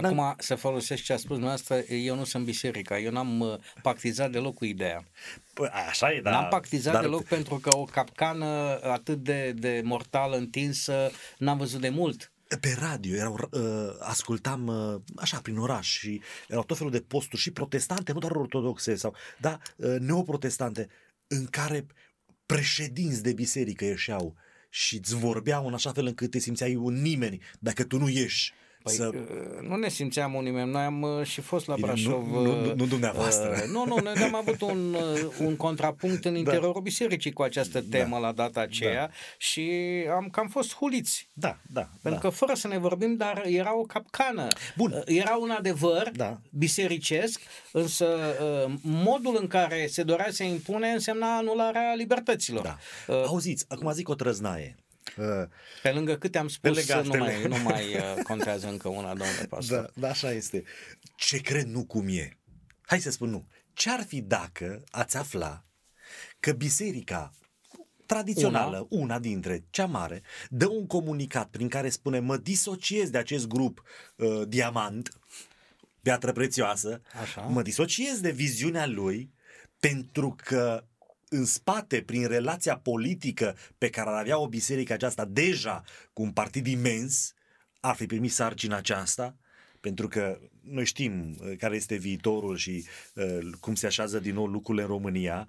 n-am- 0.00 0.18
Acum 0.20 0.34
să 0.38 0.54
folosesc 0.54 1.02
ce 1.02 1.12
a 1.12 1.16
spus 1.16 1.30
dumneavoastră, 1.38 1.94
eu 1.94 2.16
nu 2.16 2.24
sunt 2.24 2.44
biserica, 2.44 2.98
eu 2.98 3.10
n-am 3.10 3.40
uh, 3.40 3.54
pactizat 3.82 4.30
deloc 4.30 4.54
cu 4.54 4.64
ideea. 4.64 5.04
Păi, 5.54 5.68
așa 5.88 6.12
e, 6.12 6.20
Da, 6.20 6.30
da. 6.30 6.40
n-am 6.40 6.48
pactizat 6.48 6.92
dar- 6.92 7.02
deloc 7.02 7.24
pentru 7.24 7.54
că 7.58 7.76
o 7.76 7.84
capcană 7.84 8.80
atât 8.82 9.18
de, 9.22 9.52
de 9.52 9.80
mortală 9.84 10.36
întinsă 10.36 11.10
n-am 11.38 11.58
văzut 11.58 11.80
de 11.80 11.88
mult. 11.88 12.32
pe 12.60 12.76
radio, 12.78 13.16
erau, 13.16 13.48
uh, 13.50 13.60
ascultam 14.00 14.66
uh, 14.66 15.00
așa 15.16 15.40
prin 15.40 15.58
oraș 15.58 15.88
și 15.98 16.20
erau 16.48 16.64
tot 16.64 16.76
felul 16.76 16.92
de 16.92 17.00
posturi 17.00 17.42
și 17.42 17.50
protestante, 17.50 18.12
nu 18.12 18.18
doar 18.18 18.32
ortodoxe, 18.32 18.94
sau, 18.94 19.14
da, 19.40 19.58
uh, 19.76 19.96
neoprotestante, 19.98 20.88
în 21.26 21.46
care 21.46 21.86
președinți 22.46 23.22
de 23.22 23.32
biserică 23.32 23.84
ieșeau 23.84 24.34
și 24.70 24.96
îți 24.96 25.14
vorbeau 25.14 25.66
în 25.66 25.74
așa 25.74 25.92
fel 25.92 26.06
încât 26.06 26.30
te 26.30 26.38
simțeai 26.38 26.74
un 26.76 26.94
nimeni 27.02 27.42
dacă 27.58 27.84
tu 27.84 27.98
nu 27.98 28.08
ieși 28.08 28.52
Păi, 28.82 28.92
să... 28.94 29.10
uh, 29.14 29.68
nu 29.68 29.76
ne 29.76 29.88
simțeam 29.88 30.34
unii 30.34 30.52
mem. 30.52 30.68
Noi 30.68 30.82
am 30.82 31.02
uh, 31.02 31.24
și 31.24 31.40
fost 31.40 31.66
la 31.66 31.74
Bine, 31.74 31.86
Brașov. 31.86 32.26
nu- 32.30 32.40
nu- 32.42 32.64
uh, 32.66 32.72
nu 32.74 32.86
dumneavoastră. 32.86 33.50
uh, 33.50 33.68
Nu, 33.72 33.84
nu, 33.86 33.96
noi 34.02 34.14
am 34.22 34.34
avut 34.34 34.60
un, 34.60 34.94
uh, 34.94 35.26
un 35.40 35.56
contrapunct 35.56 36.24
în 36.24 36.36
interiorul 36.36 36.80
bisericii 36.82 37.32
cu 37.32 37.42
această 37.42 37.82
temă 37.90 38.18
la 38.18 38.32
data 38.32 38.60
aceea 38.60 39.10
și 39.38 39.70
am 40.14 40.28
cam 40.32 40.48
fost 40.48 40.74
huliți. 40.74 41.28
Da, 41.32 41.56
da, 41.66 41.88
Pentru 42.02 42.20
da. 42.22 42.28
că 42.28 42.34
fără 42.34 42.54
să 42.54 42.68
ne 42.68 42.78
vorbim, 42.78 43.16
dar 43.16 43.42
era 43.46 43.78
o 43.78 43.82
capcană. 43.82 44.46
Bun. 44.76 44.92
Uh, 44.92 45.02
Era 45.06 45.36
un 45.40 45.50
adevăr 45.50 46.10
Da. 46.14 46.38
bisericesc, 46.50 47.40
însă 47.72 48.06
uh, 48.66 48.72
modul 48.82 49.36
în 49.40 49.46
care 49.46 49.86
se 49.86 50.02
dorea 50.02 50.28
să 50.30 50.42
impune 50.42 50.88
însemna 50.88 51.36
anularea 51.36 51.94
libertăților. 51.96 52.62
da. 52.62 52.76
Uh, 53.14 53.22
Auziți, 53.26 53.64
acum 53.68 53.92
zic 53.92 54.08
o 54.08 54.14
trăznaie. 54.14 54.76
Uh, 55.16 55.48
Pe 55.82 55.90
lângă 55.92 56.16
câte 56.16 56.38
am 56.38 56.48
spus, 56.48 56.60
Pe 56.60 56.68
nu 56.68 56.74
legatele. 56.74 57.18
mai, 57.18 57.42
nu 57.44 57.58
mai 57.62 57.94
uh, 57.96 58.22
contează 58.22 58.68
încă 58.68 58.88
una, 58.88 59.14
domnule 59.14 59.46
pastor. 59.48 59.80
Da, 59.80 59.90
da, 59.94 60.08
așa 60.08 60.32
este. 60.32 60.64
Ce 61.16 61.38
cred 61.38 61.66
nu 61.66 61.84
cum 61.84 62.08
e. 62.08 62.38
Hai 62.82 63.00
să 63.00 63.10
spun 63.10 63.30
nu. 63.30 63.46
Ce-ar 63.72 64.04
fi 64.04 64.20
dacă 64.20 64.84
ați 64.90 65.16
afla 65.16 65.64
că 66.40 66.52
biserica 66.52 67.30
tradițională, 68.06 68.86
una, 68.90 69.02
una 69.02 69.18
dintre 69.18 69.64
cea 69.70 69.86
mare, 69.86 70.22
dă 70.48 70.66
un 70.68 70.86
comunicat 70.86 71.48
prin 71.50 71.68
care 71.68 71.88
spune 71.88 72.18
mă 72.18 72.36
disociez 72.36 73.10
de 73.10 73.18
acest 73.18 73.46
grup 73.46 73.82
uh, 74.16 74.42
diamant, 74.48 75.18
piatră 76.02 76.32
prețioasă, 76.32 77.00
Așa. 77.22 77.40
mă 77.40 77.62
disociez 77.62 78.20
de 78.20 78.30
viziunea 78.30 78.86
lui 78.86 79.32
pentru 79.78 80.36
că 80.44 80.84
în 81.32 81.44
spate, 81.44 82.02
prin 82.02 82.26
relația 82.26 82.76
politică 82.76 83.56
pe 83.78 83.90
care 83.90 84.08
ar 84.08 84.14
avea 84.14 84.38
o 84.38 84.48
biserică 84.48 84.92
aceasta 84.92 85.24
deja 85.24 85.82
cu 86.12 86.22
un 86.22 86.32
partid 86.32 86.66
imens, 86.66 87.34
ar 87.80 87.94
fi 87.94 88.06
primit 88.06 88.32
sarcina 88.32 88.76
aceasta, 88.76 89.36
pentru 89.80 90.08
că 90.08 90.38
noi 90.60 90.84
știm 90.84 91.36
uh, 91.40 91.56
care 91.58 91.76
este 91.76 91.94
viitorul 91.94 92.56
și 92.56 92.84
uh, 93.14 93.38
cum 93.60 93.74
se 93.74 93.86
așează 93.86 94.18
din 94.18 94.34
nou 94.34 94.46
lucrurile 94.46 94.82
în 94.82 94.90
România. 94.90 95.48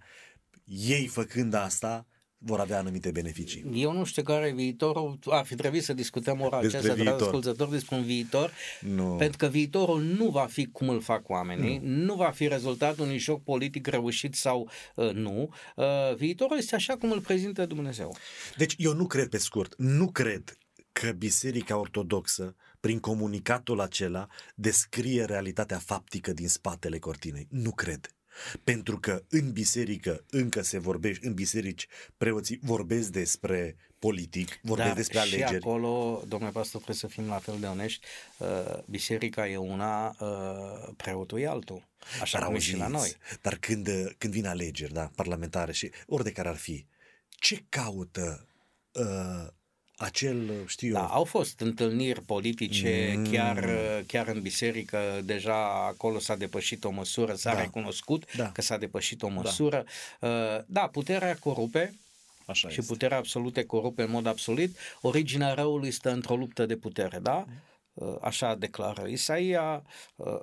Ei 0.66 1.08
făcând 1.08 1.54
asta 1.54 2.08
vor 2.46 2.60
avea 2.60 2.78
anumite 2.78 3.12
beneficii. 3.12 3.66
Eu 3.74 3.92
nu 3.92 4.04
știu 4.04 4.24
care 4.24 4.48
e 4.48 4.52
viitorul, 4.52 5.20
ar 5.26 5.46
fi 5.46 5.56
trebuit 5.56 5.84
să 5.84 5.94
discutăm 5.94 6.42
ora 6.42 6.62
Despre 6.62 6.78
aceasta, 6.78 6.94
dragi 6.96 7.10
viitor. 7.10 7.22
ascultători, 7.22 7.72
despre 7.72 7.96
un 7.96 8.04
viitor, 8.04 8.52
Nu. 8.82 9.16
pentru 9.18 9.38
că 9.38 9.48
viitorul 9.48 10.02
nu 10.02 10.30
va 10.30 10.46
fi 10.46 10.66
cum 10.66 10.90
îl 10.90 11.02
fac 11.02 11.30
oamenii, 11.30 11.80
nu, 11.84 12.04
nu 12.04 12.16
va 12.16 12.30
fi 12.32 12.48
rezultatul 12.48 13.06
unui 13.06 13.18
joc 13.18 13.44
politic 13.44 13.88
reușit 13.88 14.36
sau 14.36 14.70
uh, 14.96 15.12
nu. 15.12 15.50
Uh, 15.76 16.16
viitorul 16.16 16.58
este 16.58 16.76
așa 16.76 16.98
cum 16.98 17.12
îl 17.12 17.20
prezintă 17.22 17.66
Dumnezeu. 17.66 18.16
Deci 18.58 18.76
eu 18.78 18.94
nu 18.94 19.08
cred 19.08 19.28
pe 19.30 19.38
scurt, 19.38 19.74
nu 19.78 20.08
cred 20.12 20.58
că 20.92 21.12
Biserica 21.12 21.78
Ortodoxă, 21.78 22.56
prin 22.80 23.00
comunicatul 23.00 23.80
acela, 23.80 24.28
descrie 24.56 25.26
realitatea 25.26 25.78
faptică 25.78 26.34
din 26.34 26.48
spatele 26.48 27.00
cortinei. 27.00 27.48
Nu 27.50 27.72
cred. 27.72 28.16
Pentru 28.64 29.00
că 29.00 29.24
în 29.30 29.52
biserică 29.52 30.24
încă 30.30 30.62
se 30.62 30.80
vorbește, 30.80 31.28
în 31.28 31.34
biserici 31.34 31.88
preoții 32.18 32.60
vorbesc 32.62 33.10
despre 33.10 33.76
politic, 34.00 34.60
vorbesc 34.62 34.88
Dar 34.88 34.98
despre 34.98 35.20
și 35.20 35.34
alegeri. 35.34 35.56
acolo, 35.56 36.24
domnule 36.28 36.52
pastor, 36.52 36.82
trebuie 36.82 36.96
să 36.96 37.08
fim 37.08 37.28
la 37.28 37.38
fel 37.38 37.60
de 37.60 37.66
onești, 37.66 38.06
uh, 38.38 38.84
biserica 38.86 39.48
e 39.48 39.58
una, 39.58 40.16
uh, 40.20 40.94
preotul 40.98 41.40
e 41.40 41.48
altul, 41.48 41.88
așa 42.22 42.38
Dar 42.38 42.48
cum 42.48 42.56
e 42.56 42.60
și 42.60 42.76
la 42.76 42.86
auziți, 42.86 43.02
noi. 43.02 43.38
Dar 43.42 43.56
când, 43.56 43.88
când 44.18 44.34
vin 44.34 44.46
alegeri, 44.46 44.94
da, 44.94 45.12
parlamentare 45.16 45.72
și 45.72 45.92
ori 46.08 46.24
de 46.24 46.32
care 46.32 46.50
ar 46.50 46.56
fi, 46.56 46.86
ce 47.30 47.64
caută 47.70 48.48
uh, 48.92 49.48
acel, 50.04 50.52
știu 50.68 50.88
eu, 50.88 50.94
Da, 50.94 51.06
au 51.06 51.24
fost 51.24 51.60
întâlniri 51.60 52.22
politice, 52.22 53.14
Mm. 53.18 53.32
chiar, 53.32 53.70
chiar 54.08 54.28
în 54.28 54.42
biserică, 54.42 55.22
deja 55.24 55.86
acolo 55.88 56.20
s-a 56.20 56.36
depășit 56.36 56.84
o 56.84 56.90
măsură, 56.90 57.34
s-a 57.34 57.54
Da. 57.54 57.62
recunoscut 57.62 58.36
Da. 58.36 58.52
că 58.52 58.62
s-a 58.62 58.78
depășit 58.78 59.22
o 59.22 59.28
măsură. 59.28 59.86
Uh, 60.20 60.30
Da, 60.66 60.88
puterea 60.88 61.36
corupe 61.38 61.94
așa 62.46 62.70
și 62.70 62.80
este. 62.80 62.92
puterea 62.92 63.18
absolute 63.18 63.64
corupe 63.64 64.02
în 64.02 64.10
mod 64.12 64.26
absolut. 64.26 64.70
Originea 65.02 65.54
răului 65.54 65.92
stă 65.92 66.12
într-o 66.12 66.36
luptă 66.36 66.66
de 66.66 66.76
putere, 66.76 67.20
da? 67.20 67.46
Uh, 67.94 68.16
Așa 68.22 68.56
declară 68.56 69.08
Isaia. 69.08 69.84
Uh, 70.16 70.40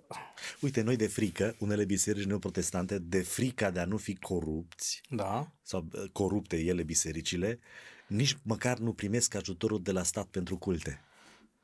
Uite, 0.61 0.81
noi 0.81 0.97
de 0.97 1.07
frică, 1.07 1.55
unele 1.59 1.85
biserici 1.85 2.25
neoprotestante, 2.25 2.99
de 2.99 3.21
frica 3.21 3.71
de 3.71 3.81
a 3.81 3.85
nu 3.85 3.97
fi 3.97 4.15
corupți, 4.17 5.01
Da, 5.09 5.49
sau 5.63 5.87
uh, 5.93 6.03
corupte 6.13 6.57
ele 6.57 6.83
bisericile, 6.83 7.59
nici 8.11 8.37
măcar 8.43 8.79
nu 8.79 8.93
primesc 8.93 9.35
ajutorul 9.35 9.83
de 9.83 9.93
la 9.93 10.03
stat 10.03 10.27
pentru 10.27 10.57
culte. 10.59 11.01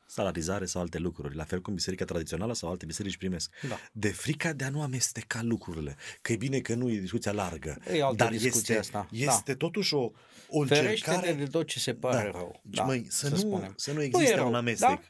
Salarizare 0.09 0.66
sau 0.66 0.80
alte 0.82 0.99
lucruri, 0.99 1.36
la 1.36 1.44
fel 1.44 1.61
cum 1.61 1.74
biserica 1.74 2.05
tradițională 2.05 2.55
sau 2.55 2.70
alte 2.70 2.86
biserici 2.86 3.16
primesc. 3.16 3.51
Da. 3.68 3.76
De 3.92 4.09
frica 4.09 4.53
de 4.53 4.64
a 4.64 4.68
nu 4.70 4.82
amesteca 4.82 5.42
lucrurile. 5.42 5.97
Că 6.20 6.32
e 6.32 6.36
bine 6.36 6.61
că 6.61 6.74
nu 6.74 6.90
e 6.90 6.99
discuția 6.99 7.32
largă. 7.32 7.78
E 7.92 8.03
altă 8.03 8.16
dar 8.16 8.30
discuție 8.30 8.74
este, 8.76 8.97
asta. 8.97 9.09
este 9.11 9.55
totuși 9.55 9.94
o, 9.94 10.11
o 10.49 10.64
ferește-te 10.64 11.11
încercare... 11.11 11.32
de 11.32 11.47
tot 11.47 11.66
ce 11.66 11.78
se 11.78 11.94
pare 11.94 12.30
Da. 12.30 12.38
rău. 12.38 12.61
Deci, 12.64 12.84
măi, 12.84 13.07
să 13.09 13.28
nu- 13.28 13.36
spunem. 13.36 13.72
să 13.76 13.92
nu 13.92 14.03
e 14.03 14.05
existe 14.05 14.34
rău, 14.34 14.49
un 14.49 14.55
amestec. 14.55 14.88
Da? 14.88 15.01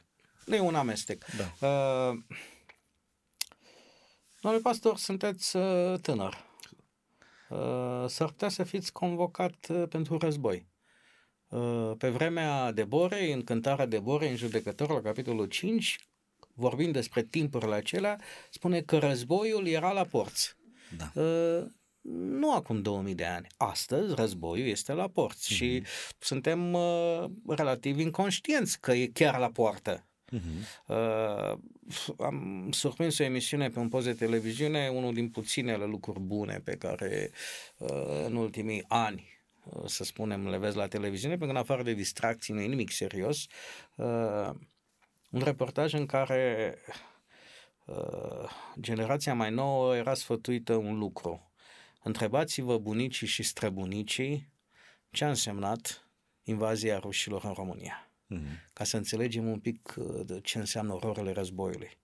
Nu 0.45 0.55
e 0.55 0.59
un 0.59 0.75
amestec. 0.75 1.25
Da. 1.37 1.67
Uh, 1.67 2.17
Domnule 4.41 4.63
pastor, 4.63 4.97
sunteți 4.97 5.55
uh, 5.55 5.99
tânăr. 6.01 6.45
Uh, 7.49 8.05
s-ar 8.07 8.27
putea 8.27 8.49
să 8.49 8.63
fiți 8.63 8.91
convocat 8.91 9.67
uh, 9.69 9.83
pentru 9.89 10.17
război. 10.17 10.67
Uh, 11.49 11.91
pe 11.97 12.09
vremea 12.09 12.71
Deborei, 12.71 13.31
în 13.31 13.43
cântarea 13.43 13.85
Deborei, 13.85 14.29
în 14.29 14.35
judecător, 14.35 14.89
la 14.89 15.01
capitolul 15.01 15.45
5, 15.45 15.97
vorbind 16.53 16.93
despre 16.93 17.23
timpurile 17.23 17.75
acelea, 17.75 18.19
spune 18.49 18.81
că 18.81 18.97
războiul 18.97 19.67
era 19.67 19.91
la 19.91 20.03
porți. 20.03 20.55
Da. 20.97 21.21
Uh, 21.21 21.65
nu 22.11 22.53
acum 22.53 22.81
2000 22.81 23.15
de 23.15 23.25
ani. 23.25 23.47
Astăzi 23.57 24.13
războiul 24.15 24.67
este 24.67 24.93
la 24.93 25.07
porți 25.07 25.47
Mhm. 25.53 25.63
și 25.63 25.83
suntem 26.19 26.73
uh, 26.73 27.25
relativ 27.47 27.99
inconștienți 27.99 28.79
că 28.79 28.91
e 28.91 29.07
chiar 29.07 29.39
la 29.39 29.49
poartă. 29.51 30.07
Uh-huh. 30.35 30.85
Uh, 30.87 31.57
am 32.19 32.69
surprins 32.71 33.19
o 33.19 33.23
emisiune 33.23 33.69
pe 33.69 33.79
un 33.79 33.89
post 33.89 34.05
de 34.05 34.13
televiziune, 34.13 34.87
unul 34.87 35.13
din 35.13 35.29
puținele 35.29 35.85
lucruri 35.85 36.19
bune 36.19 36.61
pe 36.63 36.75
care 36.75 37.31
uh, 37.77 38.25
în 38.25 38.35
ultimii 38.35 38.83
ani, 38.87 39.23
uh, 39.23 39.36
să 39.85 40.03
spunem, 40.03 40.47
le 40.47 40.57
vezi 40.57 40.77
la 40.77 40.87
televiziune, 40.87 41.37
pentru 41.37 41.53
că 41.53 41.59
în 41.59 41.65
afară 41.65 41.83
de 41.83 41.93
distracții 41.93 42.53
nu 42.53 42.61
e 42.61 42.65
nimic 42.65 42.91
serios. 42.91 43.45
Uh, 43.95 44.49
un 45.29 45.41
reportaj 45.41 45.93
în 45.93 46.05
care 46.05 46.75
uh, 47.85 48.49
generația 48.79 49.33
mai 49.33 49.51
nouă 49.51 49.95
era 49.95 50.13
sfătuită 50.13 50.75
un 50.75 50.97
lucru. 50.97 51.51
Întrebați-vă 52.03 52.77
bunicii 52.77 53.27
și 53.27 53.43
străbunicii 53.43 54.49
ce 55.09 55.25
a 55.25 55.29
însemnat 55.29 56.09
invazia 56.43 56.99
rușilor 56.99 57.43
în 57.43 57.53
România 57.53 58.07
Uh-huh. 58.29 58.73
ca 58.73 58.83
să 58.83 58.97
înțelegem 58.97 59.47
un 59.47 59.59
pic 59.59 59.93
uh, 59.97 60.25
de 60.25 60.39
ce 60.41 60.57
înseamnă 60.57 60.93
ororele 60.93 61.31
războiului, 61.31 61.97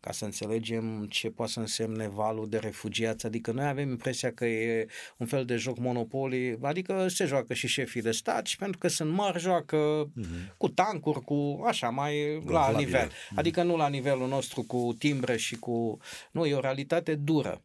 ca 0.00 0.12
să 0.12 0.24
înțelegem 0.24 1.06
ce 1.10 1.30
poate 1.30 1.52
să 1.52 1.60
însemne 1.60 2.08
valul 2.08 2.48
de 2.48 2.58
refugiați, 2.58 3.26
adică 3.26 3.52
noi 3.52 3.66
avem 3.66 3.88
impresia 3.88 4.32
că 4.32 4.46
e 4.46 4.86
un 5.16 5.26
fel 5.26 5.44
de 5.44 5.56
joc 5.56 5.78
monopoli, 5.78 6.58
adică 6.62 7.08
se 7.08 7.24
joacă 7.24 7.54
și 7.54 7.66
șefii 7.66 8.02
de 8.02 8.10
stat 8.10 8.46
și 8.46 8.56
pentru 8.56 8.78
că 8.78 8.88
sunt 8.88 9.12
mari 9.12 9.38
joacă 9.38 10.10
Uh-huh. 10.16 10.56
cu 10.56 10.68
tancuri, 10.68 11.20
cu 11.20 11.62
așa 11.66 11.88
mai 11.88 12.34
la 12.34 12.40
Valabile. 12.42 12.84
nivel, 12.84 13.10
adică 13.34 13.62
nu 13.62 13.76
la 13.76 13.88
nivelul 13.88 14.28
nostru 14.28 14.62
cu 14.62 14.94
timbre 14.98 15.36
și 15.36 15.56
cu... 15.56 15.98
Nu, 16.30 16.46
e 16.46 16.54
o 16.54 16.60
realitate 16.60 17.14
dură. 17.14 17.62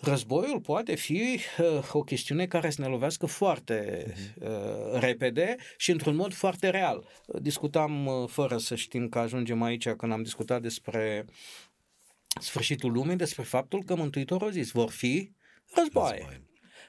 Războiul 0.00 0.60
poate 0.60 0.94
fi 0.94 1.40
uh, 1.58 1.88
o 1.92 2.02
chestiune 2.02 2.46
care 2.46 2.70
să 2.70 2.80
ne 2.80 2.86
lovească 2.86 3.26
foarte 3.26 4.06
uh, 4.40 5.00
repede 5.00 5.56
și 5.76 5.90
într-un 5.90 6.16
mod 6.16 6.32
foarte 6.32 6.70
real. 6.70 7.08
Discutam, 7.40 8.06
uh, 8.06 8.28
fără 8.28 8.58
să 8.58 8.74
știm 8.74 9.08
că 9.08 9.18
ajungem 9.18 9.62
aici, 9.62 9.88
când 9.88 10.12
am 10.12 10.22
discutat 10.22 10.62
despre 10.62 11.24
sfârșitul 12.40 12.92
lumii, 12.92 13.16
despre 13.16 13.42
faptul 13.42 13.82
că 13.84 13.94
Mântuitorul 13.94 14.48
a 14.48 14.50
zis, 14.50 14.70
vor 14.70 14.90
fi 14.90 15.32
războaie. 15.74 16.18
Război. 16.18 16.44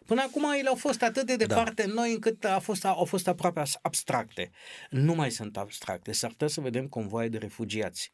Până 0.06 0.22
acum 0.22 0.52
ele 0.58 0.70
au 0.70 0.76
fost 0.76 1.02
atât 1.02 1.26
de 1.26 1.36
departe 1.36 1.84
da. 1.84 1.94
noi 1.94 2.14
încât 2.14 2.46
a 2.46 2.60
fost, 2.60 2.86
au 2.86 3.06
fost 3.06 3.28
aproape 3.28 3.60
as- 3.60 3.80
abstracte. 3.82 4.50
Nu 4.90 5.14
mai 5.14 5.32
sunt 5.32 5.58
abstracte. 5.58 6.12
S-ar 6.12 6.30
putea 6.30 6.48
să 6.48 6.62
vedem 6.62 6.88
convoaie 6.88 7.30
de 7.30 7.38
refugiați. 7.38 8.12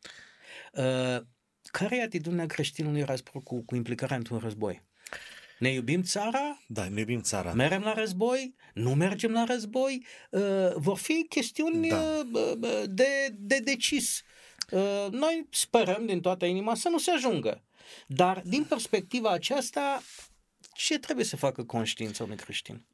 Uh, 0.73 1.17
care 1.71 1.97
e 1.97 2.01
atitudinea 2.01 2.45
creștinului 2.45 3.03
război 3.03 3.43
cu, 3.43 3.61
cu 3.61 3.75
implicarea 3.75 4.17
într-un 4.17 4.37
război? 4.37 4.83
Ne 5.59 5.71
iubim 5.71 6.01
țara? 6.01 6.63
Da, 6.67 6.89
ne 6.89 6.99
iubim 6.99 7.21
țara. 7.21 7.53
Mergem 7.53 7.81
la 7.81 7.93
război? 7.93 8.55
Nu 8.73 8.93
mergem 8.93 9.31
la 9.31 9.43
război? 9.43 10.05
Uh, 10.29 10.41
vor 10.75 10.97
fi 10.97 11.25
chestiuni 11.29 11.87
Da. 11.87 12.23
uh, 12.33 12.59
uh, 12.61 12.83
de, 12.89 13.35
de 13.37 13.59
decis. 13.59 14.23
Uh, 14.71 15.07
noi 15.11 15.47
sperăm 15.49 16.05
din 16.05 16.21
toată 16.21 16.45
inima 16.45 16.75
să 16.75 16.89
nu 16.89 16.97
se 16.97 17.11
ajungă. 17.11 17.63
Dar 18.07 18.41
din 18.45 18.63
perspectiva 18.63 19.31
aceasta, 19.31 20.01
ce 20.73 20.99
trebuie 20.99 21.25
să 21.25 21.35
facă 21.35 21.63
conștiința 21.63 22.23
unui 22.23 22.35
creștin? 22.35 22.85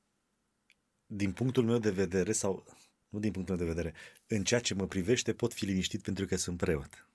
din 1.12 1.32
punctul 1.32 1.64
meu 1.64 1.78
de 1.78 1.90
vedere, 1.92 2.32
sau 2.32 2.66
nu 3.10 3.20
din 3.20 3.32
punctul 3.32 3.56
meu 3.56 3.66
de 3.66 3.72
vedere, 3.72 3.96
în 4.28 4.44
ceea 4.44 4.60
ce 4.60 4.74
mă 4.74 4.88
privește 4.88 5.34
pot 5.34 5.54
fi 5.54 5.66
liniștit 5.66 6.02
pentru 6.02 6.26
că 6.26 6.36
sunt 6.36 6.58
preot. 6.58 7.09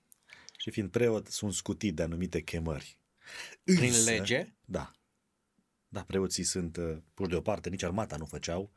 Și 0.65 0.71
fiind 0.71 0.89
preot, 0.89 1.27
sunt 1.27 1.53
scutit 1.53 1.95
de 1.95 2.03
anumite 2.03 2.41
chemări. 2.41 2.99
Prin 3.63 4.03
lege? 4.03 4.53
Da. 4.65 4.91
Da, 5.87 6.03
preoții 6.03 6.43
sunt 6.43 6.77
uh, 6.77 6.97
puși 7.13 7.29
deoparte, 7.29 7.69
nici 7.69 7.83
armata 7.83 8.17
nu 8.17 8.25
făceau, 8.25 8.71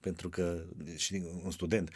pentru 0.00 0.28
că, 0.28 0.66
și 0.96 1.22
un 1.42 1.50
student, 1.50 1.90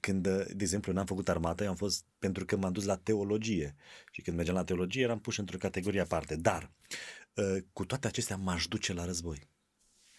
când, 0.00 0.26
uh, 0.26 0.44
de 0.46 0.62
exemplu, 0.62 0.92
n-am 0.92 1.06
făcut 1.06 1.28
armata, 1.28 1.64
eu 1.64 1.70
am 1.70 1.76
fost 1.76 2.04
pentru 2.18 2.44
că 2.44 2.56
m-am 2.56 2.72
dus 2.72 2.84
la 2.84 2.96
teologie. 2.96 3.76
Și 4.10 4.22
când 4.22 4.36
mergeam 4.36 4.56
la 4.56 4.64
teologie, 4.64 5.02
eram 5.02 5.20
pus 5.20 5.36
într-o 5.36 5.58
categorie 5.58 6.00
aparte. 6.00 6.36
Dar, 6.36 6.70
uh, 7.34 7.62
cu 7.72 7.84
toate 7.84 8.06
acestea, 8.06 8.36
m-aș 8.36 8.66
duce 8.66 8.92
la 8.92 9.04
război. 9.04 9.48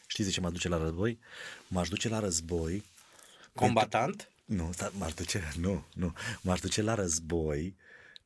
Știți 0.07 0.27
de 0.27 0.33
ce 0.33 0.41
m-aș 0.41 0.51
duce 0.51 0.67
la 0.67 0.77
război? 0.77 1.19
M-aș 1.67 1.89
duce 1.89 2.09
la 2.09 2.19
război 2.19 2.83
Combatant? 3.53 4.29
Nu, 4.45 4.73
m-aș 4.97 5.13
duce, 5.13 5.51
nu, 5.57 5.85
nu. 5.93 6.13
M-aș 6.41 6.59
duce 6.59 6.81
la 6.81 6.93
război 6.93 7.75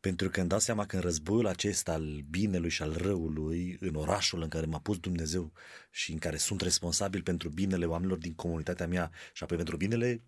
pentru 0.08 0.30
că 0.30 0.40
îmi 0.40 0.50
dau 0.50 0.60
seama 0.60 0.86
că 0.86 0.96
în 0.96 1.02
războiul 1.02 1.48
acesta 1.48 1.94
al 1.94 2.24
binelui 2.30 2.70
și 2.70 2.82
al 2.82 2.94
răului, 2.94 3.78
în 3.80 3.96
orașul 3.96 4.42
în 4.42 4.50
care 4.50 4.66
m-a 4.66 4.80
pus 4.80 4.98
Dumnezeu 4.98 5.54
și 5.92 6.12
în 6.12 6.18
care 6.18 6.38
sunt 6.38 6.62
responsabil 6.62 7.22
pentru 7.22 7.50
binele 7.50 7.86
oamenilor 7.86 8.18
din 8.18 8.34
comunitatea 8.34 8.88
mea 8.88 9.12
și 9.34 9.44
apoi 9.44 9.58
pentru 9.58 9.78
binele 9.78 10.24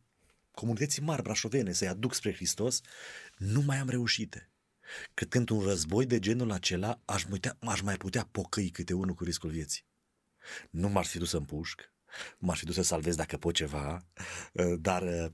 comunității 0.52 1.02
mari 1.02 1.22
brașovene, 1.22 1.72
să-i 1.72 1.88
aduc 1.88 2.14
spre 2.14 2.34
Hristos, 2.34 2.82
nu 3.38 3.62
mai 3.62 3.78
am 3.78 3.90
reușite. 3.90 4.52
Cred 5.14 5.30
că 5.30 5.38
într-un 5.38 5.62
război 5.62 6.06
de 6.06 6.20
genul 6.20 6.52
acela 6.52 7.02
aș, 7.06 7.24
putea, 7.24 7.58
aș 7.60 7.82
mai 7.82 7.98
putea 7.98 8.28
pocăi 8.32 8.70
câte 8.70 8.94
unul 8.94 9.16
cu 9.16 9.24
riscul 9.24 9.50
vieții. 9.50 9.86
Nu 10.70 10.90
m-ar 10.90 11.06
fi 11.06 11.18
dus 11.18 11.32
în 11.32 11.44
pușc, 11.44 11.94
m-aș 12.38 12.60
fi 12.60 12.66
dus 12.66 12.76
să 12.76 12.82
salvez 12.82 13.16
dacă 13.16 13.38
pot 13.38 13.54
ceva, 13.54 14.06
uh, 14.54 14.74
dar 14.80 15.02
uh, 15.02 15.32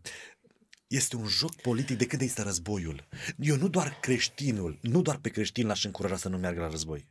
este 0.96 1.16
un 1.16 1.28
joc 1.28 1.56
politic 1.56 1.98
de 1.98 2.06
când 2.06 2.22
există 2.22 2.44
războiul. 2.44 3.08
Eu 3.38 3.56
nu 3.56 3.68
doar 3.68 3.98
creștinul, 4.02 4.78
nu 4.82 5.02
doar 5.02 5.18
pe 5.18 5.30
creștin 5.30 5.68
l-aș 5.68 5.84
încuraja 5.84 6.18
să 6.18 6.30
nu 6.30 6.38
meargă 6.38 6.60
la 6.60 6.70
război. 6.70 7.08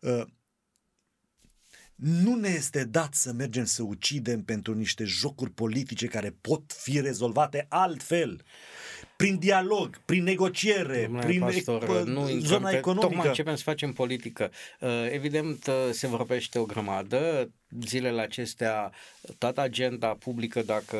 Uh, 0.00 0.24
nu 1.94 2.34
ne 2.34 2.48
este 2.48 2.84
dat 2.84 3.14
să 3.14 3.32
mergem 3.32 3.64
să 3.64 3.82
ucidem 3.82 4.42
pentru 4.42 4.74
niște 4.74 5.04
jocuri 5.04 5.50
politice 5.50 6.06
care 6.06 6.36
pot 6.40 6.72
fi 6.72 7.00
rezolvate 7.00 7.66
altfel 7.68 8.42
prin 9.16 9.38
dialog, 9.38 10.00
prin 10.04 10.22
negociere, 10.22 11.02
Domnule 11.02 11.24
prin 11.24 11.40
pastor, 11.40 12.04
nu 12.04 12.28
zona 12.38 12.70
economică. 12.70 13.08
Tocmai 13.08 13.26
începem 13.26 13.56
să 13.56 13.62
facem 13.62 13.92
politică. 13.92 14.50
Evident, 15.10 15.70
se 15.90 16.06
vorbește 16.06 16.58
o 16.58 16.64
grămadă, 16.64 17.50
zilele 17.80 18.20
acestea 18.20 18.92
toată 19.38 19.60
agenda 19.60 20.08
publică, 20.08 20.62
dacă 20.62 20.96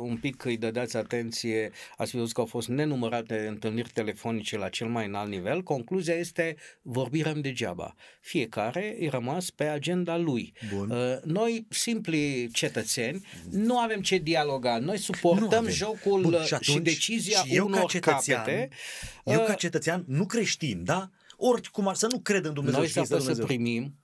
un 0.00 0.16
pic 0.16 0.44
îi 0.44 0.56
dădeați 0.56 0.96
atenție, 0.96 1.70
ați 1.96 2.16
văzut 2.16 2.32
că 2.32 2.40
au 2.40 2.46
fost 2.46 2.68
nenumărate 2.68 3.46
întâlniri 3.46 3.90
telefonice 3.94 4.56
la 4.56 4.68
cel 4.68 4.86
mai 4.86 5.06
înalt 5.06 5.30
nivel, 5.30 5.62
concluzia 5.62 6.14
este 6.14 6.56
vorbim 6.82 7.40
degeaba. 7.40 7.94
Fiecare 8.20 8.96
e 8.98 9.08
rămas 9.08 9.50
pe 9.50 9.64
agenda 9.64 10.16
lui. 10.16 10.52
Bun. 10.74 10.92
Noi, 11.24 11.66
simpli 11.68 12.48
cetățeni, 12.52 13.26
nu 13.50 13.78
avem 13.78 14.00
ce 14.00 14.16
dialoga. 14.18 14.78
Noi 14.78 14.98
suportăm 14.98 15.68
jocul 15.68 16.20
Bun, 16.20 16.42
și, 16.44 16.54
atunci, 16.54 16.76
și 16.76 16.78
decizia 16.78 17.42
și 17.42 17.54
eu 17.54 17.66
unor 17.66 17.80
ca 17.80 17.86
cetățean, 17.86 18.44
capete. 18.44 18.68
Eu 19.24 19.44
ca 19.44 19.54
cetățean, 19.54 20.04
nu 20.06 20.26
creștin, 20.26 20.84
da? 20.84 21.10
Oricum 21.40 21.88
ar 21.88 21.94
să 21.94 22.06
nu 22.10 22.20
cred 22.20 22.44
în 22.44 22.54
Dumnezeu. 22.54 22.80
Noi 22.80 22.88
să, 22.88 23.18
să 23.18 23.44
primim, 23.44 23.94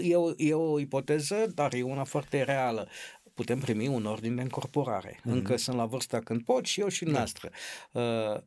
e 0.00 0.16
o, 0.16 0.30
e 0.36 0.54
o 0.54 0.78
ipoteză, 0.78 1.46
dar 1.54 1.74
e 1.74 1.82
una 1.82 2.04
foarte 2.04 2.42
reală 2.42 2.88
putem 3.34 3.58
primi 3.58 3.86
un 3.88 4.06
ordin 4.06 4.34
de 4.34 4.42
încorporare. 4.42 5.12
Mm-hmm. 5.12 5.22
Încă 5.22 5.56
sunt 5.56 5.76
la 5.76 5.86
vârsta 5.86 6.18
când 6.18 6.42
pot 6.42 6.64
și 6.64 6.80
eu 6.80 6.88
și 6.88 7.04
da. 7.04 7.10
noastră. 7.10 7.50
Uh, 7.92 8.40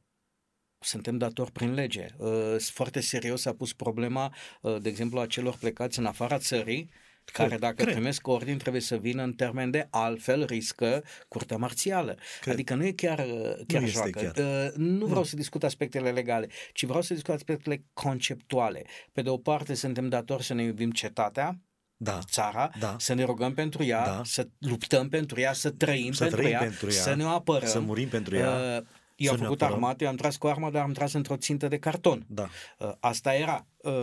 suntem 0.79 1.17
datori 1.17 1.51
prin 1.51 1.73
lege. 1.73 2.07
Uh, 2.17 2.55
foarte 2.59 2.99
serios 2.99 3.45
a 3.45 3.53
pus 3.53 3.73
problema, 3.73 4.35
uh, 4.61 4.81
de 4.81 4.89
exemplu, 4.89 5.19
a 5.19 5.25
celor 5.25 5.57
plecați 5.57 5.99
în 5.99 6.05
afara 6.05 6.37
țării, 6.37 6.89
care 7.31 7.47
cred, 7.47 7.59
dacă 7.59 7.75
cred. 7.75 7.93
primesc 7.93 8.27
ordin 8.27 8.57
trebuie 8.57 8.81
să 8.81 8.95
vină 8.97 9.23
în 9.23 9.33
termen 9.33 9.71
de 9.71 9.87
altfel 9.89 10.45
riscă 10.45 11.03
curtea 11.27 11.57
marțială. 11.57 12.17
Cred. 12.41 12.53
Adică 12.53 12.75
nu 12.75 12.85
e 12.85 12.91
chiar, 12.91 13.25
chiar 13.67 13.81
nu 13.81 13.87
joacă. 13.87 14.31
Chiar. 14.33 14.65
Uh, 14.65 14.71
nu 14.75 15.05
vreau 15.05 15.21
nu. 15.21 15.27
să 15.27 15.35
discut 15.35 15.63
aspectele 15.63 16.11
legale, 16.11 16.47
ci 16.73 16.85
vreau 16.85 17.01
să 17.01 17.13
discut 17.13 17.33
aspectele 17.33 17.83
conceptuale. 17.93 18.85
Pe 19.11 19.21
de 19.21 19.29
o 19.29 19.37
parte 19.37 19.73
suntem 19.73 20.09
datori 20.09 20.43
să 20.43 20.53
ne 20.53 20.63
iubim 20.63 20.91
cetatea, 20.91 21.61
da, 21.99 22.19
țara, 22.29 22.69
da, 22.79 22.95
să 22.99 23.13
ne 23.13 23.23
rugăm 23.23 23.53
pentru 23.53 23.83
ea, 23.83 24.05
da, 24.05 24.21
să 24.23 24.47
luptăm 24.59 25.09
pentru 25.09 25.39
ea, 25.39 25.53
să 25.53 25.69
trăim, 25.69 26.11
să 26.11 26.23
pentru, 26.23 26.39
trăim 26.39 26.53
ea, 26.53 26.59
pentru 26.59 26.85
ea, 26.85 27.01
să 27.01 27.13
ne 27.13 27.23
apărăm, 27.23 27.69
să 27.69 27.79
murim 27.79 28.07
pentru 28.07 28.35
ea. 28.35 28.83
Uh, 29.17 29.25
eu 29.25 29.31
am 29.31 29.37
făcut 29.37 29.61
armată, 29.61 30.03
eu 30.03 30.09
am 30.09 30.15
tras 30.15 30.37
cu 30.37 30.47
armă, 30.47 30.69
dar 30.69 30.83
am 30.83 30.91
tras 30.91 31.13
într-o 31.13 31.37
țintă 31.37 31.67
de 31.67 31.77
carton. 31.77 32.25
Da. 32.27 32.47
Uh, 32.79 32.91
asta 32.99 33.33
era. 33.33 33.65
Uh, 33.77 33.93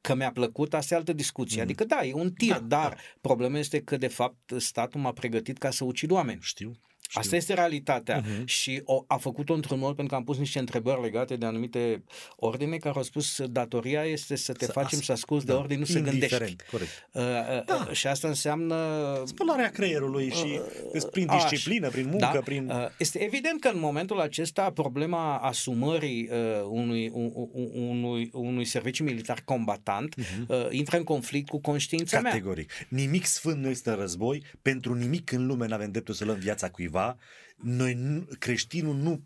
că 0.00 0.14
mi-a 0.14 0.32
plăcut, 0.32 0.74
asta 0.74 0.94
e 0.94 0.96
altă 0.96 1.12
discuție. 1.12 1.56
Mm. 1.56 1.62
Adică 1.62 1.84
da, 1.84 2.04
e 2.04 2.12
un 2.12 2.32
tir, 2.32 2.52
da, 2.52 2.58
dar 2.58 2.88
da. 2.88 2.96
problema 3.20 3.58
este 3.58 3.80
că 3.80 3.96
de 3.96 4.08
fapt 4.08 4.52
statul 4.56 5.00
m-a 5.00 5.12
pregătit 5.12 5.58
ca 5.58 5.70
să 5.70 5.84
ucid 5.84 6.10
oameni. 6.10 6.38
Știu. 6.42 6.72
Știu. 7.08 7.20
Asta 7.20 7.36
este 7.36 7.54
realitatea 7.54 8.22
uh-huh. 8.22 8.44
și 8.44 8.80
o, 8.84 9.04
a 9.06 9.16
făcut-o 9.16 9.54
într-un 9.54 9.78
mod 9.78 9.94
pentru 9.94 10.06
că 10.06 10.14
am 10.14 10.24
pus 10.24 10.38
niște 10.38 10.58
întrebări 10.58 11.02
legate 11.02 11.36
de 11.36 11.46
anumite 11.46 12.04
ordine 12.36 12.76
care 12.76 12.96
au 12.96 13.02
spus 13.02 13.42
datoria 13.42 14.04
este 14.04 14.36
să 14.36 14.52
te 14.52 14.64
să 14.64 14.72
facem 14.72 14.98
as- 14.98 15.04
să 15.04 15.12
asculți 15.12 15.46
da. 15.46 15.52
de 15.52 15.58
ordine, 15.58 15.78
nu 15.78 15.84
să 15.84 16.00
gândești. 16.00 16.56
corect. 16.70 17.08
Uh, 17.12 17.22
uh, 17.22 17.64
da. 17.64 17.88
Și 17.92 18.06
asta 18.06 18.28
înseamnă... 18.28 18.76
Spălarea 19.24 19.70
creierului 19.70 20.30
și 20.30 20.60
uh, 20.94 21.02
prin 21.12 21.26
disciplină, 21.26 21.88
prin 21.88 22.08
muncă, 22.08 22.30
da. 22.32 22.40
prin... 22.40 22.68
Uh, 22.68 22.86
este 22.98 23.22
evident 23.22 23.60
că 23.60 23.68
în 23.68 23.78
momentul 23.78 24.20
acesta 24.20 24.70
problema 24.70 25.36
asumării 25.36 26.28
uh, 26.30 26.66
unui, 26.68 27.10
un, 27.12 27.32
unui, 27.74 28.30
unui 28.32 28.64
serviciu 28.64 29.04
militar 29.04 29.42
combatant 29.44 30.14
uh-huh. 30.14 30.46
uh, 30.46 30.66
intră 30.70 30.96
în 30.96 31.04
conflict 31.04 31.48
cu 31.48 31.60
conștiința 31.60 32.20
Categoric. 32.20 32.72
mea. 32.88 33.02
Nimic 33.02 33.24
sfânt 33.24 33.62
nu 33.62 33.68
este 33.68 33.92
război, 33.92 34.42
pentru 34.62 34.94
nimic 34.94 35.32
în 35.32 35.46
lume 35.46 35.66
nu 35.66 35.74
avem 35.74 35.90
dreptul 35.90 36.14
să 36.14 36.24
luăm 36.24 36.38
viața 36.38 36.70
cuiva 36.70 36.95
cuiva, 36.96 37.16
noi, 37.56 38.24
creștinul 38.38 38.94
nu 38.94 39.20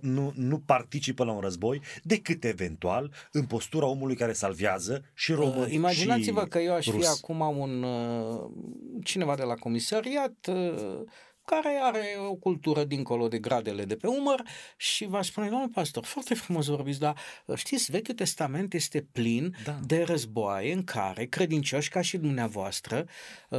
nu, 0.00 0.32
nu 0.36 0.58
participă 0.58 1.24
la 1.24 1.32
un 1.32 1.40
război 1.40 1.80
decât 2.02 2.44
eventual 2.44 3.12
în 3.32 3.44
postura 3.46 3.86
omului 3.86 4.16
care 4.16 4.32
salvează 4.32 5.04
și 5.14 5.32
român 5.32 5.58
uh, 5.58 5.72
Imaginați-vă 5.72 6.40
și 6.40 6.48
că 6.48 6.58
eu 6.58 6.74
aș 6.74 6.86
rus. 6.86 7.04
fi 7.04 7.06
acum 7.06 7.58
un 7.58 7.82
uh, 7.82 8.50
cineva 9.04 9.36
de 9.36 9.42
la 9.42 9.54
comisariat 9.54 10.46
uh, 10.48 11.00
care 11.44 11.78
are 11.82 12.16
o 12.28 12.34
cultură 12.34 12.84
dincolo 12.84 13.28
de 13.28 13.38
gradele 13.38 13.84
de 13.84 13.96
pe 13.96 14.06
umăr 14.06 14.42
și 14.76 15.04
va 15.04 15.22
spune, 15.22 15.48
domnule 15.48 15.70
pastor, 15.74 16.04
foarte 16.04 16.34
frumos 16.34 16.66
vorbiți, 16.66 16.98
dar 16.98 17.16
știți, 17.54 17.90
Vechiul 17.90 18.14
Testament 18.14 18.74
este 18.74 19.06
plin 19.12 19.56
da. 19.64 19.78
de 19.86 20.02
războaie 20.02 20.72
în 20.72 20.84
care 20.84 21.24
credincioși 21.24 21.88
ca 21.88 22.00
și 22.00 22.16
dumneavoastră, 22.16 23.06
uh, 23.48 23.58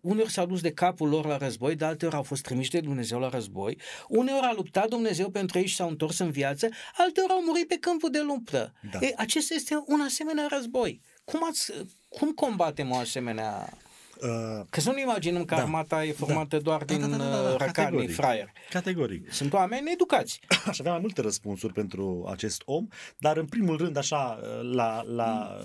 uneori 0.00 0.30
s-au 0.30 0.46
dus 0.46 0.60
de 0.60 0.72
capul 0.72 1.08
lor 1.08 1.26
la 1.26 1.36
război, 1.36 1.74
de 1.74 1.84
alteori 1.84 2.14
au 2.14 2.22
fost 2.22 2.42
trimiși 2.42 2.70
de 2.70 2.80
Dumnezeu 2.80 3.18
la 3.18 3.28
război, 3.28 3.78
uneori 4.08 4.46
a 4.46 4.52
luptat 4.52 4.88
Dumnezeu 4.88 5.30
pentru 5.30 5.58
ei 5.58 5.66
și 5.66 5.74
s-au 5.74 5.88
întors 5.88 6.18
în 6.18 6.30
viață, 6.30 6.68
alteori 6.96 7.32
au 7.32 7.42
murit 7.42 7.68
pe 7.68 7.76
câmpul 7.80 8.10
de 8.10 8.20
luptă. 8.20 8.72
Da. 8.90 8.98
Ei, 9.00 9.14
acesta 9.16 9.54
este 9.54 9.82
un 9.86 10.00
asemenea 10.00 10.46
război. 10.50 11.00
Cum, 11.24 11.44
ați, 11.44 11.72
cum 12.08 12.32
combatem 12.32 12.90
o 12.90 12.96
asemenea 12.96 13.78
Uh, 14.24 14.64
că 14.70 14.80
să 14.80 14.90
nu 14.90 14.98
imaginăm 14.98 15.44
că 15.44 15.54
da, 15.54 15.60
armata 15.60 16.04
e 16.04 16.12
formată 16.12 16.56
da, 16.56 16.62
doar 16.62 16.84
da, 16.84 16.94
din 16.94 17.00
da, 17.00 17.16
da, 17.16 17.16
da, 17.16 17.30
da, 17.30 17.56
da, 17.56 17.64
răcani, 17.64 18.06
fraieri. 18.06 18.52
Categoric. 18.70 19.32
Sunt 19.32 19.52
oameni 19.52 19.90
educați. 19.92 20.40
Aș 20.70 20.78
avea 20.78 20.92
mai 20.92 21.00
multe 21.00 21.20
răspunsuri 21.20 21.72
pentru 21.72 22.28
acest 22.30 22.62
om, 22.64 22.86
dar 23.18 23.36
în 23.36 23.46
primul 23.46 23.76
rând, 23.76 23.96
așa, 23.96 24.40
la, 24.72 25.02
la 25.02 25.58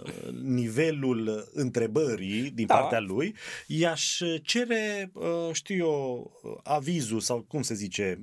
nivelul 0.43 1.49
întrebării 1.53 2.51
din 2.51 2.65
da. 2.65 2.75
partea 2.75 2.99
lui, 2.99 3.35
i-aș 3.67 4.19
cere, 4.43 5.11
uh, 5.13 5.49
știu 5.51 5.75
eu, 5.75 6.31
avizul 6.63 7.19
sau 7.19 7.45
cum 7.47 7.61
se 7.61 7.73
zice, 7.73 8.19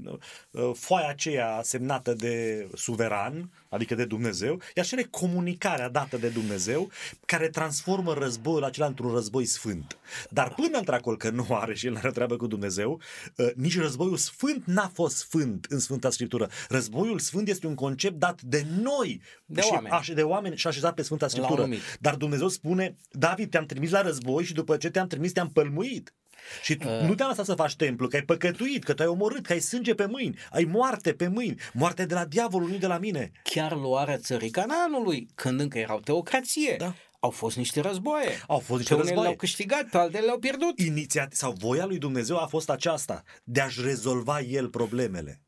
uh, 0.51 0.71
foaia 0.75 1.09
aceea 1.09 1.61
semnată 1.63 2.15
de 2.15 2.69
suveran, 2.75 3.51
adică 3.69 3.95
de 3.95 4.05
Dumnezeu, 4.05 4.61
i-aș 4.75 4.89
cere 4.89 5.03
comunicarea 5.03 5.89
dată 5.89 6.17
de 6.17 6.29
Dumnezeu 6.29 6.91
care 7.27 7.49
transformă 7.49 8.15
războiul 8.15 8.65
acela 8.65 8.87
într-un 8.87 9.13
război 9.13 9.45
sfânt. 9.45 9.99
Dar 10.31 10.55
până 10.55 10.79
într-acolo 10.79 11.17
că 11.17 11.31
nu 11.31 11.47
are 11.51 11.75
și 11.75 11.87
el 11.87 11.97
are 11.97 12.11
treabă 12.11 12.37
cu 12.37 12.47
Dumnezeu, 12.47 13.01
uh, 13.37 13.47
nici 13.55 13.79
războiul 13.79 14.17
sfânt 14.17 14.65
n-a 14.65 14.91
fost 14.95 15.17
sfânt 15.17 15.67
în 15.69 15.79
Sfânta 15.79 16.11
Scriptură. 16.11 16.49
Războiul 16.69 17.19
sfânt 17.19 17.49
este 17.49 17.67
un 17.67 17.75
concept 17.75 18.19
dat 18.19 18.43
de 18.43 18.67
noi 18.83 19.23
de 19.45 19.61
și, 19.61 19.69
oameni. 19.73 19.95
Aș, 19.95 20.09
de 20.09 20.23
oameni 20.23 20.57
și 20.57 20.67
așezat 20.67 20.95
pe 20.95 21.03
Sfânta 21.03 21.29
Scriptură. 21.29 21.69
Dar 22.01 22.15
Dumnezeu 22.15 22.49
spune, 22.49 22.97
David, 23.11 23.51
te-am 23.51 23.67
trimis 23.67 23.91
la 23.91 24.03
război 24.03 24.45
și 24.45 24.53
după 24.53 24.77
ce 24.77 24.91
te-am 24.91 25.07
trimis 25.07 25.33
te-am 25.33 25.51
pălmuit. 25.51 26.13
Și 26.63 26.77
tu, 26.77 26.89
uh. 26.89 27.01
nu 27.01 27.15
te-am 27.15 27.29
lăsat 27.29 27.45
să 27.45 27.55
faci 27.55 27.77
templu, 27.77 28.09
că 28.09 28.17
ai 28.17 28.23
păcătuit, 28.23 28.85
că 28.85 28.95
te-ai 28.95 29.09
omorât, 29.09 29.47
că 29.47 29.53
ai 29.53 29.61
sânge 29.61 29.95
pe 29.95 30.07
mâini, 30.07 30.39
ai 30.51 30.65
moarte 30.65 31.13
pe 31.13 31.29
mâini, 31.29 31.61
moarte 31.73 32.07
de 32.07 32.15
la 32.15 32.25
diavolul, 32.25 32.69
nu 32.69 32.77
de 32.77 32.87
la 32.87 32.99
mine. 32.99 33.33
Chiar 33.43 33.73
luarea 33.77 34.17
țării 34.17 34.51
Canaanului, 34.51 35.29
când 35.35 35.61
încă 35.61 35.79
erau 35.79 36.01
teocrație. 36.01 36.75
Da. 36.79 36.95
au 37.21 37.31
fost 37.31 37.57
niște 37.57 37.81
războaie. 37.81 38.31
Au 38.47 38.59
fost 38.59 38.79
niște 38.79 38.95
pe 38.95 38.95
unele 38.95 39.09
războaie. 39.09 39.23
le-au 39.23 39.37
câștigat, 39.37 39.89
pe 39.91 39.97
altele 39.97 40.25
le-au 40.25 40.39
pierdut. 40.39 40.79
Inițiat- 40.79 41.33
sau 41.33 41.53
voia 41.59 41.85
lui 41.85 41.99
Dumnezeu 41.99 42.37
a 42.37 42.47
fost 42.47 42.71
aceasta, 42.71 43.23
de 43.45 43.61
a-și 43.61 43.81
rezolva 43.83 44.41
el 44.41 44.69
problemele, 44.69 45.41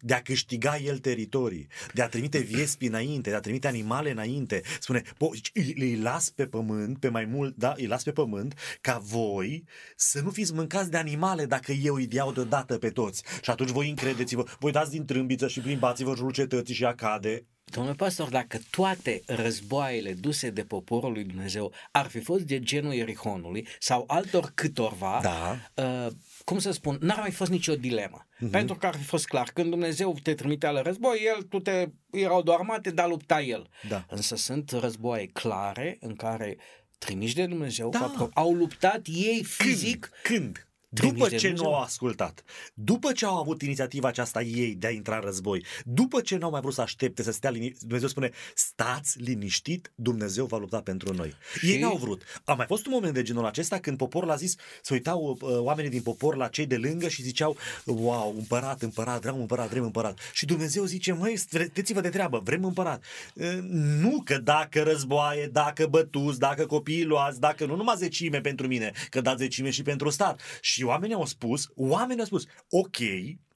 de 0.00 0.14
a 0.14 0.22
câștiga 0.22 0.76
el 0.76 0.98
teritorii, 0.98 1.66
de 1.92 2.02
a 2.02 2.08
trimite 2.08 2.38
viespi 2.38 2.86
înainte, 2.86 3.30
de 3.30 3.36
a 3.36 3.40
trimite 3.40 3.66
animale 3.66 4.10
înainte. 4.10 4.62
Spune, 4.80 5.02
po- 5.02 5.50
îi, 5.52 5.74
îi 5.78 5.96
las 5.96 6.30
pe 6.30 6.46
pământ, 6.46 6.98
pe 6.98 7.08
mai 7.08 7.24
mult, 7.24 7.56
da, 7.56 7.74
îi 7.76 7.86
las 7.86 8.02
pe 8.02 8.12
pământ, 8.12 8.54
ca 8.80 8.98
voi 8.98 9.64
să 9.96 10.20
nu 10.20 10.30
fiți 10.30 10.54
mâncați 10.54 10.90
de 10.90 10.96
animale 10.96 11.46
dacă 11.46 11.72
eu 11.72 11.94
îi 11.94 12.08
iau 12.12 12.32
deodată 12.32 12.78
pe 12.78 12.90
toți. 12.90 13.22
Și 13.42 13.50
atunci 13.50 13.70
voi 13.70 13.88
încredeți-vă, 13.88 14.44
voi 14.58 14.72
dați 14.72 14.90
din 14.90 15.04
trâmbiță 15.04 15.48
și 15.48 15.60
plimbați-vă 15.60 16.08
în 16.10 16.16
jurul 16.16 16.32
cetății 16.32 16.74
și 16.74 16.82
ea 16.82 16.94
cade. 16.94 17.46
Domnule 17.64 17.94
pastor, 17.96 18.28
dacă 18.28 18.58
toate 18.70 19.22
războaiele 19.26 20.12
duse 20.12 20.50
de 20.50 20.62
poporul 20.62 21.12
lui 21.12 21.24
Dumnezeu 21.24 21.72
ar 21.90 22.06
fi 22.06 22.20
fost 22.20 22.42
de 22.42 22.60
genul 22.60 22.92
Ierihonului 22.92 23.66
sau 23.80 24.04
altor 24.06 24.52
câtorva, 24.54 25.20
Da. 25.22 25.58
uh, 25.74 26.12
cum 26.44 26.58
să 26.58 26.70
spun, 26.70 26.98
n-ar 27.00 27.18
mai 27.18 27.30
fost 27.30 27.50
nicio 27.50 27.74
dilemă. 27.76 28.26
Uh-huh. 28.26 28.50
Pentru 28.50 28.76
că 28.76 28.86
ar 28.86 28.94
fi 28.96 29.02
fost 29.02 29.26
clar, 29.26 29.50
când 29.54 29.70
Dumnezeu 29.70 30.16
te 30.22 30.34
trimitea 30.34 30.70
la 30.70 30.82
război, 30.82 31.20
el, 31.36 31.42
tu 31.42 31.58
te, 31.58 31.88
erau 32.10 32.42
doar 32.42 32.58
armate, 32.58 32.90
dar 32.90 33.08
lupta 33.08 33.40
el. 33.40 33.68
Da. 33.88 34.06
Însă 34.08 34.36
sunt 34.36 34.70
războaie 34.70 35.26
clare 35.26 35.96
în 36.00 36.14
care 36.14 36.56
trimiși 36.98 37.34
de 37.34 37.46
Dumnezeu, 37.46 37.90
Da. 37.90 37.98
ca 37.98 38.06
pro- 38.06 38.28
au 38.34 38.54
luptat 38.54 39.00
ei 39.06 39.44
fizic, 39.44 40.10
Când? 40.22 40.42
Când? 40.44 40.68
Trimiși 40.94 41.14
După 41.18 41.28
de 41.28 41.36
ce 41.36 41.48
nu 41.48 41.54
Dumnezeu. 41.54 41.76
au 41.78 41.82
ascultat, 41.84 42.44
după 42.74 43.12
ce 43.12 43.24
au 43.24 43.36
avut 43.38 43.62
inițiativa 43.62 44.08
aceasta 44.08 44.42
ei 44.42 44.74
de 44.74 44.86
a 44.86 44.90
intra 44.90 45.14
în 45.16 45.22
război, 45.22 45.64
după 45.84 46.20
ce 46.20 46.36
nu 46.36 46.44
au 46.44 46.50
mai 46.50 46.60
vrut 46.60 46.74
să 46.74 46.80
aștepte 46.80 47.22
să 47.22 47.32
stea 47.32 47.50
liniștit, 47.50 47.80
Dumnezeu 47.80 48.08
spune, 48.08 48.30
stați 48.54 49.18
liniștit, 49.18 49.92
Dumnezeu 49.94 50.46
va 50.46 50.56
lupta 50.58 50.80
pentru 50.80 51.14
noi. 51.14 51.34
Și- 51.58 51.70
Ei 51.70 51.78
n-au 51.80 51.96
vrut. 51.96 52.22
A 52.44 52.54
mai 52.54 52.66
fost 52.66 52.86
un 52.86 52.92
moment 52.92 53.14
de 53.14 53.22
genul 53.22 53.44
acesta 53.46 53.78
când 53.78 53.96
poporul 53.96 54.30
a 54.30 54.34
zis, 54.34 54.56
se 54.82 54.92
uitau 54.92 55.38
uh, 55.40 55.58
oamenii 55.58 55.90
din 55.90 56.02
popor 56.02 56.36
la 56.36 56.48
cei 56.48 56.66
de 56.66 56.76
lângă 56.76 57.08
și 57.08 57.22
ziceau, 57.22 57.56
wow, 57.84 58.34
împărat, 58.38 58.82
împărat, 58.82 59.20
vreau 59.20 59.40
împărat, 59.40 59.68
vrem 59.68 59.82
împărat. 59.84 60.18
Și 60.32 60.44
Dumnezeu 60.46 60.84
zice, 60.84 61.12
măi, 61.12 61.36
streteți-vă 61.36 62.00
de 62.00 62.08
treabă, 62.08 62.40
vrem 62.44 62.64
împărat. 62.64 63.04
Uh, 63.34 63.58
Nu 64.00 64.20
că 64.24 64.38
dacă 64.38 64.82
războaie, 64.82 65.46
dacă 65.52 65.86
bătuți, 65.86 66.38
dacă 66.38 66.66
copiii 66.66 67.04
luați, 67.04 67.40
dacă 67.40 67.66
nu 67.66 67.76
numai 67.76 67.94
zecime 67.98 68.40
pentru 68.40 68.66
mine, 68.66 68.92
că 69.10 69.20
dați 69.20 69.42
zecime 69.42 69.70
și 69.70 69.82
pentru 69.82 70.10
stat. 70.10 70.40
Și 70.60 70.82
oamenii 70.84 71.14
au 71.14 71.24
spus, 71.26 71.68
oamenii 71.74 72.20
au 72.20 72.26
spus, 72.26 72.44
ok, 72.70 72.96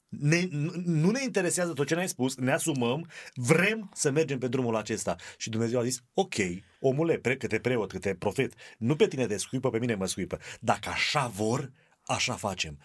ne, 0.08 0.46
nu- 0.50 0.72
nu 0.84 1.10
ne 1.10 1.22
interesează 1.22 1.72
tot 1.72 1.86
ce 1.86 1.94
ne-ai 1.94 2.08
spus, 2.08 2.36
ne 2.36 2.52
asumăm, 2.52 3.08
vrem 3.34 3.90
să 3.94 4.10
mergem 4.10 4.38
pe 4.38 4.48
drumul 4.48 4.76
acesta. 4.76 5.16
Și 5.36 5.50
Dumnezeu 5.50 5.78
a 5.80 5.84
zis, 5.84 6.02
ok, 6.14 6.34
omule, 6.80 7.18
pre, 7.18 7.36
câte 7.36 7.58
preot, 7.58 7.90
câte 7.90 8.14
profet, 8.14 8.52
nu 8.78 8.96
pe 8.96 9.08
tine 9.08 9.26
te 9.26 9.36
scuipă, 9.36 9.70
pe 9.70 9.78
mine 9.78 9.94
mă 9.94 10.06
scuipă. 10.06 10.38
Dacă 10.60 10.88
așa 10.88 11.26
vor, 11.26 11.72
așa 12.06 12.34
facem. 12.34 12.78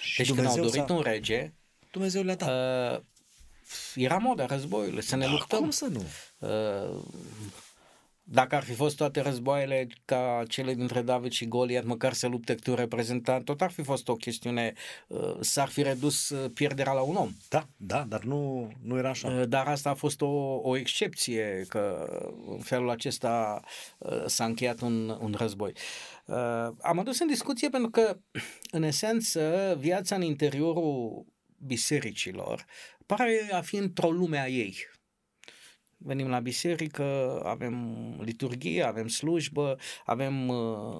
Și 0.00 0.16
deci 0.16 0.32
când 0.34 0.46
au 0.46 0.56
dorit 0.56 0.72
s-a- 0.72 0.92
un 0.94 1.00
rege, 1.02 1.52
Dumnezeu 1.90 2.22
le-a 2.22 2.34
dat. 2.36 2.48
uh, 2.96 3.02
era 3.94 4.16
moda 4.16 4.46
războiului, 4.46 5.02
să 5.02 5.16
ne 5.16 5.24
Da, 5.24 5.30
luptăm. 5.30 5.58
Cum 5.60 5.70
să 5.70 5.86
nu? 5.86 6.04
Uh, 6.38 7.02
dacă 8.32 8.54
ar 8.54 8.62
fi 8.62 8.72
fost 8.72 8.96
toate 8.96 9.20
războaiele 9.20 9.86
ca 10.04 10.42
cele 10.48 10.74
dintre 10.74 11.02
David 11.02 11.32
și 11.32 11.48
Goliat, 11.48 11.84
măcar 11.84 12.12
să 12.12 12.26
lupte 12.26 12.54
cu 12.54 12.70
un 12.70 12.76
reprezentant, 12.76 13.44
tot 13.44 13.60
ar 13.60 13.70
fi 13.70 13.82
fost 13.82 14.08
o 14.08 14.14
chestiune, 14.14 14.72
uh, 15.06 15.36
s-ar 15.40 15.68
fi 15.68 15.82
redus 15.82 16.28
uh, 16.28 16.50
pierderea 16.54 16.92
la 16.92 17.00
un 17.00 17.16
om. 17.16 17.30
Da, 17.48 17.66
da, 17.76 18.04
dar 18.08 18.22
nu, 18.22 18.70
nu 18.82 18.98
era 18.98 19.08
așa. 19.08 19.28
Uh, 19.28 19.48
Dar 19.48 19.66
asta 19.66 19.90
a 19.90 19.94
fost 19.94 20.20
o, 20.20 20.60
o 20.62 20.76
excepție, 20.76 21.64
că 21.68 22.08
în 22.48 22.58
felul 22.58 22.90
acesta 22.90 23.60
uh, 23.98 24.22
s-a 24.26 24.44
încheiat 24.44 24.80
un, 24.80 25.08
un 25.08 25.34
război. 25.38 25.72
Uh, 26.24 26.36
Am 26.80 26.98
adus 26.98 27.20
în 27.20 27.26
discuție 27.26 27.68
pentru 27.68 27.90
că, 27.90 28.18
în 28.76 28.82
esență, 28.82 29.76
viața 29.80 30.14
în 30.14 30.22
interiorul 30.22 31.24
bisericilor 31.66 32.66
pare 33.06 33.48
a 33.52 33.60
fi 33.60 33.76
într-o 33.76 34.10
lume 34.10 34.38
a 34.38 34.48
ei. 34.48 34.76
Venim 36.02 36.28
la 36.28 36.38
biserică, 36.38 37.40
avem 37.44 37.94
liturghie, 38.24 38.82
avem 38.82 39.08
slujbă, 39.08 39.76
avem 40.04 40.48
uh, 40.48 40.56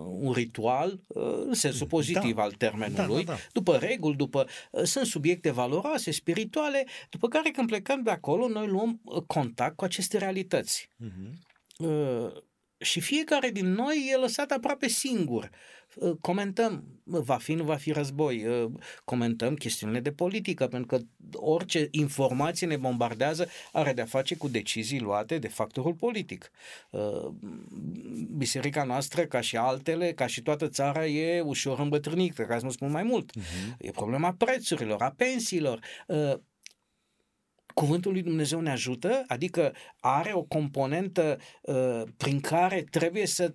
un 0.06 0.32
ritual, 0.32 1.00
uh, 1.06 1.42
în 1.46 1.54
sensul 1.54 1.86
pozitiv 1.86 2.34
Da. 2.34 2.42
al 2.42 2.52
termenului, 2.52 3.24
Da, 3.24 3.32
da, 3.32 3.38
da. 3.38 3.38
după 3.52 3.76
reguli, 3.76 4.16
după 4.16 4.46
uh, 4.70 4.82
sunt 4.82 5.06
subiecte 5.06 5.50
valoroase, 5.50 6.10
spirituale, 6.10 6.86
după 7.10 7.28
care 7.28 7.50
când 7.50 7.66
plecăm 7.66 8.02
de 8.02 8.10
acolo, 8.10 8.48
noi 8.48 8.66
luăm 8.66 9.00
uh, 9.04 9.22
contact 9.26 9.76
cu 9.76 9.84
aceste 9.84 10.18
realități. 10.18 10.88
Mhm. 10.96 11.38
Uh, 11.78 12.32
și 12.80 13.00
fiecare 13.00 13.50
din 13.50 13.72
noi 13.72 14.10
e 14.12 14.16
lăsat 14.16 14.50
aproape 14.50 14.88
singur. 14.88 15.50
Uh, 15.94 16.16
Comentăm, 16.20 16.84
uh, 17.04 17.20
va 17.20 17.36
fi, 17.36 17.54
nu 17.54 17.64
va 17.64 17.76
fi 17.76 17.92
război, 17.92 18.46
uh, 18.46 18.70
comentăm 19.04 19.54
chestiunile 19.54 20.00
de 20.00 20.12
politică, 20.12 20.66
pentru 20.66 20.96
că 20.96 21.04
orice 21.32 21.88
informație 21.90 22.66
ne 22.66 22.76
bombardează 22.76 23.48
are 23.72 23.92
de-a 23.92 24.04
face 24.04 24.36
cu 24.36 24.48
decizii 24.48 25.00
luate 25.00 25.38
de 25.38 25.48
factorul 25.48 25.94
politic. 25.94 26.50
Uh, 26.90 27.28
Biserica 28.36 28.84
noastră, 28.84 29.24
ca 29.24 29.40
și 29.40 29.56
altele, 29.56 30.12
ca 30.12 30.26
și 30.26 30.42
toată 30.42 30.68
țara, 30.68 31.06
e 31.06 31.40
ușor 31.40 31.78
îmbătrânită, 31.78 32.42
ca 32.42 32.58
să 32.58 32.64
nu 32.64 32.70
spun 32.70 32.90
mai 32.90 33.02
mult. 33.02 33.34
Mhm. 33.34 33.76
E 33.78 33.90
problema 33.90 34.32
prețurilor, 34.32 35.02
a 35.02 35.14
pensiilor. 35.16 35.80
Uh, 37.70 37.82
Cuvântul 37.82 38.12
lui 38.12 38.22
Dumnezeu 38.22 38.60
ne 38.60 38.70
ajută, 38.70 39.24
adică 39.26 39.72
are 40.00 40.32
o 40.32 40.42
componentă 40.42 41.38
uh, 41.62 42.02
prin 42.16 42.40
care 42.40 42.84
trebuie 42.90 43.26
să 43.26 43.54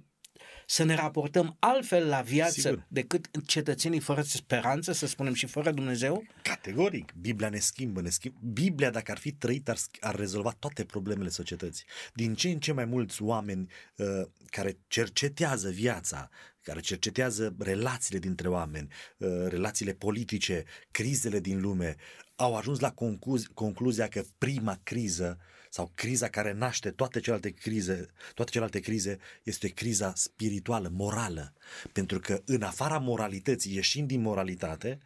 să 0.68 0.84
ne 0.84 0.96
raportăm 0.96 1.56
altfel 1.60 2.08
la 2.08 2.22
viață 2.22 2.60
Sigur. 2.60 2.86
decât 2.88 3.30
cetățenii 3.46 4.00
fără 4.00 4.22
speranță, 4.22 4.92
să 4.92 5.08
spunem, 5.08 5.34
și 5.34 5.46
fără 5.46 5.72
Dumnezeu? 5.72 6.24
Categoric, 6.42 7.14
Biblia 7.20 7.50
ne 7.50 7.60
schimbă, 7.60 8.02
ne 8.02 8.10
schimbă. 8.10 8.38
Biblia, 8.42 8.90
dacă 8.90 9.12
ar 9.12 9.18
fi 9.18 9.32
trăit, 9.32 9.70
ar, 9.70 9.78
sch- 9.78 10.00
ar 10.00 10.16
rezolva 10.16 10.56
toate 10.60 10.84
problemele 10.84 11.30
societății. 11.30 11.86
Din 12.14 12.36
ce 12.36 12.50
în 12.50 12.60
ce 12.60 12.72
mai 12.72 12.86
mulți 12.86 13.22
oameni 13.22 13.72
uh, 13.96 14.08
care 14.46 14.78
cercetează 14.88 15.70
viața, 15.70 16.30
care 16.62 16.80
cercetează 16.80 17.56
relațiile 17.60 18.20
dintre 18.20 18.48
oameni, 18.48 18.88
uh, 19.18 19.30
relațiile 19.48 19.94
politice, 19.94 20.64
crizele 20.92 21.40
din 21.40 21.62
lume, 21.62 21.96
au 22.36 22.56
ajuns 22.56 22.80
la 22.80 22.92
concluz- 22.92 23.48
concluzia 23.54 24.08
că 24.08 24.24
prima 24.38 24.80
criză 24.84 25.38
sau 25.70 25.92
criza 25.96 26.28
care 26.28 26.54
naște 26.54 26.92
toate 26.92 27.20
celelalte 27.20 27.50
crize, 27.50 28.06
toate 28.34 28.52
celelalte 28.52 28.80
crize 28.80 29.18
este 29.44 29.68
criza 29.68 30.14
spirituală, 30.16 30.90
morală. 30.92 31.54
Pentru 31.92 32.20
că 32.20 32.42
în 32.46 32.62
afara 32.62 32.98
moralității, 32.98 33.76
ieșind 33.76 34.08
din 34.08 34.22
moralitate, 34.22 35.00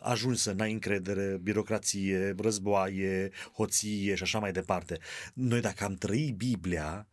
ajungi 0.00 0.40
să 0.40 0.52
n-ai 0.52 0.72
încredere, 0.72 1.38
birocrație, 1.42 2.34
războaie, 2.38 3.30
hoție 3.52 4.14
și 4.14 4.22
așa 4.22 4.38
mai 4.38 4.52
departe. 4.52 4.98
Noi 5.34 5.60
dacă 5.60 5.84
am 5.84 5.94
trăit 5.94 6.36
Biblia, 6.36 7.08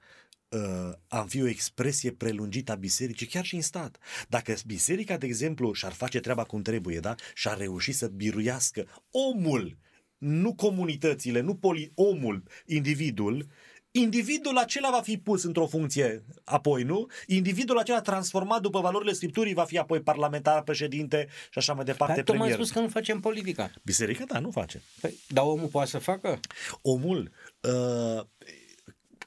uh, 0.50 0.94
am 1.08 1.28
fi 1.28 1.42
o 1.42 1.48
expresie 1.48 2.12
prelungită 2.12 2.72
a 2.72 2.76
bisericii, 2.76 3.28
chiar 3.28 3.46
și 3.46 3.56
în 3.56 3.62
stat. 3.62 3.98
Dacă 4.28 4.54
biserica, 4.66 5.18
de 5.18 5.26
exemplu, 5.26 5.74
și-ar 5.74 5.94
face 5.94 6.20
treaba 6.20 6.44
cum 6.44 6.62
trebuie, 6.62 7.00
da? 7.00 7.16
și-ar 7.34 7.58
reuși 7.58 7.92
să 7.92 8.08
biruiască 8.08 8.88
omul, 9.12 9.78
nu 10.18 10.56
comunitățile, 10.56 11.40
nu 11.40 11.56
poli, 11.56 11.92
omul, 11.96 12.44
individul, 12.66 13.48
individul 13.92 14.58
acela 14.58 14.90
va 14.90 15.02
fi 15.02 15.18
pus 15.18 15.44
într-o 15.44 15.66
funcție 15.66 16.24
apoi, 16.44 16.84
nu? 16.84 17.08
Individul 17.26 17.78
acela 17.78 18.02
transformat 18.02 18.62
după 18.62 18.80
valorile 18.80 19.14
Scripturii 19.14 19.54
va 19.54 19.64
fi 19.64 19.78
apoi 19.78 20.02
parlamentar, 20.02 20.64
președinte 20.64 21.28
și 21.52 21.58
așa 21.58 21.74
mai 21.74 21.86
departe, 21.86 22.16
Dar 22.16 22.24
tocmai 22.24 22.48
ai 22.48 22.54
premier. 22.54 22.68
spus 22.68 22.82
că 22.82 22.86
nu 22.86 22.92
facem 22.92 23.20
politica. 23.20 23.72
Biserica, 23.84 24.24
da, 24.28 24.40
nu 24.40 24.52
face. 24.52 24.82
Păi, 25.02 25.20
dar 25.28 25.44
omul 25.44 25.68
poate 25.68 25.90
să 25.90 25.98
facă? 25.98 26.40
Omul, 26.82 27.32
uh, 27.62 28.26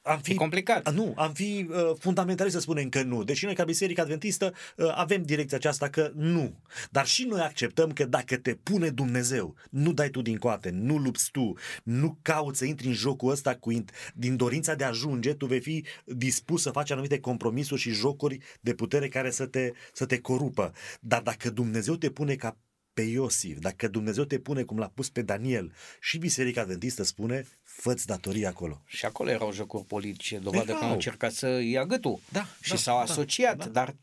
am 0.03 0.19
fi... 0.19 0.31
E 0.31 0.35
complicat. 0.35 0.87
A, 0.87 0.91
Nu, 0.91 1.13
am 1.15 1.33
fi 1.33 1.67
uh, 1.69 1.75
fundamentalist 1.99 2.55
să 2.55 2.61
spunem 2.61 2.89
că 2.89 3.03
nu. 3.03 3.23
Deși 3.23 3.45
noi 3.45 3.55
ca 3.55 3.63
Biserica 3.63 4.01
Adventistă 4.01 4.53
uh, 4.77 4.91
avem 4.95 5.23
direcția 5.23 5.57
aceasta 5.57 5.89
că 5.89 6.11
nu. 6.15 6.59
Dar 6.91 7.05
și 7.05 7.23
noi 7.23 7.39
acceptăm 7.39 7.91
că 7.91 8.05
dacă 8.05 8.37
te 8.37 8.53
pune 8.53 8.89
Dumnezeu, 8.89 9.55
nu 9.69 9.93
dai 9.93 10.09
tu 10.09 10.21
din 10.21 10.37
coate, 10.37 10.69
nu 10.69 10.97
lupți 10.97 11.31
tu, 11.31 11.53
nu 11.83 12.17
cauți 12.21 12.57
să 12.57 12.65
intri 12.65 12.87
în 12.87 12.93
jocul 12.93 13.31
ăsta 13.31 13.55
cu 13.55 13.73
int- 13.73 14.13
din 14.13 14.35
dorința 14.35 14.75
de 14.75 14.83
a 14.83 14.87
ajunge, 14.87 15.33
tu 15.33 15.45
vei 15.45 15.59
fi 15.59 15.85
dispus 16.05 16.61
să 16.61 16.69
faci 16.69 16.91
anumite 16.91 17.19
compromisuri 17.19 17.81
și 17.81 17.91
jocuri 17.91 18.37
de 18.61 18.73
putere 18.73 19.07
care 19.07 19.31
să 19.31 19.45
te, 19.45 19.71
să 19.93 20.05
te 20.05 20.19
corupă. 20.19 20.73
Dar 20.99 21.21
dacă 21.21 21.49
Dumnezeu 21.49 21.95
te 21.95 22.09
pune 22.09 22.35
ca 22.35 22.57
pe 22.93 23.01
Iosif, 23.01 23.59
dacă 23.59 23.87
Dumnezeu 23.87 24.23
te 24.23 24.39
pune 24.39 24.63
cum 24.63 24.77
l-a 24.77 24.91
pus 24.93 25.09
pe 25.09 25.21
Daniel 25.21 25.73
și 26.01 26.17
Biserica 26.17 26.61
Adventistă 26.61 27.03
spune, 27.03 27.45
fă-ți 27.63 28.07
datoria 28.07 28.49
acolo. 28.49 28.81
Și 28.85 29.05
acolo 29.05 29.29
erau 29.29 29.51
jocuri 29.51 29.85
politice, 29.85 30.37
dovadă 30.37 30.65
că 30.65 30.71
Erau. 30.71 30.87
au 30.87 30.93
încercat 30.93 31.31
să 31.31 31.47
ia 31.47 31.85
gâtul 31.85 32.19
Da, 32.31 32.45
și 32.61 32.69
da, 32.69 32.75
s-au 32.75 32.95
da, 32.95 33.01
asociat, 33.01 33.57
da. 33.57 33.65
dar 33.65 33.95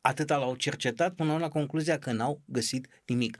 atâta 0.00 0.36
l-au 0.36 0.54
cercetat 0.54 1.14
până 1.14 1.36
la 1.36 1.48
concluzia 1.48 1.98
că 1.98 2.12
n-au 2.12 2.40
găsit 2.44 3.02
nimic. 3.06 3.38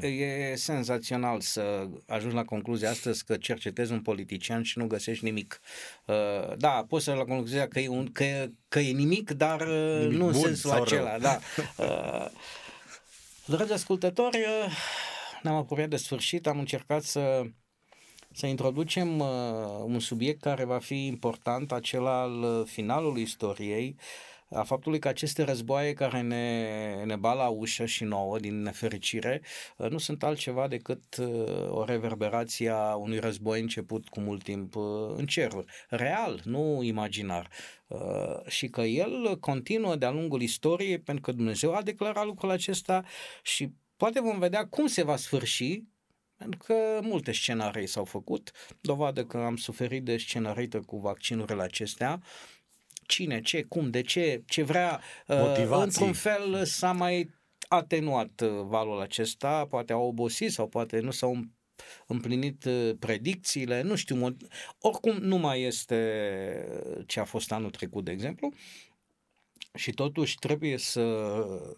E, 0.00 0.06
e 0.06 0.54
senzațional 0.54 1.40
să 1.40 1.88
ajungi 2.06 2.34
la 2.34 2.44
concluzia 2.44 2.90
astăzi 2.90 3.24
că 3.24 3.36
cercetezi 3.36 3.92
un 3.92 4.02
politician 4.02 4.62
și 4.62 4.78
nu 4.78 4.86
găsești 4.86 5.24
nimic. 5.24 5.60
Uh, 6.06 6.56
da, 6.56 6.84
poți 6.88 7.04
să 7.04 7.12
la 7.12 7.24
concluzia 7.24 7.68
că 7.68 7.80
e, 7.80 7.88
un, 7.88 8.12
că, 8.12 8.46
că 8.68 8.78
e 8.78 8.90
nimic, 8.92 9.30
dar 9.30 9.60
uh, 9.60 10.00
nimic 10.00 10.18
nu 10.18 10.26
în 10.26 10.34
sensul 10.34 10.70
acela. 10.70 11.10
Rău. 11.10 11.20
Da. 11.20 11.38
Uh, 11.78 12.26
dragi 13.48 13.72
ascultători, 13.72 14.38
uh, 14.38 14.72
ne-am 15.42 15.56
apropiat 15.56 15.88
de 15.88 15.96
sfârșit, 15.96 16.46
am 16.46 16.58
încercat 16.58 17.02
să 17.02 17.42
să 18.32 18.46
introducem 18.46 19.18
uh, 19.18 19.26
un 19.84 20.00
subiect 20.00 20.40
care 20.40 20.64
va 20.64 20.78
fi 20.78 21.06
important, 21.06 21.72
acela 21.72 22.20
al 22.20 22.42
uh, 22.42 22.66
finalului 22.66 23.22
istoriei, 23.22 23.96
a 24.50 24.62
faptului 24.62 24.98
că 24.98 25.08
aceste 25.08 25.42
războaie 25.42 25.92
care 25.92 26.20
ne, 26.20 27.04
ne 27.04 27.16
bat 27.16 27.36
la 27.36 27.48
ușă 27.48 27.84
și 27.84 28.04
nouă, 28.04 28.38
din 28.38 28.62
nefericire, 28.62 29.42
uh, 29.76 29.90
nu 29.90 29.98
sunt 29.98 30.22
altceva 30.22 30.68
decât 30.68 31.16
uh, 31.16 31.70
o 31.70 31.84
reverberație 31.84 32.68
a 32.68 32.94
unui 32.94 33.18
război 33.18 33.60
început 33.60 34.08
cu 34.08 34.20
mult 34.20 34.42
timp 34.42 34.76
uh, 34.76 34.84
în 35.16 35.26
ceruri. 35.26 35.66
Real, 35.88 36.40
nu 36.44 36.82
imaginar. 36.82 37.50
Și 38.46 38.68
că 38.68 38.80
el 38.80 39.38
continuă 39.40 39.96
de-a 39.96 40.10
lungul 40.10 40.42
istoriei 40.42 40.98
pentru 40.98 41.24
că 41.24 41.32
Dumnezeu 41.32 41.74
a 41.74 41.82
declarat 41.82 42.24
lucrul 42.24 42.50
acesta 42.50 43.04
și 43.42 43.72
poate 43.96 44.20
vom 44.20 44.38
vedea 44.38 44.66
cum 44.66 44.86
se 44.86 45.02
va 45.02 45.16
sfârși 45.16 45.82
pentru 46.36 46.58
că 46.66 46.74
multe 47.02 47.32
scenarii 47.32 47.86
s-au 47.86 48.04
făcut, 48.04 48.50
dovadă 48.80 49.24
că 49.24 49.36
am 49.36 49.56
suferit 49.56 50.04
de 50.04 50.16
scenarită 50.16 50.80
cu 50.80 50.98
vaccinurile 50.98 51.62
acestea, 51.62 52.22
cine, 53.08 53.40
ce, 53.40 53.62
cum, 53.62 53.90
de 53.90 54.02
ce, 54.02 54.42
ce 54.46 54.62
vrea, 54.62 55.00
uh, 55.26 55.36
Motivații. 55.38 55.84
într-un 55.84 56.12
fel 56.12 56.64
s-a 56.64 56.92
mai 56.92 57.30
atenuat 57.68 58.40
uh, 58.40 58.48
valul 58.64 59.00
acesta, 59.00 59.66
poate 59.66 59.92
au 59.92 60.06
obosit 60.06 60.52
sau 60.52 60.68
poate 60.68 61.00
nu 61.00 61.10
s-au 61.10 61.44
împlinit 62.06 62.64
uh, 62.64 62.90
predicțiile, 62.98 63.82
nu 63.82 63.94
știu, 63.94 64.36
oricum 64.78 65.16
nu 65.16 65.36
mai 65.36 65.62
este 65.62 65.98
ce 67.06 67.20
a 67.20 67.24
fost 67.24 67.52
anul 67.52 67.70
trecut, 67.70 68.04
de 68.04 68.10
exemplu, 68.10 68.52
și 69.74 69.92
totuși 69.92 70.34
trebuie 70.34 70.78
să 70.78 71.24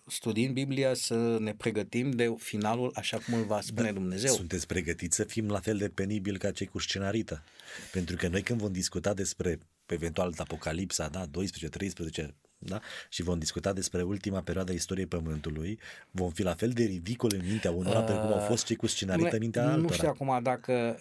studiem 0.07 0.53
Biblia, 0.53 0.95
să 0.95 1.37
ne 1.41 1.55
pregătim 1.55 2.11
de 2.11 2.35
finalul 2.39 2.93
așa 2.95 3.19
cum 3.19 3.35
îl 3.35 3.45
va 3.45 3.61
spune 3.61 3.87
da, 3.87 3.93
Dumnezeu. 3.93 4.35
Sunteți 4.35 4.67
pregătiți 4.67 5.17
să 5.17 5.25
fim 5.25 5.49
la 5.49 5.61
fel 5.61 5.77
de 5.77 5.89
penibil 5.89 6.39
ca 6.39 6.51
cei 6.51 6.67
cu 6.67 6.79
scenarită? 6.79 7.45
Pentru 7.93 8.17
că 8.17 8.29
noi 8.29 8.43
când 8.43 8.61
vom 8.61 8.73
discuta 8.73 9.15
despre 9.15 9.59
eventual 9.95 10.35
Apocalipsa, 10.37 11.09
da, 11.09 11.27
12, 11.27 11.79
13, 11.79 12.35
da? 12.59 12.81
și 13.09 13.23
vom 13.23 13.39
discuta 13.39 13.73
despre 13.73 14.03
ultima 14.03 14.41
perioadă 14.41 14.71
a 14.71 14.75
istoriei 14.75 15.07
Pământului, 15.07 15.79
vom 16.11 16.31
fi 16.31 16.43
la 16.43 16.55
fel 16.55 16.71
de 16.71 16.85
ridicol 16.85 17.31
în 17.35 17.47
mintea 17.47 17.71
unora 17.71 17.99
uh, 17.99 18.05
precum 18.05 18.33
au 18.33 18.39
fost 18.39 18.67
cei 18.67 18.77
cu 18.77 18.87
scenarită 18.87 19.35
în 19.35 19.41
mintea 19.41 19.63
altora. 19.63 19.81
Nu 19.81 19.93
știu 19.93 20.09
acum 20.09 20.43
dacă 20.43 20.99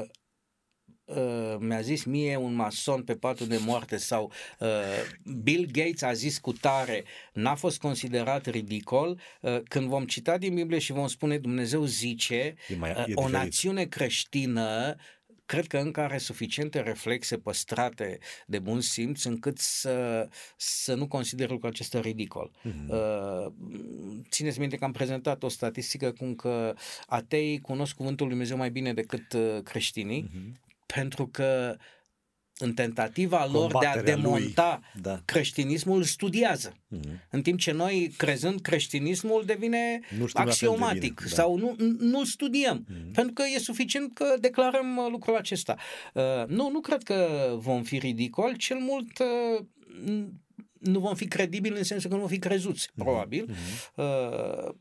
uh, 0.00 0.18
Uh, 1.16 1.56
mi-a 1.58 1.80
zis 1.80 2.04
mie 2.04 2.36
un 2.36 2.54
mason 2.54 3.02
pe 3.02 3.14
patul 3.14 3.46
de 3.46 3.58
moarte 3.64 3.96
sau 3.96 4.32
uh, 4.58 4.68
Bill 5.42 5.68
Gates 5.72 6.02
a 6.02 6.12
zis 6.12 6.38
cu 6.38 6.52
tare, 6.52 7.04
n-a 7.32 7.54
fost 7.54 7.78
considerat 7.78 8.46
ridicol, 8.46 9.20
uh, 9.40 9.60
când 9.68 9.88
vom 9.88 10.04
cita 10.04 10.38
din 10.38 10.54
Biblie 10.54 10.78
și 10.78 10.92
vom 10.92 11.06
spune 11.06 11.38
Dumnezeu 11.38 11.84
zice, 11.84 12.54
e 12.68 12.76
mai, 12.78 12.90
e 12.90 12.92
uh, 12.92 12.98
o 12.98 13.04
diferit. 13.04 13.32
națiune 13.32 13.84
creștină 13.84 14.96
cred 15.50 15.66
că 15.66 15.78
încă 15.78 16.00
are 16.00 16.18
suficiente 16.18 16.80
reflexe 16.80 17.38
păstrate 17.38 18.18
de 18.46 18.58
bun 18.58 18.80
simț 18.80 19.24
încât 19.24 19.58
să, 19.58 20.28
să 20.56 20.94
nu 20.94 21.08
consider 21.08 21.50
lucrul 21.50 21.70
acesta 21.70 22.00
ridicol. 22.00 22.50
Mm-hmm. 22.50 22.88
Uh, 22.88 23.52
țineți 24.28 24.58
minte 24.58 24.76
că 24.76 24.84
am 24.84 24.92
prezentat 24.92 25.42
o 25.42 25.48
statistică 25.48 26.12
cum 26.12 26.34
că 26.34 26.74
ateii 27.06 27.60
cunosc 27.60 27.94
cuvântul 27.94 28.26
lui 28.26 28.34
Dumnezeu 28.34 28.56
mai 28.56 28.70
bine 28.70 28.94
decât 28.94 29.32
uh, 29.32 29.62
creștinii, 29.62 30.28
mm-hmm 30.28 30.68
pentru 30.94 31.26
că 31.26 31.76
în 32.60 32.72
tentativa 32.74 33.48
lor 33.52 33.72
de 33.80 33.86
a 33.86 34.02
demonta 34.02 34.80
lui. 34.92 35.02
Da. 35.02 35.20
creștinismul, 35.24 36.02
studiază. 36.02 36.72
Mm-hmm. 36.72 37.28
În 37.30 37.42
timp 37.42 37.58
ce 37.58 37.72
noi, 37.72 38.12
crezând 38.16 38.60
creștinismul, 38.60 39.42
devine 39.46 40.00
axiomatic 40.32 41.20
da. 41.20 41.28
sau 41.28 41.56
nu, 41.56 41.76
nu 41.98 42.24
studiem. 42.24 42.86
Mm-hmm. 42.86 43.12
Pentru 43.12 43.32
că 43.32 43.42
e 43.54 43.58
suficient 43.58 44.14
că 44.14 44.34
declarăm 44.40 44.96
uh, 44.96 45.06
lucrul 45.10 45.36
acesta. 45.36 45.76
Uh, 46.14 46.46
nu, 46.46 46.70
nu 46.70 46.80
cred 46.80 47.02
că 47.02 47.28
vom 47.56 47.82
fi 47.82 47.98
ridicoli, 47.98 48.56
cel 48.56 48.78
mult 48.78 49.18
uh, 49.18 49.64
nu 50.78 51.00
vom 51.00 51.14
fi 51.14 51.26
credibili 51.26 51.78
în 51.78 51.84
sensul 51.84 52.08
că 52.10 52.14
nu 52.14 52.20
vom 52.20 52.30
fi 52.30 52.38
crezuți, 52.38 52.88
mm-hmm. 52.88 52.94
probabil. 52.94 53.48
Mm-hmm. 53.48 53.94
Uh, 53.94 54.74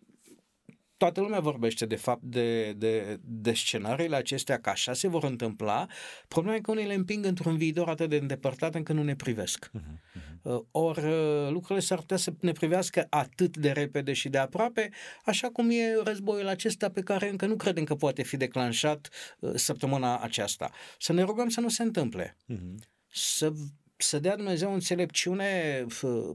toată 1.00 1.22
lumea 1.22 1.39
vorbește 1.39 1.86
de 1.86 1.95
fapt 1.95 2.22
de, 2.22 2.72
de, 2.72 3.20
de 3.24 3.54
scenariile 3.54 4.16
acestea, 4.16 4.60
că 4.60 4.70
așa 4.70 4.93
se 4.93 5.08
vor 5.08 5.24
întâmpla. 5.24 5.88
Problema 6.28 6.56
e 6.56 6.60
că 6.60 6.72
unii 6.72 6.86
le 6.86 6.93
împing 6.93 7.26
într-un 7.26 7.58
viitor 7.58 7.89
atât 7.89 8.10
de 8.10 8.16
îndepărtat 8.16 8.76
încât 8.76 8.95
nu 8.95 9.04
ne 9.04 9.16
privesc. 9.16 9.72
Uh-huh, 9.78 10.20
uh-huh. 10.20 10.58
Ori 10.72 11.06
uh, 11.06 11.50
lucrurile 11.50 11.80
s-ar 11.80 11.97
putea 11.97 12.18
să 12.18 12.34
ne 12.39 12.52
privească 12.52 13.08
atât 13.10 13.58
de 13.58 13.72
repede 13.72 14.14
și 14.14 14.30
de 14.30 14.38
aproape, 14.38 14.89
așa 15.26 15.47
cum 15.47 15.70
e 15.70 16.02
războiul 16.04 16.47
acesta 16.47 16.89
pe 16.89 17.02
care 17.02 17.30
încă 17.30 17.45
nu 17.45 17.56
credem 17.56 17.84
că 17.84 17.95
poate 17.95 18.24
fi 18.24 18.38
declanșat 18.38 19.10
uh, 19.39 19.52
săptămâna 19.56 20.18
aceasta. 20.18 20.72
Să 20.97 21.14
ne 21.14 21.22
rugăm 21.22 21.50
să 21.50 21.60
nu 21.60 21.70
se 21.70 21.84
întâmple. 21.84 22.38
Uh-huh. 22.54 22.88
Să 23.12 23.54
să 24.02 24.20
dea 24.20 24.36
Dumnezeu 24.36 24.74
înțelepciune, 24.74 25.86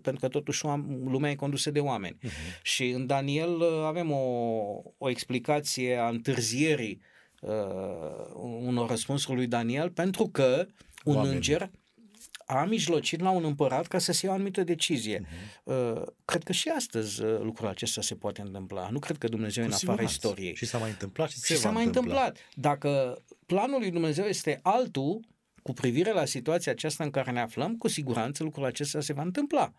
pentru 0.03 0.21
că 0.21 0.29
totuși 0.29 0.65
lumea 1.05 1.31
e 1.31 1.35
condusă 1.35 1.71
de 1.71 1.81
oameni. 1.81 2.19
Uh-huh. 2.23 2.62
Și 2.62 2.89
în 2.89 3.07
Daniel 3.07 3.55
uh, 3.55 3.85
avem 3.85 4.11
o, 4.11 4.23
o 4.99 5.09
explicație 5.09 5.97
a 5.97 6.09
întârzierii 6.09 7.01
uh, 7.41 7.51
unor 8.61 8.89
răspunsuri 8.89 9.37
lui 9.37 9.47
Daniel, 9.47 9.91
pentru 9.91 10.29
că 10.29 10.67
un 11.05 11.17
Oameni. 11.17 11.35
înger 11.35 11.71
a 12.47 12.65
mijlocit 12.65 13.21
la 13.21 13.31
un 13.31 13.45
împărat 13.45 13.87
ca 13.87 13.99
să 13.99 14.12
se 14.12 14.27
ia 14.27 14.33
o 14.33 14.35
anumită 14.35 14.62
decizie. 14.62 15.21
Uh-huh. 15.21 15.62
Uh, 15.65 16.03
cred 16.25 16.43
că 16.43 16.53
și 16.53 16.69
astăzi 16.69 17.23
uh, 17.23 17.41
lucrul 17.41 17.69
acesta 17.69 18.01
se 18.01 18.15
poate 18.15 18.41
întâmpla. 18.41 18.89
Nu 18.91 18.99
cred 18.99 19.19
că 19.19 19.29
Dumnezeu 19.29 19.62
e 19.62 19.67
în 19.67 19.73
afara 19.73 20.03
istoriei. 20.03 20.55
Și 20.55 20.67
s-a 20.67 20.79
mai 20.79 20.91
întâmplat 20.91 21.31
și, 21.31 21.39
și 21.45 21.57
s-a 21.57 21.71
mai 21.71 21.85
întâmpla. 21.85 22.25
întâmplat. 22.25 22.51
Dacă 22.55 23.23
planul 23.47 23.81
lui 23.81 23.91
Dumnezeu 23.91 24.25
este 24.25 24.61
altul, 24.62 25.21
cu 25.65 25.73
privire 25.73 26.12
la 26.12 26.25
situația 26.25 26.73
aceasta 26.73 27.05
în 27.05 27.11
care 27.11 27.31
ne 27.31 27.41
aflăm, 27.41 27.77
cu 27.77 27.89
siguranță 27.89 28.43
lucrul 28.43 28.65
acesta 28.65 29.01
se 29.01 29.12
va 29.12 29.23
întâmpla. 29.23 29.73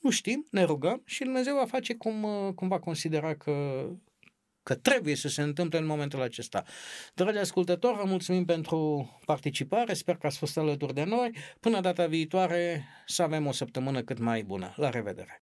Nu 0.00 0.10
știm, 0.10 0.46
ne 0.50 0.62
rugăm 0.62 1.02
și 1.04 1.22
Dumnezeu 1.22 1.54
va 1.54 1.66
face 1.66 1.94
cum, 1.94 2.22
uh, 2.22 2.52
cum 2.54 2.68
va 2.68 2.78
considera 2.78 3.34
că, 3.34 3.86
că 4.62 4.74
trebuie 4.74 5.14
să 5.14 5.28
se 5.28 5.42
întâmple 5.42 5.78
în 5.78 5.86
momentul 5.86 6.22
acesta. 6.22 6.64
Dragi 7.14 7.38
ascultători, 7.38 7.96
vă 7.96 8.04
mulțumim 8.04 8.44
pentru 8.44 9.10
participare, 9.24 9.94
sper 9.94 10.16
că 10.16 10.26
ați 10.26 10.38
fost 10.38 10.58
alături 10.58 10.94
de 10.94 11.04
noi. 11.04 11.30
Până 11.60 11.80
data 11.80 12.06
viitoare 12.06 12.84
să 13.06 13.22
avem 13.22 13.46
o 13.46 13.52
săptămână 13.52 14.02
cât 14.02 14.18
mai 14.18 14.42
bună. 14.42 14.72
La 14.76 14.90
revedere! 14.90 15.47